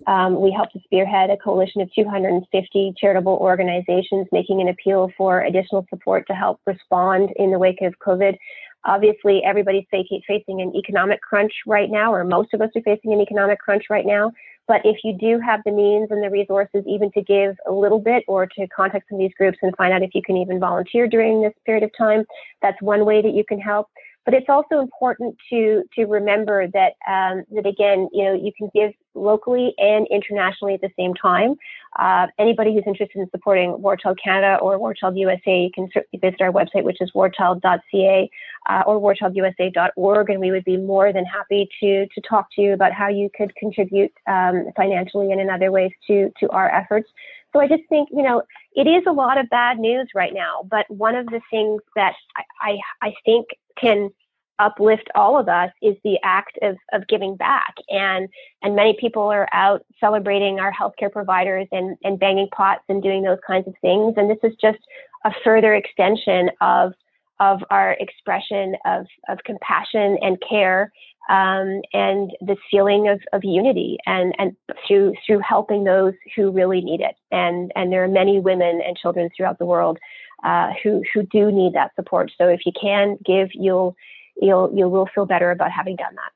um, 0.06 0.40
we 0.40 0.50
helped 0.50 0.72
to 0.72 0.80
spearhead 0.84 1.30
a 1.30 1.36
coalition 1.36 1.80
of 1.80 1.92
250 1.94 2.94
charitable 2.98 3.38
organizations 3.40 4.26
making 4.32 4.60
an 4.60 4.68
appeal 4.68 5.10
for 5.16 5.42
additional 5.42 5.86
support 5.88 6.26
to 6.26 6.34
help 6.34 6.60
respond 6.66 7.30
in 7.36 7.50
the 7.50 7.58
wake 7.58 7.80
of 7.82 7.94
COVID. 8.04 8.36
Obviously, 8.84 9.42
everybody's 9.44 9.86
facing 9.90 10.60
an 10.60 10.72
economic 10.76 11.20
crunch 11.22 11.52
right 11.66 11.90
now, 11.90 12.12
or 12.12 12.22
most 12.22 12.52
of 12.52 12.60
us 12.60 12.70
are 12.76 12.82
facing 12.82 13.12
an 13.12 13.20
economic 13.20 13.58
crunch 13.58 13.84
right 13.88 14.04
now. 14.04 14.30
But 14.66 14.80
if 14.84 14.98
you 15.04 15.16
do 15.18 15.38
have 15.40 15.60
the 15.64 15.72
means 15.72 16.08
and 16.10 16.22
the 16.22 16.30
resources, 16.30 16.84
even 16.86 17.10
to 17.12 17.22
give 17.22 17.56
a 17.68 17.72
little 17.72 17.98
bit 17.98 18.24
or 18.26 18.46
to 18.46 18.66
contact 18.68 19.08
some 19.08 19.16
of 19.16 19.20
these 19.20 19.34
groups 19.36 19.58
and 19.62 19.74
find 19.76 19.92
out 19.92 20.02
if 20.02 20.14
you 20.14 20.22
can 20.22 20.36
even 20.36 20.58
volunteer 20.58 21.06
during 21.06 21.42
this 21.42 21.52
period 21.66 21.84
of 21.84 21.90
time, 21.96 22.24
that's 22.62 22.80
one 22.80 23.04
way 23.04 23.20
that 23.20 23.34
you 23.34 23.44
can 23.46 23.60
help. 23.60 23.88
But 24.24 24.34
it's 24.34 24.48
also 24.48 24.80
important 24.80 25.36
to 25.50 25.82
to 25.94 26.04
remember 26.06 26.66
that 26.68 26.94
um, 27.06 27.44
that 27.52 27.66
again, 27.66 28.08
you 28.12 28.24
know, 28.24 28.34
you 28.34 28.52
can 28.56 28.70
give 28.74 28.92
locally 29.14 29.74
and 29.78 30.06
internationally 30.10 30.74
at 30.74 30.80
the 30.80 30.90
same 30.98 31.14
time. 31.14 31.54
Uh, 31.98 32.26
anybody 32.38 32.74
who's 32.74 32.82
interested 32.86 33.20
in 33.20 33.28
supporting 33.30 33.80
War 33.80 33.96
Child 33.96 34.18
Canada 34.22 34.58
or 34.60 34.78
War 34.78 34.94
Child 34.94 35.16
USA, 35.18 35.62
you 35.62 35.70
can 35.72 35.88
certainly 35.92 36.18
visit 36.20 36.40
our 36.40 36.50
website, 36.50 36.84
which 36.84 37.00
is 37.00 37.12
warchild.ca 37.14 38.30
uh, 38.68 38.82
or 38.86 38.98
warchildusa.org, 38.98 40.30
and 40.30 40.40
we 40.40 40.50
would 40.50 40.64
be 40.64 40.76
more 40.76 41.12
than 41.12 41.24
happy 41.24 41.68
to 41.80 42.06
to 42.06 42.20
talk 42.28 42.48
to 42.56 42.62
you 42.62 42.72
about 42.72 42.92
how 42.92 43.08
you 43.08 43.28
could 43.36 43.54
contribute 43.56 44.12
um, 44.26 44.66
financially 44.76 45.32
and 45.32 45.40
in 45.40 45.50
other 45.50 45.70
ways 45.70 45.92
to 46.06 46.30
to 46.40 46.48
our 46.50 46.74
efforts. 46.74 47.08
So 47.54 47.60
I 47.60 47.68
just 47.68 47.82
think, 47.88 48.08
you 48.10 48.22
know, 48.22 48.42
it 48.74 48.88
is 48.88 49.04
a 49.06 49.12
lot 49.12 49.38
of 49.38 49.48
bad 49.48 49.78
news 49.78 50.08
right 50.12 50.34
now, 50.34 50.66
but 50.68 50.86
one 50.90 51.14
of 51.14 51.26
the 51.26 51.40
things 51.52 51.80
that 51.94 52.14
I, 52.36 52.42
I, 52.60 52.78
I 53.08 53.14
think 53.24 53.46
can 53.80 54.10
uplift 54.58 55.08
all 55.14 55.38
of 55.38 55.48
us 55.48 55.70
is 55.82 55.96
the 56.04 56.18
act 56.22 56.58
of, 56.62 56.76
of 56.92 57.06
giving 57.08 57.36
back. 57.36 57.74
And, 57.88 58.28
and 58.62 58.76
many 58.76 58.96
people 59.00 59.22
are 59.22 59.48
out 59.52 59.84
celebrating 59.98 60.60
our 60.60 60.72
healthcare 60.72 61.10
providers 61.10 61.66
and, 61.72 61.96
and 62.04 62.18
banging 62.18 62.48
pots 62.54 62.84
and 62.88 63.02
doing 63.02 63.22
those 63.22 63.38
kinds 63.46 63.66
of 63.66 63.74
things. 63.80 64.14
And 64.16 64.30
this 64.30 64.38
is 64.42 64.56
just 64.60 64.78
a 65.24 65.32
further 65.42 65.74
extension 65.74 66.50
of, 66.60 66.92
of 67.40 67.64
our 67.70 67.96
expression 67.98 68.76
of, 68.86 69.06
of 69.28 69.38
compassion 69.44 70.18
and 70.22 70.40
care 70.48 70.92
um, 71.30 71.80
and 71.92 72.32
this 72.40 72.58
feeling 72.70 73.08
of, 73.08 73.20
of 73.32 73.42
unity 73.44 73.96
and, 74.06 74.34
and 74.38 74.54
through 74.86 75.14
through 75.26 75.40
helping 75.40 75.84
those 75.84 76.12
who 76.36 76.50
really 76.50 76.82
need 76.82 77.00
it. 77.00 77.16
And 77.30 77.72
and 77.76 77.90
there 77.90 78.04
are 78.04 78.08
many 78.08 78.40
women 78.40 78.82
and 78.86 78.96
children 78.96 79.30
throughout 79.34 79.58
the 79.58 79.64
world 79.64 79.98
uh, 80.44 80.72
who 80.82 81.02
who 81.12 81.24
do 81.24 81.50
need 81.50 81.72
that 81.74 81.94
support. 81.96 82.30
So 82.38 82.48
if 82.48 82.60
you 82.66 82.72
can 82.80 83.18
give, 83.24 83.48
you'll 83.52 83.96
you'll 84.36 84.70
you 84.74 84.88
will 84.88 85.08
feel 85.14 85.26
better 85.26 85.50
about 85.50 85.70
having 85.70 85.96
done 85.96 86.14
that. 86.14 86.32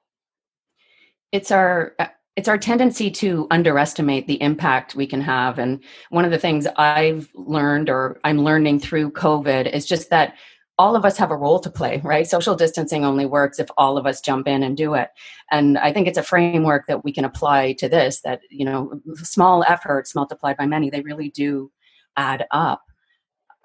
It's 1.31 1.51
our 1.51 1.95
it's 2.37 2.49
our 2.49 2.59
tendency 2.59 3.11
to 3.11 3.49
underestimate 3.51 4.27
the 4.27 4.41
impact 4.41 4.95
we 4.95 5.09
can 5.09 5.21
have 5.21 5.59
and 5.59 5.83
one 6.11 6.25
of 6.25 6.31
the 6.31 6.39
things 6.39 6.69
i've 6.77 7.29
learned 7.35 7.91
or 7.91 8.21
i'm 8.23 8.45
learning 8.45 8.79
through 8.79 9.11
covid 9.11 9.69
is 9.69 9.85
just 9.85 10.09
that 10.11 10.37
all 10.79 10.95
of 10.95 11.05
us 11.05 11.17
have 11.17 11.33
a 11.33 11.37
role 11.37 11.59
to 11.59 11.71
play, 11.71 12.01
right? 12.05 12.27
Social 12.27 12.55
distancing 12.55 13.05
only 13.05 13.27
works 13.27 13.59
if 13.59 13.69
all 13.77 13.99
of 13.99 14.07
us 14.07 14.21
jump 14.21 14.47
in 14.47 14.63
and 14.63 14.77
do 14.77 14.95
it. 14.95 15.11
And 15.51 15.77
I 15.77 15.93
think 15.93 16.07
it's 16.07 16.19
a 16.19 16.23
framework 16.23 16.87
that 16.87 17.05
we 17.05 17.13
can 17.13 17.25
apply 17.25 17.73
to 17.75 17.89
this 17.89 18.21
that, 18.21 18.41
you 18.49 18.65
know, 18.65 19.01
small 19.17 19.65
efforts 19.65 20.15
multiplied 20.15 20.57
by 20.57 20.67
many, 20.67 20.89
they 20.89 21.01
really 21.01 21.31
do 21.31 21.73
add 22.17 22.47
up. 22.53 22.83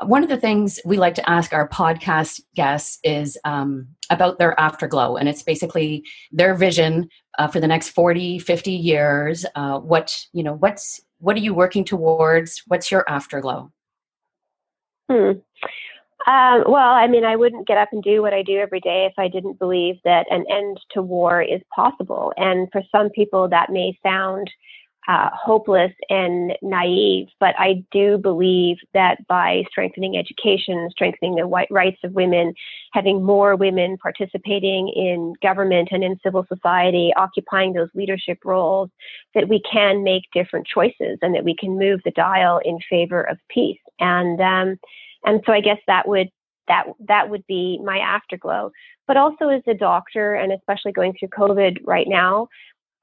One 0.02 0.24
of 0.24 0.30
the 0.30 0.38
things 0.38 0.80
we 0.86 0.98
like 0.98 1.16
to 1.16 1.30
ask 1.30 1.54
our 1.54 1.70
podcast 1.70 2.42
guests 2.56 3.00
is 3.04 3.38
um, 3.46 3.88
about 4.10 4.40
their 4.40 4.60
afterglow. 4.60 5.18
And 5.18 5.30
it's 5.30 5.44
basically 5.44 6.04
their 6.32 6.56
vision 6.56 7.10
uh, 7.38 7.48
for 7.48 7.60
the 7.60 7.68
next 7.68 7.90
40, 7.90 8.40
50 8.40 8.72
years. 8.72 9.46
Uh, 9.56 9.80
what, 9.80 10.26
you 10.34 10.44
know, 10.44 10.56
what's 10.56 11.00
What 11.20 11.36
are 11.36 11.42
you 11.42 11.54
working 11.54 11.86
towards? 11.86 12.64
What's 12.68 12.92
your 12.92 13.08
afterglow? 13.08 13.72
Hmm. 15.10 15.32
Um, 16.26 16.64
well, 16.68 16.94
I 16.94 17.08
mean, 17.08 17.26
I 17.26 17.36
wouldn't 17.36 17.68
get 17.68 17.78
up 17.78 17.90
and 17.92 18.02
do 18.02 18.22
what 18.22 18.34
I 18.34 18.44
do 18.44 18.58
every 18.58 18.80
day 18.80 19.06
if 19.06 19.14
I 19.18 19.28
didn't 19.28 19.60
believe 19.60 19.96
that 20.06 20.26
an 20.30 20.46
end 20.50 20.80
to 20.92 21.02
war 21.02 21.42
is 21.42 21.62
possible. 21.76 22.32
And 22.38 22.70
for 22.72 22.82
some 22.92 23.10
people, 23.10 23.50
that 23.50 23.72
may 23.72 23.98
sound 24.02 24.50
uh, 25.08 25.30
hopeless 25.34 25.92
and 26.10 26.54
naive, 26.62 27.28
but 27.40 27.54
I 27.58 27.84
do 27.92 28.18
believe 28.18 28.78
that 28.94 29.18
by 29.28 29.64
strengthening 29.70 30.18
education, 30.18 30.90
strengthening 30.92 31.36
the 31.36 31.66
rights 31.70 31.98
of 32.04 32.14
women, 32.14 32.54
having 32.94 33.22
more 33.22 33.56
women 33.56 33.98
participating 33.98 34.88
in 34.90 35.34
government 35.42 35.90
and 35.92 36.04
in 36.04 36.18
civil 36.24 36.46
society, 36.48 37.12
occupying 37.18 37.74
those 37.74 37.90
leadership 37.94 38.40
roles, 38.46 38.90
that 39.36 39.50
we 39.50 39.62
can 39.70 40.04
make 40.04 40.24
different 40.34 40.66
choices 40.68 41.18
and 41.22 41.36
that 41.36 41.44
we 41.44 41.56
can 41.56 41.78
move 41.78 42.00
the 42.06 42.12
dial 42.12 42.62
in 42.64 42.80
favor 42.90 43.24
of 43.24 43.38
peace. 43.50 43.80
And 44.00 44.40
um, 44.40 44.80
and 45.26 45.42
so 45.46 45.52
I 45.52 45.62
guess 45.62 45.80
that 45.88 46.08
would 46.08 46.30
that 46.68 46.86
that 47.08 47.30
would 47.30 47.46
be 47.48 47.80
my 47.84 47.98
afterglow. 47.98 48.72
But 49.06 49.18
also 49.18 49.50
as 49.50 49.62
a 49.68 49.74
doctor, 49.74 50.36
and 50.36 50.54
especially 50.54 50.94
going 50.94 51.14
through 51.20 51.30
COVID 51.30 51.80
right 51.84 52.08
now, 52.08 52.48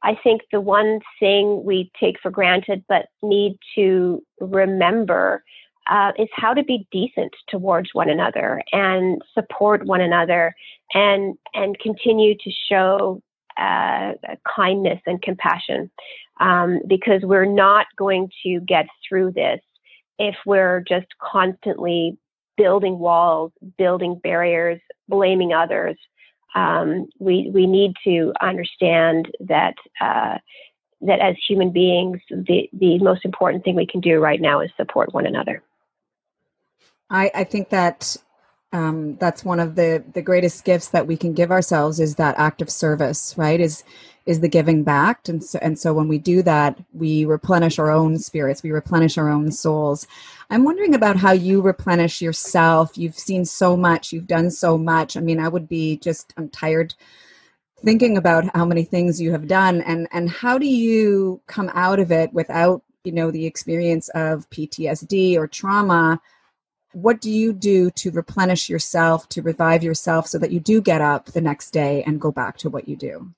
I 0.03 0.17
think 0.23 0.43
the 0.51 0.61
one 0.61 1.01
thing 1.19 1.63
we 1.65 1.91
take 2.01 2.17
for 2.23 2.31
granted 2.31 2.85
but 2.89 3.07
need 3.23 3.59
to 3.75 4.23
remember 4.41 5.45
uh, 5.91 6.13
is 6.19 6.29
how 6.35 6.55
to 6.55 6.63
be 6.63 6.87
decent 6.93 7.35
towards 7.49 7.91
one 7.93 8.09
another 8.09 8.63
and 8.73 9.21
support 9.35 9.85
one 9.87 10.01
another 10.01 10.55
and 10.95 11.37
and 11.55 11.79
continue 11.79 12.35
to 12.37 12.51
show 12.71 13.23
uh, 13.59 14.13
kindness 14.57 15.01
and 15.07 15.21
compassion 15.23 15.91
um, 16.41 16.81
because 16.87 17.23
we're 17.23 17.45
not 17.45 17.87
going 17.97 18.29
to 18.43 18.61
get 18.61 18.87
through 19.07 19.33
this 19.33 19.61
if 20.19 20.35
we're 20.47 20.83
just 20.89 21.07
constantly 21.21 22.17
building 22.57 22.99
walls, 22.99 23.53
building 23.79 24.21
barriers, 24.23 24.81
blaming 25.09 25.53
others. 25.53 25.97
Um, 26.55 27.09
we 27.19 27.51
we 27.53 27.67
need 27.67 27.95
to 28.05 28.33
understand 28.41 29.31
that 29.41 29.75
uh, 30.01 30.39
that 31.03 31.21
as 31.21 31.37
human 31.49 31.71
beings, 31.71 32.21
the 32.31 32.69
the 32.73 32.99
most 32.99 33.25
important 33.25 33.65
thing 33.65 33.77
we 33.77 33.87
can 33.87 34.01
do 34.01 34.19
right 34.19 34.41
now 34.41 34.61
is 34.61 34.71
support 34.77 35.15
one 35.15 35.27
another. 35.27 35.63
I, 37.09 37.31
I 37.35 37.45
think 37.45 37.71
that 37.71 38.17
um, 38.73 39.17
that's 39.17 39.45
one 39.45 39.61
of 39.61 39.75
the 39.75 40.05
the 40.15 40.23
greatest 40.23 40.65
gifts 40.65 40.89
that 40.89 41.07
we 41.07 41.17
can 41.17 41.33
give 41.33 41.51
ourselves 41.51 41.99
is 42.01 42.17
that 42.17 42.39
act 42.39 42.63
of 42.63 42.71
service, 42.71 43.35
right? 43.37 43.61
Is 43.61 43.85
is 44.31 44.39
the 44.39 44.49
giving 44.49 44.85
back. 44.85 45.29
And 45.29 45.43
so, 45.43 45.59
and 45.61 45.77
so 45.77 45.93
when 45.93 46.07
we 46.07 46.17
do 46.17 46.41
that 46.45 46.79
we 46.93 47.25
replenish 47.25 47.81
our 47.81 47.91
own 47.91 48.17
spirits. 48.17 48.63
We 48.63 48.71
replenish 48.71 49.19
our 49.19 49.29
own 49.29 49.51
souls. 49.51 50.07
I'm 50.51 50.63
wondering 50.63 50.95
about 50.95 51.17
how 51.17 51.33
you 51.33 51.61
replenish 51.61 52.23
yourself. 52.23 52.97
You've 52.97 53.19
seen 53.19 53.45
so 53.45 53.77
much. 53.77 54.13
You've 54.13 54.29
done 54.29 54.53
so 54.53 54.79
much. 54.79 55.17
I 55.17 55.21
mean 55.21 55.41
i 55.41 55.49
would 55.49 55.69
be 55.69 55.97
just 55.97 56.33
i'm 56.37 56.49
tired 56.49 56.95
thinking 57.85 58.17
about 58.17 58.55
how 58.55 58.65
many 58.65 58.85
things 58.85 59.21
you 59.21 59.33
have 59.33 59.49
done. 59.49 59.81
And 59.83 60.07
and 60.13 60.31
how 60.31 60.59
do 60.59 60.67
you 60.67 61.43
come 61.49 61.71
out 61.75 61.99
of 61.99 62.13
it 62.13 62.33
without 62.33 62.83
you 63.03 63.11
know 63.11 63.33
the 63.33 63.47
experience 63.47 64.11
of 64.11 64.49
ptsd 64.51 65.37
or 65.37 65.49
trauma? 65.49 66.21
What 66.93 67.21
do 67.21 67.33
you 67.33 67.53
do 67.53 67.91
to 67.91 68.13
replenish 68.13 68.69
yourself 68.69 69.29
to 69.31 69.43
revive 69.43 69.83
yourself 69.83 70.29
so 70.29 70.39
that 70.39 70.53
you 70.53 70.61
do 70.61 70.81
get 70.81 71.01
up 71.01 71.27
the 71.27 71.41
next 71.41 71.73
day 71.73 72.05
and 72.05 72.21
go 72.21 72.31
back 72.31 72.59
to 72.59 72.71
what 72.71 72.89
you 72.89 72.95
do 72.95 73.35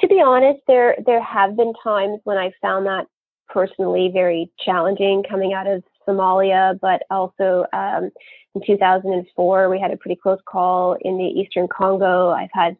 to 0.00 0.08
be 0.08 0.20
honest, 0.24 0.60
there 0.66 0.96
there 1.04 1.22
have 1.22 1.56
been 1.56 1.72
times 1.82 2.20
when 2.24 2.36
I 2.36 2.52
found 2.60 2.86
that 2.86 3.06
personally 3.48 4.10
very 4.12 4.50
challenging 4.64 5.22
coming 5.28 5.52
out 5.52 5.66
of 5.66 5.82
Somalia, 6.06 6.78
but 6.80 7.02
also 7.10 7.66
um, 7.72 8.10
in 8.54 8.62
2004 8.66 9.68
we 9.68 9.80
had 9.80 9.90
a 9.90 9.96
pretty 9.96 10.18
close 10.20 10.40
call 10.46 10.96
in 11.00 11.16
the 11.18 11.24
Eastern 11.24 11.68
Congo. 11.68 12.30
I've 12.30 12.50
had 12.52 12.76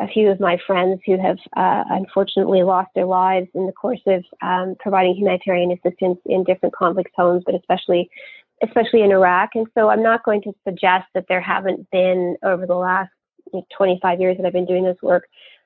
a 0.00 0.08
few 0.08 0.30
of 0.30 0.40
my 0.40 0.58
friends 0.66 1.00
who 1.06 1.18
have 1.18 1.38
uh, 1.56 1.84
unfortunately 1.90 2.62
lost 2.62 2.90
their 2.94 3.06
lives 3.06 3.48
in 3.54 3.66
the 3.66 3.72
course 3.72 4.00
of 4.06 4.24
um, 4.42 4.74
providing 4.80 5.14
humanitarian 5.14 5.72
assistance 5.72 6.18
in 6.26 6.44
different 6.44 6.74
conflict 6.74 7.10
zones, 7.16 7.42
but 7.44 7.54
especially 7.54 8.08
especially 8.64 9.02
in 9.02 9.10
Iraq. 9.10 9.50
And 9.54 9.66
so 9.74 9.90
I'm 9.90 10.02
not 10.02 10.24
going 10.24 10.40
to 10.42 10.52
suggest 10.64 11.06
that 11.14 11.26
there 11.28 11.40
haven't 11.40 11.90
been 11.90 12.36
over 12.44 12.64
the 12.64 12.76
last 12.76 13.10
25 13.76 14.20
years 14.20 14.36
that 14.36 14.46
I've 14.46 14.52
been 14.52 14.66
doing 14.66 14.84
this 14.84 14.96
work 15.02 15.24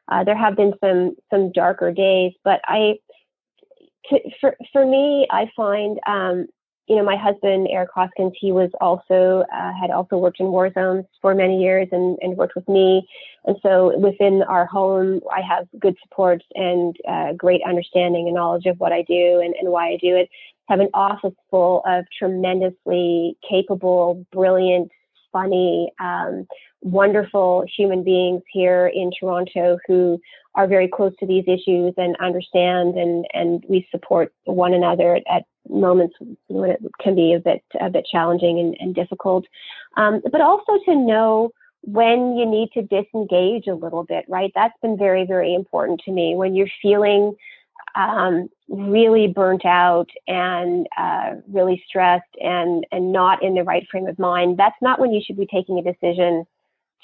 uh, 0.08 0.24
there 0.24 0.36
have 0.36 0.56
been 0.56 0.72
some 0.80 1.16
some 1.30 1.52
darker 1.52 1.92
days, 1.92 2.32
but 2.44 2.60
I, 2.64 2.98
for 4.40 4.56
for 4.72 4.86
me, 4.86 5.26
I 5.30 5.50
find 5.56 5.98
um, 6.06 6.46
you 6.86 6.96
know 6.96 7.04
my 7.04 7.16
husband 7.16 7.66
Eric 7.70 7.90
Hoskins, 7.94 8.32
he 8.38 8.52
was 8.52 8.70
also 8.80 9.44
uh, 9.52 9.72
had 9.80 9.90
also 9.90 10.16
worked 10.16 10.38
in 10.38 10.46
war 10.46 10.70
zones 10.72 11.06
for 11.20 11.34
many 11.34 11.60
years 11.60 11.88
and 11.90 12.16
and 12.22 12.36
worked 12.36 12.54
with 12.54 12.68
me, 12.68 13.06
and 13.44 13.56
so 13.62 13.98
within 13.98 14.42
our 14.44 14.66
home, 14.66 15.20
I 15.34 15.40
have 15.40 15.66
good 15.80 15.96
support 16.02 16.40
and 16.54 16.96
uh, 17.08 17.32
great 17.32 17.62
understanding 17.66 18.26
and 18.26 18.34
knowledge 18.36 18.66
of 18.66 18.78
what 18.78 18.92
I 18.92 19.02
do 19.02 19.40
and, 19.44 19.54
and 19.60 19.70
why 19.70 19.88
I 19.88 19.98
do 20.00 20.14
it. 20.16 20.28
Have 20.68 20.80
an 20.80 20.90
office 20.94 21.34
full 21.50 21.82
of 21.86 22.04
tremendously 22.16 23.36
capable, 23.48 24.24
brilliant, 24.32 24.90
funny. 25.32 25.92
Um, 26.00 26.46
wonderful 26.82 27.64
human 27.76 28.04
beings 28.04 28.42
here 28.52 28.86
in 28.86 29.10
Toronto 29.18 29.78
who 29.86 30.20
are 30.54 30.66
very 30.66 30.88
close 30.88 31.12
to 31.20 31.26
these 31.26 31.44
issues 31.46 31.92
and 31.96 32.16
understand 32.16 32.96
and, 32.96 33.26
and 33.32 33.64
we 33.68 33.86
support 33.90 34.32
one 34.44 34.72
another 34.72 35.20
at, 35.30 35.44
moments 35.68 36.14
when 36.46 36.70
it 36.70 36.80
can 37.00 37.14
be 37.16 37.32
a 37.32 37.40
bit 37.40 37.62
a 37.80 37.90
bit 37.90 38.06
challenging 38.10 38.60
and, 38.60 38.76
and 38.78 38.94
difficult. 38.94 39.44
Um, 39.96 40.22
but 40.30 40.40
also 40.40 40.78
to 40.84 40.94
know 40.94 41.50
when 41.82 42.36
you 42.36 42.46
need 42.46 42.70
to 42.74 42.82
disengage 42.82 43.66
a 43.66 43.74
little 43.74 44.04
bit, 44.04 44.24
right? 44.28 44.50
That's 44.54 44.78
been 44.82 44.96
very, 44.96 45.24
very 45.24 45.54
important 45.54 46.00
to 46.04 46.12
me. 46.12 46.34
When 46.34 46.54
you're 46.54 46.70
feeling 46.82 47.34
um, 47.96 48.48
really 48.68 49.26
burnt 49.26 49.64
out 49.64 50.08
and 50.28 50.86
uh, 50.96 51.34
really 51.48 51.82
stressed 51.88 52.24
and 52.40 52.86
and 52.92 53.12
not 53.12 53.42
in 53.42 53.54
the 53.54 53.64
right 53.64 53.86
frame 53.90 54.06
of 54.06 54.18
mind, 54.18 54.58
that's 54.58 54.76
not 54.82 55.00
when 55.00 55.12
you 55.12 55.22
should 55.24 55.36
be 55.36 55.46
taking 55.46 55.78
a 55.78 55.82
decision 55.82 56.44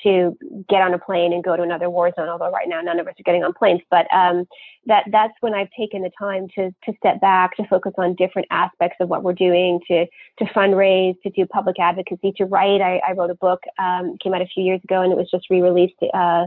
to 0.03 0.37
get 0.69 0.83
on 0.83 0.95
a 0.95 0.99
plane 0.99 1.33
and 1.33 1.45
go 1.45 1.57
to 1.57 1.63
another 1.63 1.89
war 1.89 2.13
zone. 2.17 2.29
Although 2.29 2.51
right 2.51 2.69
now 2.69 2.81
none 2.81 2.99
of 2.99 3.07
us 3.07 3.15
are 3.19 3.23
getting 3.23 3.45
on 3.45 3.53
planes, 3.53 3.81
but 3.91 4.07
um, 4.13 4.47
that 4.87 5.05
that's 5.13 5.35
when 5.41 5.55
I've 5.55 5.71
taken 5.79 6.03
the 6.03 6.11
time 6.19 6.49
to 6.57 6.71
to 6.85 6.97
step 6.99 7.21
back, 7.21 7.57
to 7.57 7.67
focus 7.69 7.93
on 7.99 8.15
different 8.17 8.49
aspects 8.51 8.97
of 9.01 9.09
what 9.09 9.23
we're 9.23 9.33
doing, 9.33 9.81
to 9.89 10.07
to 10.39 10.45
fundraise, 10.47 11.15
to 11.23 11.31
do 11.31 11.47
public 11.47 11.79
advocacy, 11.79 12.33
to 12.37 12.45
write. 12.45 12.81
I, 12.81 13.01
I 13.07 13.13
wrote 13.13 13.31
a 13.31 13.37
book, 13.37 13.61
um, 13.79 14.17
came 14.23 14.35
out 14.35 14.43
a 14.43 14.47
few 14.47 14.65
years 14.65 14.81
ago, 14.85 15.03
and 15.03 15.13
it 15.13 15.17
was 15.17 15.31
just 15.31 15.49
re-released. 15.49 15.95
Uh, 16.13 16.47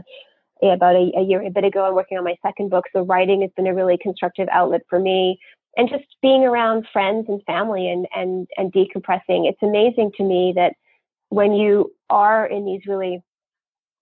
about 0.62 0.96
a, 0.96 1.12
a 1.16 1.22
year, 1.22 1.42
a 1.42 1.50
bit 1.50 1.64
ago, 1.64 1.84
I'm 1.84 1.94
working 1.94 2.18
on 2.18 2.24
my 2.24 2.36
second 2.44 2.70
book. 2.70 2.84
So 2.92 3.02
writing 3.02 3.42
has 3.42 3.50
been 3.56 3.66
a 3.66 3.74
really 3.74 3.98
constructive 4.00 4.48
outlet 4.50 4.82
for 4.88 4.98
me 4.98 5.38
and 5.76 5.88
just 5.88 6.04
being 6.22 6.42
around 6.44 6.86
friends 6.92 7.26
and 7.28 7.42
family 7.44 7.88
and, 7.90 8.06
and, 8.14 8.46
and 8.56 8.72
decompressing. 8.72 9.48
It's 9.48 9.62
amazing 9.62 10.12
to 10.16 10.24
me 10.24 10.52
that 10.56 10.72
when 11.28 11.52
you 11.52 11.92
are 12.08 12.46
in 12.46 12.64
these 12.64 12.80
really 12.86 13.22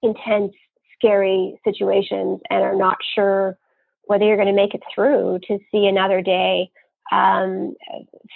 intense, 0.02 0.52
scary 0.96 1.58
situations 1.64 2.40
and 2.50 2.62
are 2.62 2.76
not 2.76 2.96
sure 3.14 3.58
whether 4.04 4.24
you're 4.24 4.36
going 4.36 4.48
to 4.48 4.54
make 4.54 4.74
it 4.74 4.82
through 4.94 5.40
to 5.48 5.58
see 5.70 5.86
another 5.86 6.22
day 6.22 6.70
um, 7.12 7.74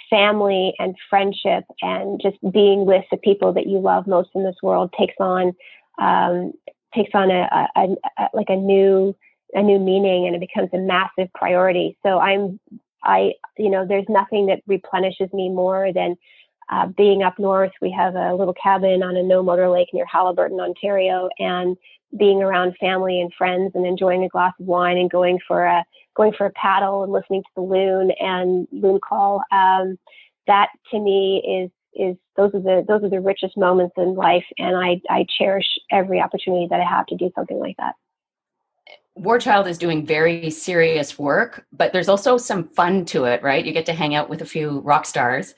family 0.09 0.73
and 0.77 0.95
friendship 1.09 1.63
and 1.81 2.21
just 2.21 2.37
being 2.51 2.85
with 2.85 3.03
the 3.11 3.17
people 3.17 3.53
that 3.53 3.67
you 3.67 3.79
love 3.79 4.07
most 4.07 4.29
in 4.35 4.43
this 4.43 4.55
world 4.61 4.93
takes 4.97 5.15
on 5.19 5.53
um, 5.99 6.53
takes 6.93 7.11
on 7.13 7.31
a, 7.31 7.69
a, 7.75 7.87
a, 8.17 8.29
like 8.33 8.49
a 8.49 8.55
new 8.55 9.15
a 9.53 9.61
new 9.61 9.79
meaning 9.79 10.27
and 10.27 10.35
it 10.35 10.39
becomes 10.39 10.69
a 10.73 10.77
massive 10.77 11.31
priority 11.33 11.97
so 12.03 12.19
i'm 12.19 12.59
i 13.03 13.31
you 13.57 13.69
know 13.69 13.85
there's 13.87 14.05
nothing 14.09 14.45
that 14.45 14.61
replenishes 14.67 15.31
me 15.33 15.49
more 15.49 15.91
than 15.93 16.15
uh, 16.69 16.85
being 16.85 17.23
up 17.23 17.39
north, 17.39 17.71
we 17.81 17.91
have 17.91 18.15
a 18.15 18.33
little 18.35 18.53
cabin 18.53 19.01
on 19.01 19.17
a 19.17 19.23
no 19.23 19.41
motor 19.41 19.69
lake 19.69 19.89
near 19.91 20.05
Haliburton, 20.05 20.59
Ontario, 20.59 21.29
and 21.39 21.75
being 22.17 22.41
around 22.41 22.75
family 22.79 23.19
and 23.21 23.33
friends 23.37 23.71
and 23.75 23.85
enjoying 23.85 24.23
a 24.23 24.29
glass 24.29 24.53
of 24.59 24.67
wine 24.67 24.97
and 24.97 25.09
going 25.09 25.39
for 25.47 25.65
a 25.65 25.83
going 26.15 26.33
for 26.33 26.45
a 26.45 26.51
paddle 26.51 27.03
and 27.03 27.11
listening 27.11 27.41
to 27.43 27.49
the 27.55 27.61
loon 27.61 28.11
and 28.19 28.67
loon 28.71 28.99
call. 28.99 29.41
Um, 29.51 29.97
that 30.47 30.69
to 30.91 30.99
me 30.99 31.63
is 31.63 31.71
is 31.93 32.15
those 32.35 32.53
are 32.53 32.61
the 32.61 32.85
those 32.87 33.03
are 33.03 33.09
the 33.09 33.21
richest 33.21 33.57
moments 33.57 33.93
in 33.97 34.15
life, 34.15 34.45
and 34.57 34.75
I 34.75 35.01
I 35.09 35.25
cherish 35.37 35.67
every 35.91 36.21
opportunity 36.21 36.67
that 36.69 36.79
I 36.79 36.85
have 36.85 37.05
to 37.07 37.15
do 37.15 37.31
something 37.35 37.59
like 37.59 37.77
that. 37.77 37.95
War 39.15 39.37
Child 39.37 39.67
is 39.67 39.77
doing 39.77 40.05
very 40.05 40.49
serious 40.49 41.19
work, 41.19 41.65
but 41.73 41.91
there's 41.91 42.07
also 42.07 42.37
some 42.37 42.69
fun 42.69 43.03
to 43.05 43.25
it, 43.25 43.43
right? 43.43 43.65
You 43.65 43.73
get 43.73 43.85
to 43.87 43.93
hang 43.93 44.15
out 44.15 44.29
with 44.29 44.41
a 44.41 44.45
few 44.45 44.79
rock 44.79 45.05
stars 45.05 45.55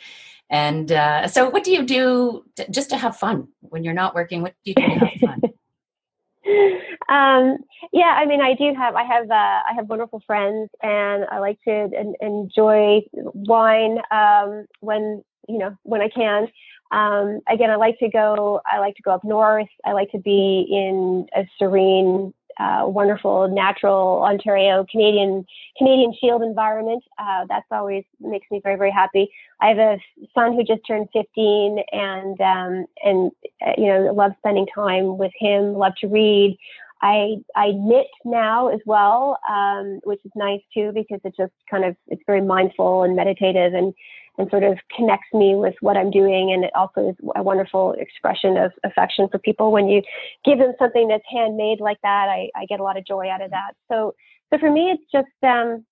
and 0.52 0.92
uh, 0.92 1.28
so, 1.30 1.50
what 1.50 1.64
do 1.64 1.72
you 1.72 1.84
do 1.84 2.44
to, 2.58 2.70
just 2.70 2.90
to 2.90 2.98
have 2.98 3.16
fun 3.16 3.48
when 3.62 3.86
you're 3.86 3.94
not 3.94 4.14
working? 4.14 4.42
What 4.42 4.54
do 4.66 4.72
you 4.72 4.76
do 4.76 4.82
to 4.82 5.06
have 5.06 5.14
fun? 5.22 5.42
um, 7.10 7.58
yeah, 7.94 8.18
I 8.18 8.26
mean, 8.26 8.42
I 8.42 8.54
do 8.56 8.74
have, 8.78 8.96
I 8.96 9.04
have, 9.04 9.32
uh, 9.32 9.34
I 9.34 9.72
have 9.74 9.88
wonderful 9.88 10.22
friends, 10.28 10.70
and 10.84 11.24
I 11.32 11.40
like 11.40 11.58
to 11.64 11.72
en- 11.72 12.16
enjoy 12.20 13.00
wine 13.14 14.00
um, 14.12 14.66
when 14.82 15.24
you 15.48 15.58
know 15.58 15.76
when 15.84 16.02
I 16.02 16.10
can. 16.10 16.48
Um, 16.92 17.40
again, 17.50 17.70
I 17.70 17.76
like 17.78 17.98
to 18.00 18.10
go. 18.10 18.60
I 18.70 18.80
like 18.80 18.96
to 18.96 19.02
go 19.02 19.12
up 19.12 19.24
north. 19.24 19.70
I 19.86 19.94
like 19.94 20.12
to 20.12 20.20
be 20.20 20.68
in 20.70 21.26
a 21.36 21.48
serene 21.58 22.34
uh, 22.60 22.84
wonderful 22.86 23.48
natural 23.48 24.24
Ontario 24.24 24.86
Canadian 24.90 25.46
Canadian 25.78 26.14
Shield 26.20 26.44
environment. 26.44 27.04
Uh, 27.18 27.46
that's 27.48 27.66
always 27.72 28.04
makes 28.20 28.48
me 28.52 28.60
very 28.64 28.76
very 28.76 28.92
happy. 28.92 29.32
I 29.62 29.70
have 29.70 29.78
a 29.78 29.98
son 30.34 30.54
who 30.54 30.64
just 30.64 30.82
turned 30.86 31.08
15, 31.14 31.84
and 31.92 32.42
um, 32.42 32.86
and 33.04 33.32
uh, 33.66 33.72
you 33.78 33.88
know 33.88 34.14
love 34.14 34.34
spending 34.40 34.68
time 34.74 35.18
with 35.18 35.32
him. 35.40 35.74
Love 35.74 35.94
to 36.02 36.08
read. 36.08 36.58
I 37.02 37.38
I 37.56 37.72
knit 37.72 38.08
now 38.26 38.68
as 38.68 38.80
well, 38.86 39.40
um, 39.50 40.00
which 40.04 40.24
is 40.24 40.32
nice 40.36 40.62
too 40.74 40.92
because 40.94 41.20
it 41.24 41.34
just 41.36 41.54
kind 41.70 41.86
of 41.86 41.96
it's 42.08 42.22
very 42.28 42.42
mindful 42.42 43.04
and 43.04 43.16
meditative 43.16 43.74
and 43.74 43.94
and 44.42 44.50
sort 44.50 44.64
of 44.64 44.80
connects 44.98 45.32
me 45.34 45.54
with 45.56 45.76
what 45.82 45.96
I'm 45.96 46.10
doing. 46.10 46.52
And 46.52 46.64
it 46.64 46.72
also 46.76 47.10
is 47.10 47.16
a 47.36 47.44
wonderful 47.44 47.94
expression 47.94 48.58
of 48.58 48.72
affection 48.84 49.28
for 49.30 49.38
people. 49.38 49.72
When 49.72 49.88
you 49.88 50.02
give 50.44 50.58
them 50.58 50.74
something 50.80 51.08
that's 51.08 51.24
handmade 51.32 51.80
like 51.80 52.00
that, 52.02 52.28
I, 52.28 52.50
I 52.56 52.66
get 52.66 52.80
a 52.80 52.84
lot 52.84 52.98
of 52.98 53.06
joy 53.06 53.30
out 53.30 53.44
of 53.44 53.52
that. 53.52 53.74
So, 53.88 54.16
so 54.52 54.58
for 54.58 54.72
me, 54.72 54.90
it's 54.90 55.04
just, 55.12 55.28
um, 55.44 55.86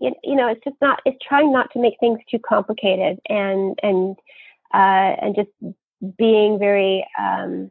you, 0.00 0.12
you 0.24 0.34
know, 0.34 0.48
it's 0.48 0.64
just 0.64 0.76
not, 0.80 1.02
it's 1.04 1.18
trying 1.28 1.52
not 1.52 1.70
to 1.72 1.78
make 1.78 1.94
things 2.00 2.20
too 2.30 2.38
complicated 2.38 3.18
and, 3.28 3.78
and, 3.82 4.16
uh, 4.72 5.12
and 5.20 5.36
just 5.36 5.50
being 6.16 6.58
very, 6.58 7.06
um, 7.18 7.70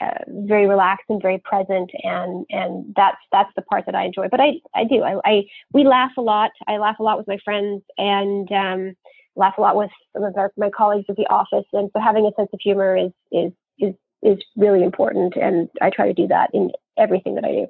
uh, 0.00 0.24
very 0.28 0.66
relaxed 0.66 1.04
and 1.08 1.20
very 1.20 1.38
present 1.38 1.90
and 2.02 2.46
and 2.50 2.94
that's 2.96 3.18
that's 3.32 3.50
the 3.56 3.62
part 3.62 3.86
that 3.86 3.94
I 3.94 4.04
enjoy. 4.04 4.28
But 4.30 4.40
I 4.40 4.52
I 4.74 4.84
do. 4.84 5.02
I, 5.02 5.16
I 5.24 5.42
we 5.72 5.84
laugh 5.84 6.12
a 6.16 6.22
lot. 6.22 6.50
I 6.66 6.78
laugh 6.78 6.98
a 6.98 7.02
lot 7.02 7.18
with 7.18 7.28
my 7.28 7.38
friends 7.44 7.82
and 7.98 8.50
um, 8.52 8.96
laugh 9.36 9.54
a 9.58 9.60
lot 9.60 9.76
with 9.76 9.90
some 10.14 10.24
of 10.24 10.36
our, 10.36 10.52
my 10.56 10.70
colleagues 10.70 11.06
at 11.08 11.16
the 11.16 11.26
office. 11.28 11.66
And 11.72 11.90
so 11.92 12.00
having 12.00 12.26
a 12.26 12.34
sense 12.36 12.50
of 12.52 12.60
humor 12.62 12.96
is 12.96 13.10
is 13.30 13.52
is 13.78 13.94
is 14.22 14.38
really 14.56 14.82
important 14.82 15.34
and 15.36 15.68
I 15.80 15.90
try 15.90 16.06
to 16.06 16.14
do 16.14 16.26
that 16.28 16.50
in 16.52 16.70
everything 16.98 17.34
that 17.36 17.44
I 17.44 17.52
do. 17.52 17.66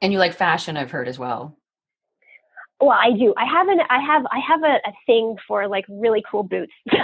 And 0.00 0.12
you 0.12 0.18
like 0.18 0.34
fashion 0.34 0.76
I've 0.76 0.90
heard 0.90 1.08
as 1.08 1.18
well 1.18 1.56
well, 2.80 2.90
I 2.90 3.12
do. 3.12 3.32
I 3.38 3.46
have 3.46 3.68
an 3.68 3.80
I 3.88 4.00
have 4.00 4.26
I 4.30 4.38
have 4.46 4.62
a, 4.62 4.74
a 4.88 4.92
thing 5.06 5.36
for 5.48 5.66
like 5.66 5.86
really 5.88 6.22
cool 6.30 6.42
boots. 6.42 6.72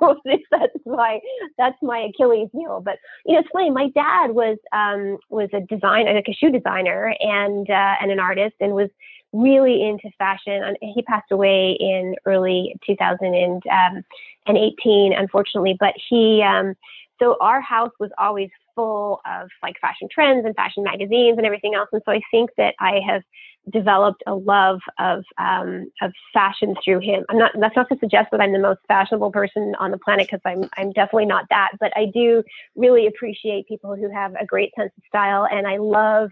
So 0.00 0.16
that's 0.50 0.72
my 0.86 1.20
that's 1.58 1.76
my 1.82 2.08
Achilles 2.10 2.48
heel. 2.52 2.80
But 2.84 2.98
you 3.26 3.34
know, 3.34 3.40
it's 3.40 3.48
funny. 3.52 3.70
My 3.70 3.88
dad 3.94 4.32
was 4.32 4.56
um 4.72 5.18
was 5.28 5.50
a 5.52 5.60
designer, 5.60 6.14
like 6.14 6.28
a 6.28 6.32
shoe 6.32 6.50
designer, 6.50 7.14
and 7.20 7.68
uh, 7.68 7.94
and 8.00 8.10
an 8.10 8.20
artist, 8.20 8.54
and 8.60 8.72
was 8.74 8.88
really 9.32 9.82
into 9.82 10.10
fashion. 10.18 10.76
He 10.80 11.02
passed 11.02 11.32
away 11.32 11.76
in 11.80 12.14
early 12.26 12.76
2018, 12.86 15.12
um, 15.12 15.18
unfortunately. 15.18 15.76
But 15.78 15.94
he 16.08 16.42
um 16.42 16.74
so 17.18 17.36
our 17.40 17.60
house 17.60 17.92
was 18.00 18.10
always 18.18 18.50
full 18.74 19.20
of 19.26 19.48
like 19.62 19.76
fashion 19.80 20.08
trends 20.10 20.44
and 20.44 20.54
fashion 20.54 20.82
magazines 20.82 21.36
and 21.36 21.46
everything 21.46 21.74
else. 21.74 21.88
And 21.92 22.02
so 22.04 22.12
I 22.12 22.20
think 22.30 22.50
that 22.56 22.74
I 22.80 23.00
have 23.06 23.22
developed 23.70 24.22
a 24.26 24.34
love 24.34 24.80
of 24.98 25.24
um, 25.38 25.86
of 26.00 26.12
fashion 26.32 26.74
through 26.84 27.00
him. 27.00 27.24
I'm 27.28 27.38
not 27.38 27.52
that's 27.60 27.76
not 27.76 27.88
to 27.90 27.98
suggest 27.98 28.28
that 28.32 28.40
I'm 28.40 28.52
the 28.52 28.58
most 28.58 28.80
fashionable 28.88 29.30
person 29.30 29.74
on 29.78 29.90
the 29.90 29.98
planet 29.98 30.26
because 30.26 30.40
I'm 30.44 30.68
I'm 30.76 30.92
definitely 30.92 31.26
not 31.26 31.46
that, 31.50 31.72
but 31.80 31.92
I 31.96 32.06
do 32.12 32.42
really 32.74 33.06
appreciate 33.06 33.68
people 33.68 33.94
who 33.94 34.10
have 34.10 34.34
a 34.40 34.46
great 34.46 34.72
sense 34.76 34.92
of 34.96 35.02
style, 35.06 35.46
and 35.50 35.66
I 35.66 35.76
love 35.76 36.30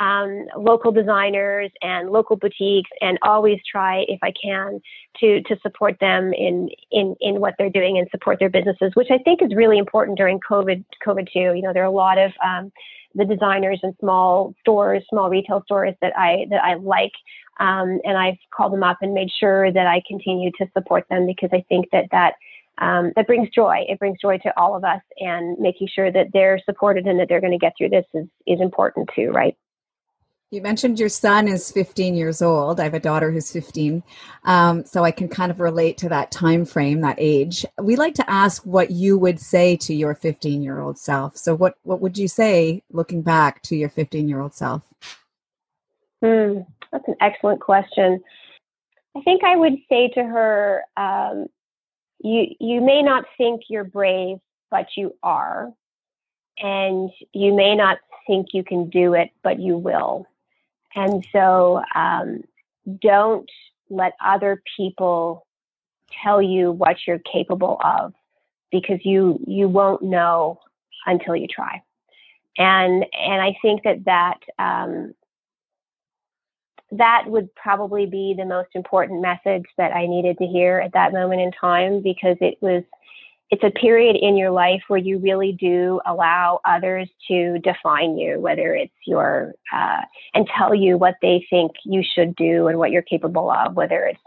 um, 0.00 0.46
local 0.56 0.90
designers 0.90 1.70
and 1.82 2.10
local 2.10 2.36
boutiques, 2.36 2.90
and 3.00 3.18
always 3.22 3.58
try 3.70 4.04
if 4.08 4.18
I 4.22 4.32
can 4.32 4.80
to 5.20 5.42
to 5.42 5.56
support 5.62 5.96
them 6.00 6.32
in 6.32 6.68
in 6.90 7.14
in 7.20 7.40
what 7.40 7.54
they're 7.58 7.70
doing 7.70 7.98
and 7.98 8.08
support 8.10 8.38
their 8.38 8.50
businesses, 8.50 8.92
which 8.94 9.10
I 9.10 9.18
think 9.18 9.42
is 9.42 9.54
really 9.54 9.78
important 9.78 10.18
during 10.18 10.40
COVID 10.40 10.84
COVID 11.06 11.32
too. 11.32 11.54
You 11.54 11.62
know, 11.62 11.72
there 11.72 11.82
are 11.82 11.86
a 11.86 11.90
lot 11.90 12.18
of 12.18 12.32
um, 12.44 12.72
the 13.14 13.24
designers 13.24 13.80
and 13.82 13.94
small 14.00 14.54
stores, 14.60 15.04
small 15.08 15.28
retail 15.28 15.62
stores 15.64 15.94
that 16.00 16.16
I 16.16 16.46
that 16.50 16.62
I 16.64 16.74
like. 16.74 17.12
Um, 17.60 18.00
and 18.04 18.16
I've 18.16 18.38
called 18.56 18.72
them 18.72 18.82
up 18.82 18.98
and 19.02 19.12
made 19.12 19.28
sure 19.38 19.70
that 19.70 19.86
I 19.86 20.02
continue 20.08 20.50
to 20.58 20.66
support 20.72 21.04
them 21.10 21.26
because 21.26 21.50
I 21.52 21.64
think 21.68 21.86
that 21.92 22.06
that 22.10 22.34
um, 22.78 23.12
that 23.16 23.26
brings 23.26 23.50
joy. 23.50 23.84
It 23.88 23.98
brings 23.98 24.18
joy 24.20 24.38
to 24.38 24.58
all 24.58 24.74
of 24.74 24.84
us, 24.84 25.02
and 25.18 25.58
making 25.58 25.88
sure 25.94 26.10
that 26.10 26.28
they're 26.32 26.58
supported 26.64 27.06
and 27.06 27.20
that 27.20 27.28
they're 27.28 27.40
going 27.40 27.52
to 27.52 27.58
get 27.58 27.74
through 27.76 27.90
this 27.90 28.06
is 28.14 28.26
is 28.46 28.60
important 28.60 29.10
too, 29.14 29.30
right? 29.30 29.56
You 30.52 30.60
mentioned 30.60 31.00
your 31.00 31.08
son 31.08 31.48
is 31.48 31.72
15 31.72 32.14
years 32.14 32.42
old. 32.42 32.78
I 32.78 32.84
have 32.84 32.92
a 32.92 33.00
daughter 33.00 33.30
who's 33.30 33.50
15, 33.50 34.02
um, 34.44 34.84
so 34.84 35.02
I 35.02 35.10
can 35.10 35.26
kind 35.26 35.50
of 35.50 35.60
relate 35.60 35.96
to 35.98 36.10
that 36.10 36.30
time 36.30 36.66
frame, 36.66 37.00
that 37.00 37.16
age. 37.16 37.64
We 37.80 37.96
like 37.96 38.12
to 38.16 38.30
ask 38.30 38.62
what 38.66 38.90
you 38.90 39.16
would 39.16 39.40
say 39.40 39.76
to 39.78 39.94
your 39.94 40.14
15 40.14 40.62
year 40.62 40.80
old 40.80 40.98
self. 40.98 41.38
So, 41.38 41.54
what 41.54 41.76
what 41.84 42.02
would 42.02 42.18
you 42.18 42.28
say 42.28 42.82
looking 42.90 43.22
back 43.22 43.62
to 43.62 43.76
your 43.76 43.88
15 43.88 44.28
year 44.28 44.42
old 44.42 44.52
self? 44.52 44.82
Hmm, 46.22 46.58
that's 46.92 47.08
an 47.08 47.16
excellent 47.22 47.62
question. 47.62 48.22
I 49.16 49.22
think 49.22 49.44
I 49.44 49.56
would 49.56 49.78
say 49.88 50.08
to 50.08 50.22
her, 50.22 50.82
um, 50.98 51.46
"You 52.18 52.54
you 52.60 52.82
may 52.82 53.00
not 53.02 53.24
think 53.38 53.62
you're 53.70 53.84
brave, 53.84 54.36
but 54.70 54.88
you 54.98 55.14
are, 55.22 55.72
and 56.58 57.10
you 57.32 57.54
may 57.54 57.74
not 57.74 58.00
think 58.26 58.48
you 58.52 58.62
can 58.62 58.90
do 58.90 59.14
it, 59.14 59.30
but 59.42 59.58
you 59.58 59.78
will." 59.78 60.26
And 60.94 61.26
so 61.32 61.82
um, 61.94 62.42
don't 63.00 63.48
let 63.90 64.12
other 64.24 64.62
people 64.76 65.46
tell 66.22 66.42
you 66.42 66.70
what 66.70 66.96
you're 67.06 67.20
capable 67.20 67.80
of 67.82 68.12
because 68.70 69.00
you 69.04 69.38
you 69.46 69.68
won't 69.68 70.02
know 70.02 70.60
until 71.06 71.36
you 71.36 71.46
try. 71.48 71.82
And 72.58 73.06
and 73.12 73.42
I 73.42 73.56
think 73.62 73.82
that 73.84 74.04
that 74.04 74.40
um, 74.58 75.14
that 76.92 77.24
would 77.26 77.54
probably 77.54 78.06
be 78.06 78.34
the 78.36 78.44
most 78.44 78.68
important 78.74 79.22
message 79.22 79.64
that 79.78 79.94
I 79.94 80.06
needed 80.06 80.38
to 80.38 80.46
hear 80.46 80.78
at 80.78 80.92
that 80.92 81.12
moment 81.12 81.40
in 81.40 81.52
time 81.52 82.02
because 82.02 82.36
it 82.40 82.58
was 82.60 82.82
it's 83.52 83.62
a 83.62 83.70
period 83.70 84.16
in 84.18 84.38
your 84.38 84.50
life 84.50 84.80
where 84.88 84.98
you 84.98 85.18
really 85.18 85.52
do 85.52 86.00
allow 86.06 86.58
others 86.64 87.06
to 87.28 87.58
define 87.58 88.16
you, 88.16 88.40
whether 88.40 88.74
it's 88.74 88.94
your, 89.06 89.52
uh, 89.70 90.00
and 90.32 90.48
tell 90.56 90.74
you 90.74 90.96
what 90.96 91.16
they 91.20 91.46
think 91.50 91.72
you 91.84 92.02
should 92.02 92.34
do 92.34 92.68
and 92.68 92.78
what 92.78 92.90
you're 92.90 93.02
capable 93.02 93.50
of, 93.50 93.74
whether 93.74 94.06
it's 94.06 94.18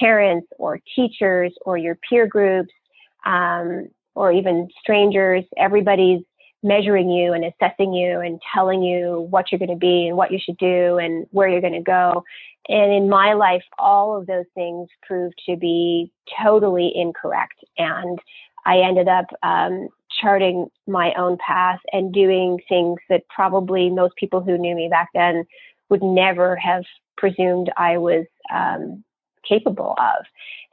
parents 0.00 0.48
or 0.58 0.80
teachers 0.96 1.52
or 1.66 1.76
your 1.76 1.98
peer 2.08 2.26
groups, 2.26 2.72
um, 3.26 3.88
or 4.14 4.32
even 4.32 4.68
strangers. 4.80 5.44
Everybody's 5.58 6.22
measuring 6.62 7.10
you 7.10 7.34
and 7.34 7.44
assessing 7.44 7.92
you 7.92 8.20
and 8.20 8.40
telling 8.54 8.82
you 8.82 9.26
what 9.28 9.52
you're 9.52 9.58
going 9.58 9.68
to 9.68 9.76
be 9.76 10.06
and 10.08 10.16
what 10.16 10.30
you 10.30 10.38
should 10.42 10.56
do 10.56 10.96
and 10.96 11.26
where 11.30 11.48
you're 11.48 11.60
going 11.60 11.72
to 11.74 11.82
go. 11.82 12.24
And 12.68 12.90
in 12.92 13.08
my 13.08 13.34
life, 13.34 13.64
all 13.78 14.16
of 14.16 14.26
those 14.26 14.44
things 14.54 14.88
proved 15.06 15.34
to 15.46 15.56
be 15.56 16.10
totally 16.42 16.90
incorrect. 16.94 17.64
And 17.76 18.18
I 18.64 18.78
ended 18.78 19.08
up 19.08 19.26
um, 19.42 19.88
charting 20.20 20.68
my 20.86 21.12
own 21.14 21.38
path 21.44 21.80
and 21.92 22.12
doing 22.12 22.58
things 22.68 23.00
that 23.08 23.22
probably 23.28 23.90
most 23.90 24.14
people 24.16 24.40
who 24.40 24.58
knew 24.58 24.74
me 24.74 24.88
back 24.88 25.08
then 25.14 25.44
would 25.88 26.02
never 26.02 26.56
have 26.56 26.84
presumed 27.16 27.70
I 27.76 27.98
was 27.98 28.26
um, 28.52 29.04
capable 29.48 29.94
of. 29.98 30.24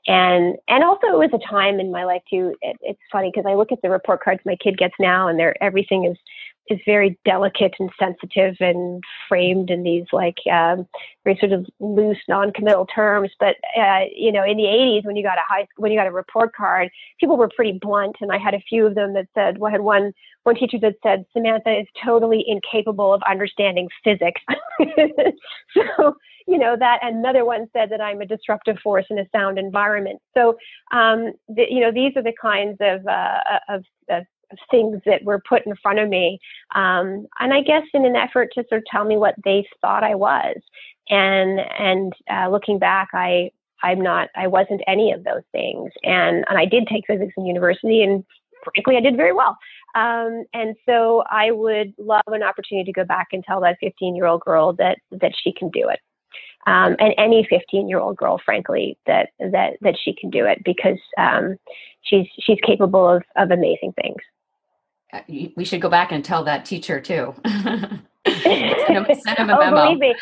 And 0.07 0.55
and 0.67 0.83
also 0.83 1.07
it 1.07 1.17
was 1.17 1.31
a 1.33 1.49
time 1.49 1.79
in 1.79 1.91
my 1.91 2.05
life 2.05 2.21
too. 2.29 2.55
It, 2.61 2.77
it's 2.81 2.99
funny 3.11 3.31
because 3.33 3.49
I 3.49 3.55
look 3.55 3.71
at 3.71 3.81
the 3.81 3.89
report 3.89 4.23
cards 4.23 4.41
my 4.45 4.55
kid 4.55 4.77
gets 4.77 4.95
now, 4.99 5.27
and 5.27 5.37
they're 5.37 5.61
everything 5.61 6.05
is 6.05 6.17
is 6.69 6.79
very 6.85 7.17
delicate 7.25 7.73
and 7.79 7.89
sensitive 7.99 8.55
and 8.59 9.03
framed 9.27 9.69
in 9.69 9.83
these 9.83 10.05
like 10.11 10.37
um, 10.51 10.87
very 11.23 11.37
sort 11.39 11.51
of 11.51 11.65
loose, 11.79 12.17
non-committal 12.27 12.85
terms. 12.87 13.31
But 13.39 13.55
uh, 13.77 14.01
you 14.15 14.31
know, 14.31 14.43
in 14.43 14.57
the 14.57 14.63
'80s, 14.63 15.05
when 15.05 15.15
you 15.15 15.23
got 15.23 15.37
a 15.37 15.43
high 15.47 15.67
when 15.77 15.91
you 15.91 15.97
got 15.97 16.07
a 16.07 16.11
report 16.11 16.55
card, 16.55 16.89
people 17.19 17.37
were 17.37 17.49
pretty 17.55 17.79
blunt, 17.81 18.17
and 18.21 18.31
I 18.31 18.37
had 18.37 18.53
a 18.53 18.61
few 18.69 18.85
of 18.85 18.95
them 18.95 19.13
that 19.13 19.27
said, 19.33 19.57
"Well, 19.57 19.69
I 19.69 19.71
had 19.71 19.81
one 19.81 20.13
one 20.43 20.55
teacher 20.55 20.77
that 20.81 20.95
said 21.03 21.25
Samantha 21.33 21.79
is 21.79 21.87
totally 22.03 22.43
incapable 22.47 23.13
of 23.13 23.21
understanding 23.29 23.89
physics." 24.03 24.41
so 25.73 26.15
you 26.47 26.57
know 26.57 26.75
that 26.77 26.99
another 27.03 27.45
one 27.45 27.67
said 27.73 27.91
that 27.91 28.01
i'm 28.01 28.21
a 28.21 28.25
disruptive 28.25 28.77
force 28.79 29.05
in 29.11 29.19
a 29.19 29.25
sound 29.31 29.59
environment 29.59 30.19
so 30.35 30.57
um, 30.91 31.33
the, 31.47 31.65
you 31.69 31.79
know 31.79 31.91
these 31.91 32.11
are 32.15 32.23
the 32.23 32.33
kinds 32.41 32.77
of, 32.81 33.05
uh, 33.05 33.39
of, 33.69 33.83
of 34.09 34.23
things 34.71 35.01
that 35.05 35.23
were 35.23 35.41
put 35.47 35.65
in 35.65 35.75
front 35.81 35.99
of 35.99 36.09
me. 36.09 36.39
Um, 36.75 37.27
and 37.39 37.53
I 37.53 37.61
guess 37.61 37.83
in 37.93 38.05
an 38.05 38.15
effort 38.15 38.49
to 38.53 38.63
sort 38.69 38.79
of 38.79 38.85
tell 38.91 39.05
me 39.05 39.17
what 39.17 39.35
they 39.43 39.65
thought 39.81 40.03
I 40.03 40.15
was. 40.15 40.57
And, 41.09 41.59
and 41.77 42.13
uh, 42.31 42.49
looking 42.49 42.79
back, 42.79 43.09
I, 43.13 43.51
I'm 43.81 44.01
not, 44.01 44.29
I 44.35 44.47
wasn't 44.47 44.81
any 44.87 45.11
of 45.11 45.23
those 45.23 45.43
things. 45.51 45.91
And, 46.03 46.45
and 46.49 46.57
I 46.57 46.65
did 46.65 46.87
take 46.87 47.05
physics 47.07 47.33
in 47.37 47.45
university 47.45 48.03
and 48.03 48.23
frankly, 48.63 48.97
I 48.97 49.01
did 49.01 49.15
very 49.15 49.33
well. 49.33 49.57
Um, 49.95 50.45
and 50.53 50.75
so 50.85 51.23
I 51.29 51.51
would 51.51 51.93
love 51.97 52.21
an 52.27 52.43
opportunity 52.43 52.85
to 52.85 52.93
go 52.93 53.05
back 53.05 53.27
and 53.31 53.43
tell 53.43 53.61
that 53.61 53.77
15 53.79 54.15
year 54.15 54.25
old 54.25 54.41
girl 54.41 54.73
that 54.73 54.99
that 55.11 55.31
she 55.41 55.51
can 55.51 55.69
do 55.69 55.89
it. 55.89 55.99
Um, 56.67 56.95
and 56.99 57.13
any 57.17 57.47
15 57.49 57.87
year 57.87 57.99
old 57.99 58.17
girl, 58.17 58.39
frankly, 58.43 58.97
that 59.07 59.29
that 59.39 59.77
that 59.81 59.95
she 60.03 60.13
can 60.13 60.29
do 60.29 60.45
it 60.45 60.59
because 60.63 60.99
um, 61.17 61.57
she's 62.01 62.27
she's 62.39 62.59
capable 62.63 63.07
of 63.09 63.23
of 63.35 63.51
amazing 63.51 63.93
things. 63.99 64.21
Uh, 65.11 65.21
we 65.27 65.65
should 65.65 65.81
go 65.81 65.89
back 65.89 66.11
and 66.11 66.23
tell 66.23 66.43
that 66.43 66.65
teacher 66.65 66.99
too. 67.01 67.33
send, 67.47 68.01
him, 68.25 69.05
send 69.23 69.37
him 69.37 69.49
a 69.49 69.55
oh, 69.55 69.59
memo. 69.59 69.85
Believe 69.85 69.99
me, 69.99 70.15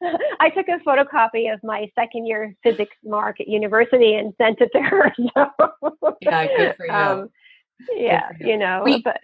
I 0.40 0.50
took 0.50 0.68
a 0.68 0.78
photocopy 0.86 1.52
of 1.52 1.60
my 1.62 1.90
second 1.94 2.26
year 2.26 2.54
physics 2.62 2.96
mark 3.04 3.40
at 3.40 3.48
university 3.48 4.14
and 4.14 4.34
sent 4.38 4.60
it 4.60 4.70
to 4.72 4.82
her. 4.82 5.12
So, 5.34 6.16
yeah, 6.20 6.46
good 6.46 6.76
for 6.76 6.86
you. 6.86 6.92
Um, 6.92 7.30
yeah, 7.94 8.30
you. 8.40 8.48
you. 8.48 8.56
know, 8.56 8.82
we, 8.84 9.02
but 9.02 9.22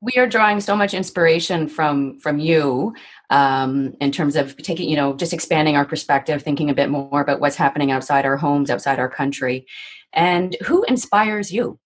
we 0.00 0.12
are 0.16 0.26
drawing 0.26 0.60
so 0.60 0.76
much 0.76 0.92
inspiration 0.92 1.66
from 1.68 2.18
from 2.18 2.38
you 2.38 2.94
um, 3.30 3.94
in 4.00 4.12
terms 4.12 4.36
of 4.36 4.56
taking, 4.58 4.88
you 4.88 4.96
know, 4.96 5.14
just 5.14 5.32
expanding 5.32 5.76
our 5.76 5.84
perspective, 5.84 6.42
thinking 6.42 6.68
a 6.70 6.74
bit 6.74 6.90
more 6.90 7.20
about 7.20 7.40
what's 7.40 7.56
happening 7.56 7.90
outside 7.90 8.26
our 8.26 8.36
homes, 8.36 8.70
outside 8.70 8.98
our 8.98 9.08
country, 9.08 9.66
and 10.12 10.56
who 10.64 10.84
inspires 10.84 11.52
you. 11.52 11.78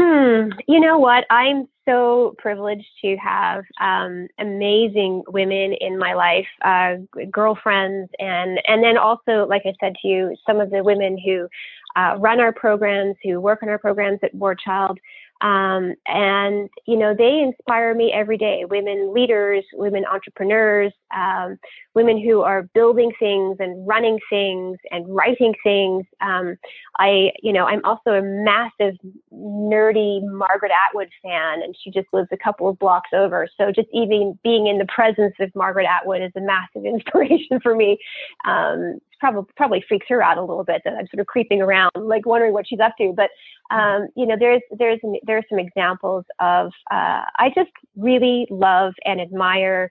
Hmm. 0.00 0.50
You 0.68 0.78
know 0.78 0.96
what? 0.96 1.24
I'm 1.28 1.66
so 1.84 2.36
privileged 2.38 2.86
to 3.02 3.16
have 3.16 3.64
um, 3.80 4.28
amazing 4.38 5.24
women 5.26 5.72
in 5.80 5.98
my 5.98 6.14
life, 6.14 6.46
uh, 6.64 6.98
girlfriends, 7.32 8.08
and 8.20 8.60
and 8.68 8.84
then 8.84 8.96
also, 8.96 9.44
like 9.48 9.62
I 9.64 9.72
said 9.80 9.96
to 10.02 10.08
you, 10.08 10.36
some 10.46 10.60
of 10.60 10.70
the 10.70 10.84
women 10.84 11.18
who 11.18 11.48
uh, 11.96 12.14
run 12.18 12.38
our 12.38 12.52
programs, 12.52 13.16
who 13.24 13.40
work 13.40 13.60
on 13.64 13.68
our 13.68 13.78
programs 13.78 14.20
at 14.22 14.32
War 14.34 14.54
Child. 14.54 15.00
Um, 15.40 15.94
and, 16.06 16.68
you 16.86 16.96
know, 16.96 17.14
they 17.16 17.38
inspire 17.38 17.94
me 17.94 18.12
every 18.12 18.36
day. 18.36 18.64
Women 18.68 19.14
leaders, 19.14 19.64
women 19.72 20.04
entrepreneurs, 20.04 20.92
um, 21.14 21.58
women 21.94 22.22
who 22.22 22.42
are 22.42 22.68
building 22.74 23.12
things 23.18 23.56
and 23.60 23.86
running 23.86 24.18
things 24.30 24.78
and 24.90 25.04
writing 25.14 25.54
things. 25.62 26.04
Um, 26.20 26.56
I, 26.98 27.32
you 27.42 27.52
know, 27.52 27.64
I'm 27.64 27.84
also 27.84 28.10
a 28.10 28.22
massive 28.22 28.94
nerdy 29.32 30.20
Margaret 30.30 30.72
Atwood 30.88 31.08
fan, 31.22 31.62
and 31.62 31.74
she 31.82 31.90
just 31.90 32.08
lives 32.12 32.28
a 32.32 32.36
couple 32.36 32.68
of 32.68 32.78
blocks 32.78 33.10
over. 33.12 33.48
So 33.56 33.72
just 33.72 33.88
even 33.92 34.38
being 34.42 34.66
in 34.66 34.78
the 34.78 34.86
presence 34.86 35.34
of 35.40 35.54
Margaret 35.54 35.86
Atwood 35.86 36.22
is 36.22 36.32
a 36.36 36.40
massive 36.40 36.84
inspiration 36.84 37.60
for 37.60 37.74
me. 37.74 37.98
Um, 38.44 38.98
probably 39.18 39.50
probably 39.56 39.84
freaks 39.88 40.06
her 40.08 40.22
out 40.22 40.38
a 40.38 40.42
little 40.42 40.64
bit 40.64 40.82
that 40.84 40.94
I'm 40.94 41.06
sort 41.08 41.20
of 41.20 41.26
creeping 41.26 41.60
around, 41.60 41.90
like 41.96 42.26
wondering 42.26 42.52
what 42.52 42.66
she's 42.66 42.80
up 42.80 42.94
to. 42.98 43.12
But 43.16 43.30
um, 43.74 44.08
you 44.16 44.26
know, 44.26 44.36
there's 44.38 44.62
there's 44.78 45.00
there's 45.24 45.44
some 45.48 45.58
examples 45.58 46.24
of 46.40 46.72
uh, 46.90 47.22
I 47.36 47.50
just 47.54 47.70
really 47.96 48.46
love 48.50 48.94
and 49.04 49.20
admire 49.20 49.90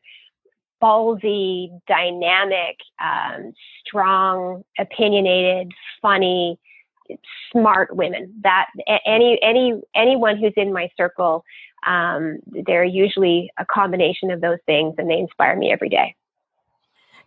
ballsy, 0.81 1.69
dynamic, 1.87 2.77
um, 3.01 3.53
strong, 3.85 4.63
opinionated, 4.79 5.71
funny, 6.01 6.59
smart 7.51 7.95
women. 7.95 8.33
That 8.43 8.67
any 9.05 9.39
any 9.41 9.81
anyone 9.95 10.37
who's 10.37 10.53
in 10.55 10.73
my 10.73 10.89
circle, 10.97 11.43
um, 11.85 12.39
they're 12.65 12.83
usually 12.83 13.51
a 13.57 13.65
combination 13.65 14.31
of 14.31 14.41
those 14.41 14.59
things, 14.65 14.95
and 14.97 15.09
they 15.09 15.17
inspire 15.17 15.55
me 15.55 15.71
every 15.71 15.89
day. 15.89 16.15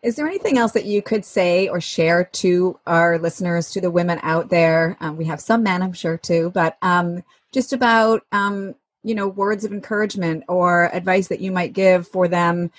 Is 0.03 0.17
there 0.17 0.27
anything 0.27 0.57
else 0.57 0.73
that 0.73 0.87
you 0.87 1.03
could 1.03 1.27
say 1.27 1.69
or 1.69 1.79
share 1.79 2.25
to 2.25 2.79
our 2.87 3.19
listeners, 3.19 3.71
to 3.73 3.83
the 3.83 3.91
women 3.91 4.19
out 4.23 4.49
there? 4.49 4.97
Um, 5.01 5.19
we 5.19 5.27
have 5.27 5.43
some 5.43 5.63
men, 5.63 5.83
I'm 5.83 5.93
sure, 5.93 6.17
too, 6.17 6.51
but 6.55 6.79
um, 6.81 7.23
just 7.53 7.75
about, 7.75 8.23
um, 8.33 8.75
you 9.03 9.15
know, 9.15 9.29
words 9.29 9.63
of 9.63 9.73
encouragement 9.73 10.45
or 10.49 10.87
advice 10.95 11.29
that 11.29 11.41
you 11.41 11.53
might 11.53 11.75
give 11.75 12.09
for 12.09 12.29
them, 12.29 12.71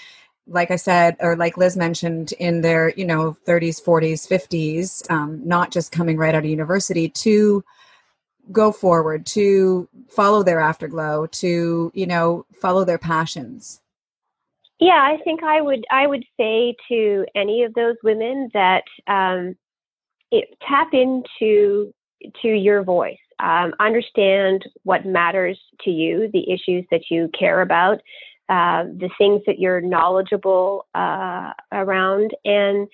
like 0.52 0.72
I 0.72 0.76
said, 0.76 1.16
or 1.20 1.36
like 1.36 1.58
Liz 1.58 1.78
mentioned, 1.78 2.34
in 2.34 2.62
their, 2.62 2.90
you 2.92 3.06
know, 3.06 3.38
30s, 3.48 3.82
40s, 3.82 4.28
50s, 4.28 5.46
not 5.46 5.72
just 5.72 5.92
coming 5.92 6.18
right 6.18 6.36
out 6.36 6.44
of 6.44 6.50
university, 6.50 7.10
to 7.10 7.64
go 8.52 8.72
forward, 8.72 9.26
to 9.28 9.88
follow 10.10 10.44
their 10.44 10.60
afterglow, 10.60 11.28
to, 11.28 11.92
you 11.94 12.06
know, 12.06 12.46
follow 12.54 12.84
their 12.84 12.98
passions. 12.98 13.82
Yeah, 14.80 15.00
I 15.00 15.18
think 15.24 15.44
I 15.44 15.62
would 15.62 15.86
I 15.92 16.08
would 16.08 16.26
say 16.38 16.76
to 16.90 17.26
any 17.36 17.64
of 17.64 17.74
those 17.76 17.98
women 18.04 18.50
that 18.56 18.84
um, 19.06 19.56
it, 20.32 20.58
tap 20.68 20.90
into 20.94 21.94
to 22.42 22.48
your 22.48 22.84
voice. 22.84 23.18
Um, 23.40 23.74
understand 23.80 24.64
what 24.84 25.06
matters 25.06 25.60
to 25.82 25.90
you, 25.90 26.30
the 26.32 26.52
issues 26.52 26.86
that 26.92 27.10
you 27.10 27.30
care 27.38 27.62
about, 27.62 28.00
uh, 28.52 28.84
the 28.84 29.10
things 29.18 29.42
that 29.48 29.60
you're 29.60 29.82
knowledgeable 29.82 30.86
uh, 30.94 31.52
around, 31.72 32.32
and 32.46 32.88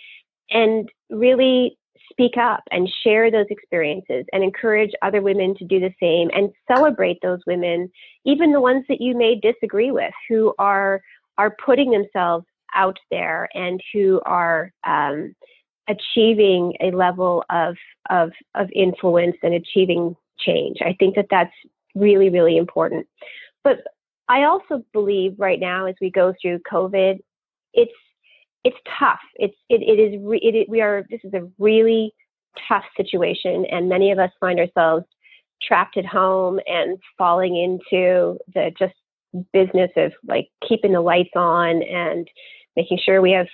and 0.49 0.89
really 1.09 1.77
speak 2.11 2.37
up 2.37 2.63
and 2.71 2.89
share 3.03 3.29
those 3.29 3.47
experiences 3.49 4.25
and 4.31 4.43
encourage 4.43 4.91
other 5.01 5.21
women 5.21 5.55
to 5.55 5.65
do 5.65 5.79
the 5.79 5.93
same 5.99 6.29
and 6.33 6.49
celebrate 6.73 7.17
those 7.21 7.39
women, 7.45 7.89
even 8.25 8.53
the 8.53 8.61
ones 8.61 8.85
that 8.87 9.01
you 9.01 9.17
may 9.17 9.33
disagree 9.35 9.91
with, 9.91 10.13
who 10.29 10.53
are 10.59 11.01
are 11.37 11.55
putting 11.65 11.91
themselves 11.91 12.45
out 12.75 12.97
there 13.11 13.49
and 13.53 13.81
who 13.93 14.21
are 14.25 14.71
um, 14.85 15.35
achieving 15.87 16.73
a 16.81 16.91
level 16.91 17.43
of, 17.49 17.75
of, 18.09 18.31
of 18.55 18.69
influence 18.73 19.37
and 19.43 19.53
achieving 19.53 20.15
change. 20.39 20.77
I 20.81 20.95
think 20.99 21.15
that 21.15 21.27
that's 21.29 21.53
really, 21.95 22.29
really 22.29 22.57
important. 22.57 23.07
But 23.63 23.79
I 24.29 24.43
also 24.43 24.83
believe 24.93 25.35
right 25.37 25.59
now, 25.59 25.85
as 25.85 25.95
we 26.01 26.11
go 26.11 26.33
through 26.41 26.59
COVID, 26.71 27.19
it's 27.73 27.91
it's 28.63 28.77
tough. 28.99 29.19
It's 29.35 29.55
it, 29.69 29.81
it 29.81 30.01
is 30.01 30.19
re, 30.23 30.39
it, 30.41 30.69
we 30.69 30.81
are 30.81 31.05
this 31.09 31.21
is 31.23 31.33
a 31.33 31.47
really 31.59 32.13
tough 32.67 32.83
situation, 32.95 33.65
and 33.71 33.89
many 33.89 34.11
of 34.11 34.19
us 34.19 34.31
find 34.39 34.59
ourselves 34.59 35.05
trapped 35.61 35.97
at 35.97 36.05
home 36.05 36.59
and 36.67 36.97
falling 37.17 37.55
into 37.57 38.37
the 38.53 38.71
just 38.77 38.93
business 39.53 39.91
of 39.95 40.11
like 40.27 40.49
keeping 40.67 40.93
the 40.93 41.01
lights 41.01 41.31
on 41.35 41.81
and 41.83 42.27
making 42.75 42.99
sure 43.03 43.21
we 43.21 43.31
have 43.31 43.47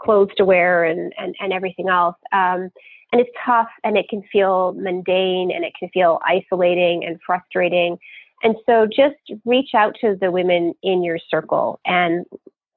clothes 0.00 0.30
to 0.36 0.44
wear 0.44 0.84
and, 0.84 1.12
and, 1.16 1.34
and 1.40 1.52
everything 1.52 1.88
else. 1.88 2.16
Um, 2.32 2.70
and 3.12 3.20
it's 3.20 3.30
tough 3.44 3.68
and 3.84 3.96
it 3.96 4.08
can 4.08 4.22
feel 4.32 4.74
mundane 4.76 5.50
and 5.54 5.64
it 5.64 5.72
can 5.78 5.88
feel 5.90 6.18
isolating 6.26 7.04
and 7.04 7.18
frustrating. 7.24 7.98
And 8.42 8.56
so 8.66 8.86
just 8.86 9.16
reach 9.44 9.70
out 9.74 9.94
to 10.00 10.16
the 10.20 10.30
women 10.30 10.74
in 10.82 11.02
your 11.02 11.18
circle 11.30 11.80
and 11.86 12.24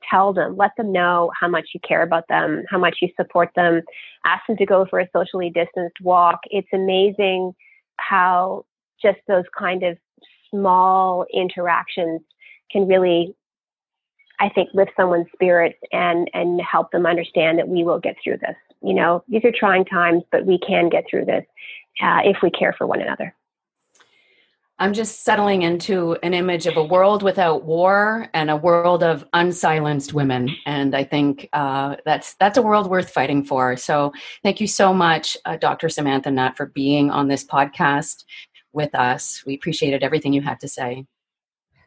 tell 0.09 0.34
them, 0.34 0.55
let 0.55 0.72
them 0.78 0.91
know 0.91 1.32
how 1.39 1.47
much 1.47 1.70
you 1.74 1.80
care 1.88 2.03
about 2.03 2.28
them, 2.28 2.63
how 2.70 2.78
much 2.78 2.97
you 3.01 3.09
support 3.16 3.49
them, 3.55 3.82
ask 4.26 4.45
them 4.47 4.57
to 4.57 4.66
go 4.66 4.86
for 4.89 4.99
a 4.99 5.09
socially 5.16 5.49
distanced 5.49 5.99
walk. 6.01 6.39
It's 6.51 6.68
amazing 6.74 7.53
how 7.97 8.66
just 9.01 9.18
those 9.28 9.45
kind 9.57 9.84
of 9.84 9.97
small 10.49 11.26
interactions 11.34 12.22
can 12.72 12.88
really 12.88 13.36
I 14.39 14.49
think 14.49 14.70
lift 14.74 14.91
someone's 14.97 15.28
spirits 15.34 15.80
and 15.93 16.30
and 16.34 16.61
help 16.61 16.91
them 16.91 17.05
understand 17.05 17.57
that 17.57 17.68
we 17.68 17.84
will 17.84 17.99
get 17.99 18.18
through 18.22 18.38
this. 18.39 18.55
You 18.82 18.93
know, 18.93 19.24
these 19.28 19.45
are 19.45 19.51
trying 19.57 19.86
times, 19.86 20.24
but 20.32 20.45
we 20.45 20.59
can 20.59 20.89
get 20.89 21.05
through 21.09 21.26
this 21.26 21.45
uh, 22.03 22.20
if 22.24 22.38
we 22.43 22.51
care 22.51 22.76
for 22.78 22.86
one 22.86 23.01
another. 23.01 23.34
I'm 24.78 24.91
just 24.91 25.23
settling 25.23 25.61
into 25.61 26.17
an 26.21 26.34
image 26.34 26.67
of 26.67 26.76
a 26.76 26.84
world 26.84 27.23
without 27.23 27.63
war 27.63 28.28
and 28.34 28.51
a 28.51 28.57
world 28.57 29.03
of 29.03 29.26
unsilenced 29.32 30.13
women, 30.13 30.53
and 30.65 30.93
I 30.93 31.05
think 31.05 31.47
uh, 31.53 31.95
that's 32.03 32.34
that's 32.36 32.57
a 32.57 32.61
world 32.61 32.89
worth 32.89 33.09
fighting 33.09 33.45
for. 33.45 33.78
So, 33.78 34.11
thank 34.43 34.59
you 34.59 34.67
so 34.67 34.93
much, 34.93 35.38
uh, 35.45 35.55
Dr. 35.55 35.88
Samantha 35.88 36.30
Nutt, 36.30 36.57
for 36.57 36.65
being 36.65 37.09
on 37.09 37.30
this 37.30 37.45
podcast 37.45 38.26
with 38.73 38.93
us. 38.93 39.43
We 39.45 39.55
appreciated 39.55 40.03
everything 40.03 40.34
you 40.34 40.41
had 40.41 40.59
to 40.59 40.67
say. 40.67 41.05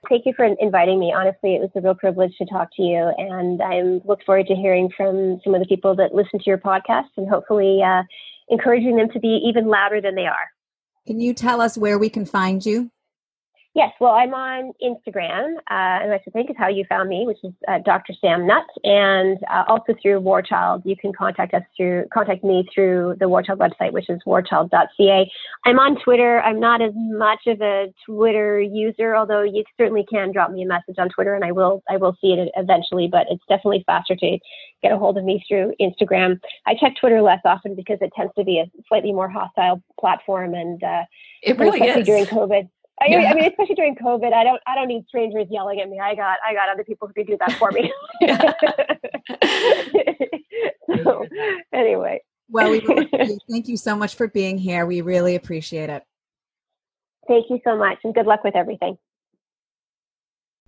Thank 0.08 0.24
you 0.24 0.32
for 0.34 0.46
inviting 0.46 0.98
me. 0.98 1.12
Honestly, 1.14 1.56
it 1.56 1.60
was 1.60 1.70
a 1.74 1.82
real 1.82 1.94
privilege 1.94 2.34
to 2.38 2.46
talk 2.46 2.70
to 2.76 2.82
you, 2.82 3.12
and 3.18 3.60
I 3.60 3.82
look 4.06 4.24
forward 4.24 4.46
to 4.46 4.54
hearing 4.54 4.88
from 4.96 5.40
some 5.44 5.54
of 5.54 5.60
the 5.60 5.66
people 5.66 5.94
that 5.96 6.14
listen 6.14 6.38
to 6.38 6.46
your 6.46 6.56
podcast 6.56 7.10
and 7.18 7.28
hopefully 7.28 7.82
uh, 7.84 8.02
encouraging 8.48 8.96
them 8.96 9.10
to 9.10 9.20
be 9.20 9.42
even 9.44 9.66
louder 9.66 10.00
than 10.00 10.14
they 10.14 10.26
are. 10.26 10.48
Can 11.08 11.20
you 11.20 11.32
tell 11.32 11.62
us 11.62 11.78
where 11.78 11.98
we 11.98 12.10
can 12.10 12.26
find 12.26 12.66
you? 12.66 12.90
Yes, 13.78 13.92
well, 14.00 14.10
I'm 14.10 14.34
on 14.34 14.72
Instagram, 14.82 15.54
uh, 15.54 16.02
and 16.02 16.12
I 16.12 16.18
think 16.32 16.50
is 16.50 16.56
how 16.58 16.66
you 16.66 16.84
found 16.88 17.08
me, 17.08 17.22
which 17.28 17.38
is 17.44 17.52
uh, 17.68 17.78
Dr. 17.84 18.12
Sam 18.20 18.44
Nutt, 18.44 18.66
and 18.82 19.38
uh, 19.48 19.62
also 19.68 19.94
through 20.02 20.18
War 20.18 20.42
Child. 20.42 20.82
You 20.84 20.96
can 20.96 21.12
contact 21.12 21.54
us 21.54 21.62
through 21.76 22.06
contact 22.12 22.42
me 22.42 22.68
through 22.74 23.14
the 23.20 23.28
War 23.28 23.40
Child 23.40 23.60
website, 23.60 23.92
which 23.92 24.10
is 24.10 24.18
warchild.ca. 24.26 25.30
I'm 25.64 25.78
on 25.78 25.96
Twitter. 26.02 26.40
I'm 26.40 26.58
not 26.58 26.82
as 26.82 26.90
much 26.96 27.46
of 27.46 27.60
a 27.60 27.94
Twitter 28.04 28.60
user, 28.60 29.14
although 29.14 29.42
you 29.42 29.62
certainly 29.76 30.04
can 30.10 30.32
drop 30.32 30.50
me 30.50 30.64
a 30.64 30.66
message 30.66 30.96
on 30.98 31.08
Twitter, 31.10 31.36
and 31.36 31.44
I 31.44 31.52
will 31.52 31.84
I 31.88 31.98
will 31.98 32.16
see 32.20 32.32
it 32.32 32.50
eventually. 32.56 33.06
But 33.06 33.28
it's 33.30 33.44
definitely 33.48 33.84
faster 33.86 34.16
to 34.16 34.38
get 34.82 34.90
a 34.90 34.98
hold 34.98 35.18
of 35.18 35.24
me 35.24 35.44
through 35.46 35.72
Instagram. 35.80 36.40
I 36.66 36.74
check 36.74 36.94
Twitter 36.98 37.22
less 37.22 37.42
often 37.44 37.76
because 37.76 37.98
it 38.00 38.10
tends 38.16 38.32
to 38.36 38.42
be 38.42 38.58
a 38.58 38.64
slightly 38.88 39.12
more 39.12 39.28
hostile 39.28 39.80
platform, 40.00 40.54
and 40.54 40.82
uh, 40.82 41.04
it 41.44 41.56
really 41.60 41.78
especially 41.78 42.00
is 42.00 42.06
during 42.06 42.24
COVID 42.24 42.68
I, 43.00 43.06
yeah. 43.06 43.30
I, 43.30 43.34
mean, 43.34 43.44
especially 43.44 43.74
during 43.74 43.96
COVID, 43.96 44.32
I 44.32 44.44
don't 44.44 44.60
I 44.66 44.74
don't 44.74 44.88
need 44.88 45.06
strangers 45.06 45.46
yelling 45.50 45.80
at 45.80 45.88
me. 45.88 46.00
I 46.00 46.14
got 46.14 46.38
I 46.46 46.54
got 46.54 46.68
other 46.68 46.84
people 46.84 47.08
who 47.08 47.14
can 47.14 47.26
do 47.26 47.36
that 47.38 47.52
for 47.52 47.70
me. 47.70 47.92
so, 51.04 51.24
anyway. 51.72 52.22
Well, 52.50 52.70
we 52.70 52.80
really, 52.80 53.38
thank 53.50 53.68
you 53.68 53.76
so 53.76 53.94
much 53.94 54.14
for 54.14 54.28
being 54.28 54.56
here. 54.56 54.86
We 54.86 55.02
really 55.02 55.36
appreciate 55.36 55.90
it. 55.90 56.02
Thank 57.28 57.50
you 57.50 57.60
so 57.62 57.76
much, 57.76 57.98
and 58.04 58.14
good 58.14 58.26
luck 58.26 58.42
with 58.42 58.56
everything. 58.56 58.96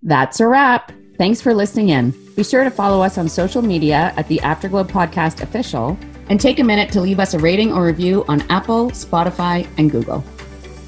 That's 0.02 0.40
a 0.40 0.46
wrap. 0.46 0.92
Thanks 1.18 1.40
for 1.40 1.54
listening 1.54 1.90
in. 1.90 2.14
Be 2.34 2.44
sure 2.44 2.64
to 2.64 2.70
follow 2.70 3.02
us 3.02 3.18
on 3.18 3.28
social 3.28 3.60
media 3.60 4.14
at 4.16 4.26
the 4.28 4.40
Afterglow 4.40 4.84
Podcast 4.84 5.42
Official 5.42 5.98
and 6.30 6.40
take 6.40 6.58
a 6.58 6.64
minute 6.64 6.90
to 6.92 7.00
leave 7.00 7.18
us 7.18 7.34
a 7.34 7.38
rating 7.38 7.72
or 7.72 7.84
review 7.84 8.24
on 8.28 8.40
Apple, 8.50 8.90
Spotify, 8.92 9.68
and 9.76 9.90
Google. 9.90 10.24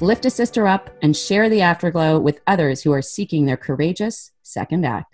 Lift 0.03 0.25
a 0.25 0.29
sister 0.29 0.67
up 0.67 0.89
and 1.01 1.15
share 1.15 1.47
the 1.47 1.61
Afterglow 1.61 2.19
with 2.19 2.41
others 2.45 2.81
who 2.81 2.91
are 2.91 3.01
seeking 3.01 3.45
their 3.45 3.55
courageous 3.55 4.31
second 4.41 4.85
act. 4.85 5.12